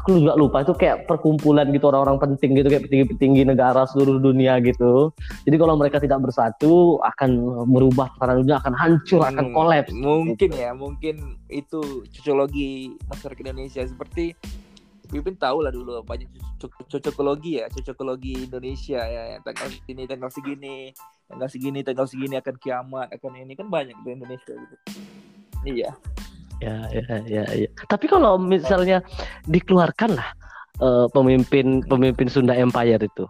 Aku 0.03 0.13
juga 0.19 0.36
lupa 0.38 0.61
itu 0.61 0.75
kayak 0.78 1.07
perkumpulan 1.09 1.71
gitu 1.73 1.89
orang-orang 1.89 2.19
penting 2.21 2.53
gitu 2.59 2.69
kayak 2.69 2.86
petinggi-petinggi 2.86 3.47
negara 3.47 3.88
seluruh 3.88 4.19
dunia 4.19 4.59
gitu. 4.61 5.09
Jadi 5.47 5.55
kalau 5.57 5.73
mereka 5.80 5.97
tidak 5.97 6.21
bersatu 6.21 6.99
akan 7.01 7.30
merubah 7.65 8.11
tatanan 8.19 8.45
dunia 8.45 8.59
akan 8.61 8.75
hancur, 8.78 9.23
akan 9.25 9.49
Hmm, 9.49 9.55
kolaps. 9.55 9.89
mungkin 9.95 10.51
gitu. 10.53 10.53
ya 10.53 10.75
mungkin 10.75 11.15
itu 11.49 12.03
cocologi 12.13 12.93
masyarakat 13.09 13.41
Indonesia 13.41 13.82
seperti 13.88 14.36
Pipin 15.07 15.39
tahu 15.39 15.63
lah 15.63 15.71
dulu 15.71 16.03
banyak 16.03 16.27
co- 16.59 16.85
cocokologi 16.87 17.63
ya 17.63 17.71
cocokologi 17.71 18.45
Indonesia 18.45 18.99
ya 19.01 19.21
yang 19.35 19.41
tanggal 19.47 19.67
segini 19.71 20.03
tanggal 20.03 20.29
segini 20.29 20.75
tanggal 21.27 21.47
segini 21.47 21.79
tanggal 21.83 22.05
segini 22.07 22.35
akan 22.37 22.55
kiamat 22.59 23.07
akan 23.15 23.31
ini. 23.39 23.53
Kan 23.55 23.71
banyak 23.71 23.95
di 24.03 24.09
Indonesia 24.11 24.53
gitu. 24.53 24.75
Iya. 25.65 25.91
Ya, 26.57 26.89
ya, 26.89 27.21
ya, 27.29 27.45
ya. 27.53 27.69
Tapi 27.85 28.09
kalau 28.09 28.41
misalnya 28.41 29.05
dikeluarkan 29.45 30.17
lah 30.17 30.29
eh, 30.81 31.05
pemimpin 31.13 31.85
pemimpin 31.85 32.27
Sunda 32.27 32.57
Empire 32.57 32.97
itu, 32.97 33.29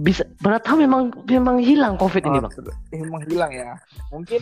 Bisa 0.00 0.22
berarti 0.40 0.72
memang 0.72 1.12
memang 1.26 1.60
hilang 1.60 1.94
COVID 1.96 2.22
ini 2.24 2.38
Oh, 2.38 2.42
bang. 2.46 2.52
sudah. 2.54 2.74
Eh, 2.90 3.00
emang 3.02 3.22
hilang 3.26 3.52
ya 3.52 3.74
mungkin 4.08 4.40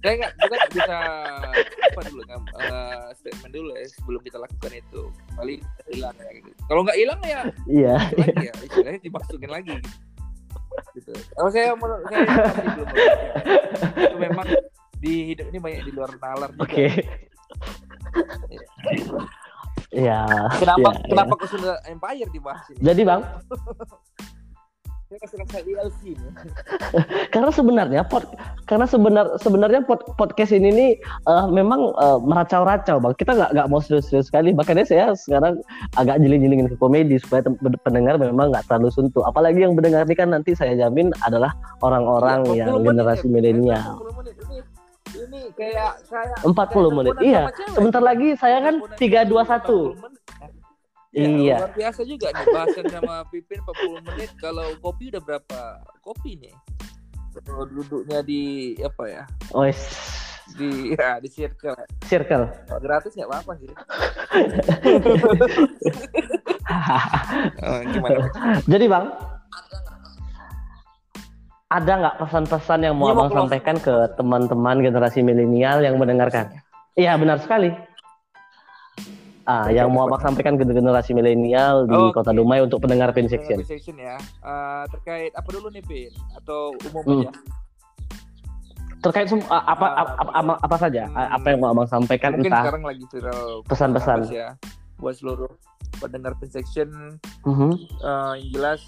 saya 0.00 0.14
nggak 0.16 0.32
nggak 0.38 0.62
bisa 0.72 0.96
apa 1.66 2.00
dulu 2.06 2.20
nggak 2.24 2.40
eh, 2.62 3.06
statement 3.18 3.52
dulu 3.52 3.70
ya 3.74 3.84
sebelum 3.90 4.20
kita 4.22 4.38
lakukan 4.38 4.72
itu 4.72 5.02
kali 5.34 5.54
hilang 5.90 6.14
ya 6.16 6.30
gitu. 6.32 6.50
kalau 6.64 6.80
nggak 6.86 6.96
hilang 6.96 7.20
ya 7.20 7.40
Iya. 7.66 7.96
lagi 8.16 8.44
ya 8.48 8.54
istilahnya 8.62 9.00
dimasukin 9.02 9.50
lagi 9.50 9.74
gitu. 9.76 9.90
gitu. 10.94 11.12
Oh 11.36 11.50
saya 11.50 11.74
menurut 11.74 12.04
saya 12.06 12.18
masih 12.24 12.68
belum 12.72 12.88
itu 13.96 14.16
memang 14.16 14.46
di 14.96 15.14
hidup 15.34 15.46
ini 15.50 15.58
banyak 15.60 15.82
di 15.84 15.92
luar 15.92 16.10
nalar 16.16 16.48
juga. 16.54 16.64
Oke. 16.64 16.86
Iya. 19.92 20.20
Kenapa 20.60 20.88
ya, 20.92 21.02
kenapa 21.08 21.34
ya. 21.36 21.74
Empire 21.88 22.28
dibahas 22.30 22.64
ini? 22.72 22.80
Jadi 22.82 23.02
bang, 23.04 23.20
karena 27.34 27.50
sebenarnya 27.54 28.02
pod, 28.02 28.26
karena 28.66 28.90
sebenar 28.90 29.38
sebenarnya 29.38 29.86
pod, 29.86 30.02
podcast 30.18 30.50
ini 30.50 30.74
nih 30.74 30.90
uh, 31.30 31.46
memang 31.46 31.94
uh, 31.94 32.18
meracau-racau 32.18 32.98
bang. 32.98 33.14
Kita 33.14 33.38
nggak 33.38 33.50
nggak 33.54 33.68
mau 33.70 33.78
serius-serius 33.78 34.26
sekali. 34.26 34.50
Makanya 34.50 34.82
saya 34.82 35.14
sekarang 35.14 35.62
agak 35.94 36.18
jeling-jelingin 36.18 36.66
ke 36.74 36.76
komedi 36.82 37.22
supaya 37.22 37.46
pendengar 37.86 38.18
memang 38.18 38.50
nggak 38.50 38.66
terlalu 38.66 38.90
suntuk. 38.90 39.22
Apalagi 39.22 39.62
yang 39.62 39.78
mendengar 39.78 40.02
ini 40.02 40.14
kan 40.18 40.34
nanti 40.34 40.58
saya 40.58 40.74
jamin 40.74 41.14
adalah 41.22 41.54
orang-orang 41.86 42.42
ya, 42.58 42.66
yang 42.66 42.82
generasi 42.82 43.30
milenial. 43.30 44.02
Ini 45.14 45.54
kayak 45.54 46.02
kayak 46.10 46.42
40 46.42 46.98
menit. 46.98 47.14
Iya. 47.22 47.54
Sebentar 47.78 48.02
lagi 48.02 48.34
saya 48.34 48.58
kan 48.58 48.82
321. 48.98 50.25
Ya, 51.16 51.28
iya. 51.32 51.56
Luar 51.64 51.72
biasa 51.72 52.00
juga 52.04 52.28
nih 52.28 52.46
bahasan 52.52 52.86
sama 52.92 53.24
Pipin 53.32 53.64
40 53.64 54.04
menit. 54.04 54.30
Kalau 54.36 54.68
kopi 54.84 55.08
udah 55.08 55.22
berapa 55.24 55.60
kopi 56.04 56.36
nih? 56.36 56.52
Kalau 57.40 57.64
duduknya 57.64 58.20
di 58.20 58.76
apa 58.84 59.04
ya? 59.08 59.24
Oh, 59.56 59.64
di 59.64 60.68
ya 61.00 61.16
di 61.16 61.28
circle. 61.32 61.72
Circle. 62.04 62.44
Oh, 62.68 62.80
gratis 62.84 63.16
nggak 63.16 63.32
apa-apa 63.32 63.52
sih. 63.56 63.72
oh, 67.64 67.80
gimana? 67.96 68.28
Jadi 68.68 68.84
bang, 68.84 69.06
ada 71.72 71.92
nggak 71.96 72.16
pesan-pesan 72.28 72.80
yang 72.84 72.94
mau 73.00 73.16
abang 73.16 73.32
sampaikan 73.32 73.80
ke 73.80 74.12
teman-teman 74.20 74.84
generasi 74.84 75.24
milenial 75.24 75.80
yang 75.80 75.96
mendengarkan? 75.96 76.60
Iya 76.92 77.16
benar 77.16 77.40
sekali. 77.40 77.72
Ah, 79.46 79.70
yang 79.70 79.94
mau 79.94 80.10
abang 80.10 80.18
sampaikan 80.18 80.58
ke 80.58 80.66
generasi 80.66 81.14
milenial 81.14 81.86
di 81.86 81.94
oh, 81.94 82.10
Kota 82.10 82.34
Dumai 82.34 82.66
untuk 82.66 82.82
pendengar 82.82 83.14
Pin 83.14 83.30
Section. 83.30 83.62
Pin 83.62 83.70
Section 83.78 83.94
ya. 83.94 84.18
Uh, 84.42 84.82
terkait 84.90 85.30
apa 85.38 85.46
dulu 85.54 85.70
nih 85.70 85.86
Pin 85.86 86.10
atau 86.34 86.74
umum 86.90 87.02
hmm. 87.06 87.14
aja? 87.22 87.30
Terkait 89.06 89.30
sem- 89.30 89.46
apa, 89.46 89.62
apa, 89.70 89.86
apa, 90.18 90.30
apa, 90.34 90.52
apa 90.66 90.76
saja 90.82 91.06
hmm, 91.06 91.36
apa 91.38 91.46
yang 91.54 91.58
mau 91.62 91.70
abang 91.70 91.86
sampaikan 91.86 92.34
mungkin 92.34 92.50
entah 92.50 92.64
sekarang 92.66 92.82
lagi 92.90 93.04
viral 93.06 93.62
pesan-pesan 93.70 94.18
ya 94.34 94.48
buat 94.98 95.14
seluruh 95.14 95.52
pendengar 96.02 96.34
Pin 96.42 96.50
Section. 96.50 96.90
Uh 97.46 97.50
-huh. 97.54 97.72
uh, 98.02 98.34
yang 98.34 98.50
jelas 98.50 98.82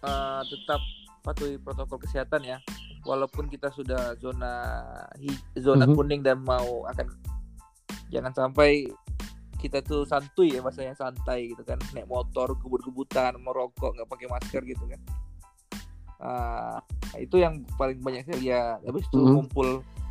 uh, 0.00 0.40
tetap 0.48 0.80
patuhi 1.20 1.60
protokol 1.60 2.00
kesehatan 2.00 2.40
ya. 2.40 2.56
Walaupun 3.04 3.52
kita 3.52 3.68
sudah 3.76 4.16
zona 4.16 4.64
zona 5.60 5.84
uh 5.84 5.92
-huh. 5.92 5.96
kuning 5.96 6.24
dan 6.24 6.40
mau 6.40 6.88
akan 6.88 7.04
jangan 8.08 8.32
sampai 8.32 8.88
kita 9.58 9.82
tuh 9.82 10.06
santuy 10.06 10.54
ya 10.54 10.62
masanya 10.62 10.94
santai 10.94 11.52
gitu 11.52 11.66
kan. 11.66 11.76
Naik 11.92 12.06
motor 12.06 12.54
kebut-kebutan 12.56 13.36
merokok 13.42 13.98
nggak 13.98 14.08
pakai 14.08 14.26
masker 14.30 14.62
gitu 14.64 14.84
kan. 14.86 15.00
Uh, 16.18 16.78
itu 17.18 17.38
yang 17.38 17.62
paling 17.78 17.98
banyak 17.98 18.26
saya 18.26 18.38
lihat. 18.38 18.78
Habis 18.86 19.06
itu 19.10 19.18
mm-hmm. 19.18 19.34
ngumpul 19.34 19.68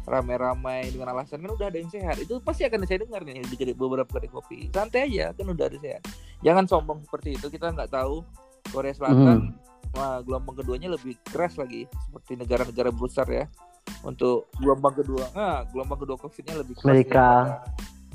ramai-ramai 0.08 0.88
dengan 0.88 1.12
alasan 1.12 1.44
kan 1.44 1.52
udah 1.52 1.68
ada 1.68 1.78
yang 1.80 1.92
sehat. 1.92 2.16
Itu 2.20 2.40
pasti 2.40 2.64
akan 2.64 2.88
saya 2.88 3.04
dengar 3.04 3.28
nih 3.28 3.44
di 3.44 3.56
beberapa 3.76 4.08
kedai 4.08 4.32
kopi. 4.32 4.72
Santai 4.72 5.12
aja 5.12 5.36
kan 5.36 5.48
udah 5.52 5.66
ada 5.68 5.78
sehat. 5.80 6.04
Jangan 6.44 6.64
sombong 6.68 7.04
seperti 7.04 7.36
itu 7.36 7.52
kita 7.52 7.76
nggak 7.76 7.92
tahu 7.92 8.24
Korea 8.72 8.96
Selatan 8.96 9.52
mm. 9.52 9.96
wah, 9.96 10.20
gelombang 10.24 10.60
keduanya 10.64 10.96
lebih 10.96 11.16
keras 11.28 11.60
lagi 11.60 11.88
seperti 12.08 12.40
negara-negara 12.40 12.90
besar 12.92 13.28
ya 13.28 13.46
untuk 14.04 14.48
gelombang 14.60 14.96
kedua. 14.96 15.28
Nah 15.36 15.68
gelombang 15.72 16.00
kedua 16.04 16.18
covidnya 16.20 16.56
lebih 16.64 16.80
keras 16.80 16.88
Amerika 16.88 17.28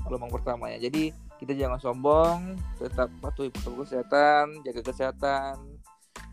gelombang 0.07 0.32
pertama 0.32 0.70
ya. 0.72 0.78
Jadi 0.88 1.14
kita 1.42 1.53
jangan 1.59 1.78
sombong, 1.82 2.55
tetap 2.78 3.11
patuhi 3.18 3.50
protokol 3.50 3.82
kesehatan, 3.82 4.62
jaga 4.62 4.80
kesehatan, 4.86 5.55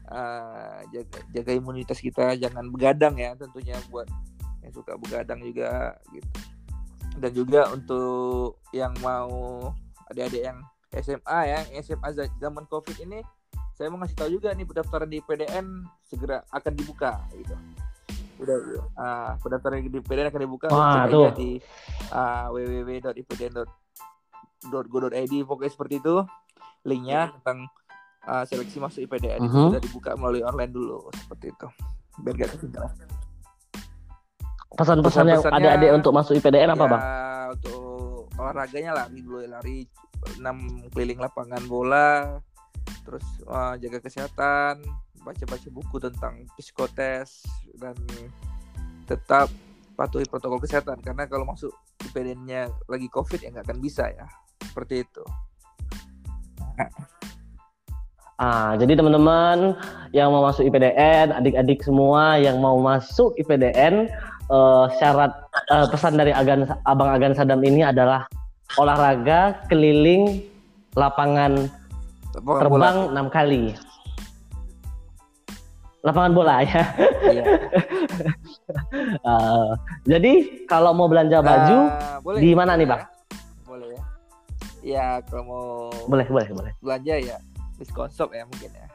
uh, 0.09 0.79
jaga, 0.93 1.17
jaga 1.33 1.51
imunitas 1.57 1.97
kita, 1.97 2.37
jangan 2.37 2.69
begadang 2.69 3.17
ya 3.17 3.33
tentunya 3.33 3.73
buat 3.89 4.05
yang 4.61 4.73
suka 4.73 4.93
begadang 5.01 5.41
juga 5.41 5.97
gitu. 6.13 6.29
Dan 7.19 7.31
juga 7.33 7.67
untuk 7.73 8.61
yang 8.69 8.93
mau 9.01 9.69
adik-adik 10.13 10.45
yang 10.45 10.61
SMA 10.93 11.39
ya, 11.45 11.59
SMA 11.81 12.09
zaman 12.37 12.65
Covid 12.69 12.97
ini 13.01 13.21
saya 13.79 13.87
mau 13.87 14.03
ngasih 14.03 14.17
tahu 14.19 14.29
juga 14.35 14.51
nih 14.51 14.67
pendaftaran 14.67 15.07
di 15.07 15.23
PDN 15.23 15.87
segera 16.03 16.43
akan 16.51 16.73
dibuka 16.75 17.15
gitu 17.31 17.55
udah 18.39 18.57
uh, 18.95 19.35
pendaftaran 19.43 19.83
di 19.83 19.99
PDN 19.99 20.31
akan 20.31 20.41
dibuka 20.47 20.67
Wah, 20.71 21.05
tuh. 21.11 21.35
di 21.35 21.59
uh, 22.15 22.47
www.ipdn.go.id 22.55 23.73
pokoknya 25.43 25.71
seperti 25.71 25.99
itu 25.99 26.23
linknya 26.87 27.35
tentang 27.35 27.67
uh, 28.23 28.47
seleksi 28.47 28.79
masuk 28.79 29.03
IPDN 29.03 29.43
uh 29.43 29.45
-huh. 29.45 29.51
itu 29.51 29.59
mhm. 29.59 29.67
sudah 29.75 29.81
dibuka 29.83 30.15
melalui 30.15 30.43
online 30.47 30.71
dulu 30.71 31.11
seperti 31.11 31.51
itu 31.51 31.67
biar 32.19 32.35
gak 32.39 32.51
ketinggalan 32.55 32.95
pesan-pesan 34.79 35.25
yang 35.27 35.41
adik-adik 35.43 35.91
untuk 35.91 36.11
masuk 36.15 36.37
IPDN 36.37 36.71
apa 36.71 36.85
ya, 36.85 36.91
bang? 36.91 37.01
Untuk 37.57 38.29
olahraganya 38.37 38.91
lari 38.95 39.19
dulu 39.19 39.37
lari 39.43 39.77
enam 40.39 40.87
keliling 40.95 41.19
lapangan 41.19 41.63
bola, 41.65 42.39
terus 43.03 43.25
uh, 43.49 43.75
jaga 43.75 43.99
kesehatan, 44.03 44.83
baca-baca 45.29 45.69
buku 45.69 46.01
tentang 46.01 46.41
psikotes 46.57 47.45
dan 47.77 47.93
tetap 49.05 49.45
patuhi 49.93 50.25
protokol 50.25 50.57
kesehatan. 50.57 50.97
Karena 51.05 51.29
kalau 51.29 51.45
masuk 51.45 51.69
IPDN-nya 52.09 52.73
lagi 52.89 53.05
COVID 53.13 53.39
ya 53.45 53.53
nggak 53.53 53.69
akan 53.69 53.79
bisa 53.79 54.09
ya. 54.09 54.25
Seperti 54.65 55.05
itu. 55.05 55.23
Ah, 58.39 58.71
jadi 58.79 58.95
teman-teman 58.95 59.75
yang 60.15 60.31
mau 60.31 60.47
masuk 60.47 60.63
IPDN, 60.63 61.35
adik-adik 61.35 61.83
semua 61.83 62.39
yang 62.39 62.63
mau 62.63 62.79
masuk 62.79 63.35
IPDN, 63.35 64.07
uh, 64.47 64.87
eh, 64.87 64.95
syarat 64.95 65.35
uh, 65.67 65.91
pesan 65.91 66.15
dari 66.15 66.31
Agan, 66.31 66.63
Abang 66.87 67.11
Agan 67.11 67.35
Sadam 67.35 67.59
ini 67.67 67.83
adalah 67.83 68.31
olahraga 68.79 69.59
keliling 69.67 70.39
lapangan 70.95 71.67
terbang 72.31 73.11
enam 73.11 73.27
kali 73.27 73.75
lapangan 75.99 76.31
bola 76.31 76.63
ya. 76.63 76.83
Iya. 77.27 77.43
uh, 79.27 79.71
jadi 80.11 80.63
kalau 80.65 80.95
mau 80.95 81.11
belanja 81.11 81.43
baju 81.43 81.77
uh, 81.91 82.17
boleh, 82.23 82.39
di 82.39 82.51
mana 82.55 82.79
nih 82.79 82.87
bang? 82.87 83.01
Boleh 83.67 83.89
ya. 83.91 84.03
Ya 84.79 85.05
kalau 85.27 85.43
mau 85.43 85.65
boleh 86.07 86.27
boleh 86.27 86.49
boleh. 86.55 86.71
Belanja 86.79 87.15
ya 87.19 87.37
diskon 87.75 88.07
shop 88.11 88.31
ya 88.31 88.47
mungkin 88.47 88.71
ya. 88.71 88.87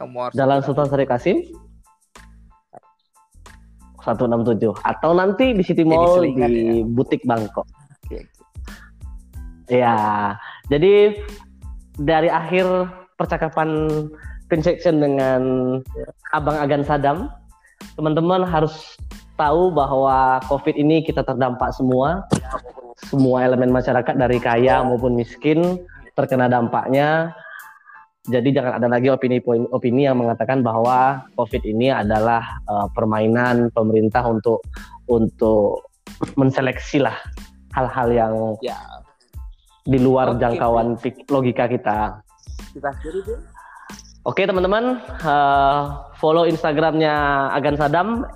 Nomor 0.00 0.32
Jalan 0.32 0.64
Sultan 0.64 0.88
Sari 0.88 1.04
Kasim 1.04 1.44
167 4.00 4.56
atau 4.80 5.10
nanti 5.12 5.52
di 5.52 5.60
City 5.60 5.84
Mall 5.84 6.24
di, 6.24 6.32
di 6.32 6.80
ya. 6.80 6.88
butik 6.88 7.20
Bangkok. 7.28 7.68
Oke. 8.08 8.24
Ya, 9.68 10.34
jadi 10.72 11.20
dari 12.00 12.32
akhir 12.32 12.88
percakapan 13.20 13.68
Pinsection 14.48 14.98
dengan 14.98 15.42
Abang 16.32 16.56
Agan 16.56 16.82
Sadam, 16.82 17.28
teman-teman 17.94 18.42
harus 18.48 18.96
tahu 19.36 19.68
bahwa 19.70 20.40
COVID 20.48 20.74
ini 20.74 21.04
kita 21.04 21.20
terdampak 21.22 21.70
semua, 21.76 22.24
semua 23.12 23.44
elemen 23.44 23.70
masyarakat 23.70 24.16
dari 24.16 24.40
kaya 24.40 24.80
maupun 24.80 25.14
miskin 25.14 25.84
terkena 26.16 26.48
dampaknya. 26.48 27.36
Jadi 28.28 28.52
jangan 28.52 28.82
ada 28.82 28.88
lagi 28.90 29.08
opini-opini 29.08 30.04
yang 30.04 30.20
mengatakan 30.20 30.60
bahwa 30.60 31.24
COVID 31.40 31.62
ini 31.64 31.88
adalah 31.88 32.60
uh, 32.68 32.84
permainan 32.92 33.72
pemerintah 33.72 34.26
untuk 34.28 34.60
untuk 35.08 35.88
menseleksi 36.36 37.00
lah 37.00 37.16
hal-hal 37.72 38.08
yang 38.10 38.34
ya. 38.60 38.76
di 39.80 39.96
luar 39.96 40.36
Oke, 40.36 40.44
jangkauan 40.44 41.00
logika 41.32 41.64
kita. 41.64 42.20
Kita 42.70 42.88
akhiri 42.90 43.20
Oke 44.28 44.44
teman-teman, 44.44 45.00
uh, 45.24 46.12
follow 46.20 46.44
Instagramnya 46.44 47.48
Agan 47.56 47.80
Sadam, 47.80 48.28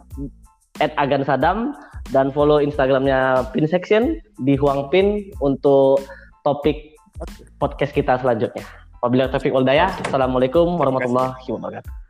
at 0.81 0.97
Agan 0.97 1.29
Sadam, 1.29 1.77
dan 2.09 2.33
follow 2.33 2.57
Instagramnya 2.57 3.53
Pin 3.53 3.69
Section 3.69 4.17
di 4.41 4.57
Huang 4.57 4.89
Pin 4.89 5.29
untuk 5.45 6.01
topik 6.41 6.97
podcast 7.61 7.93
kita 7.93 8.17
selanjutnya. 8.17 8.65
Wabillahi 9.05 9.29
taufiq 9.29 9.53
wal 9.53 9.69
Assalamualaikum 9.69 10.81
warahmatullahi 10.81 11.45
wabarakatuh. 11.53 12.04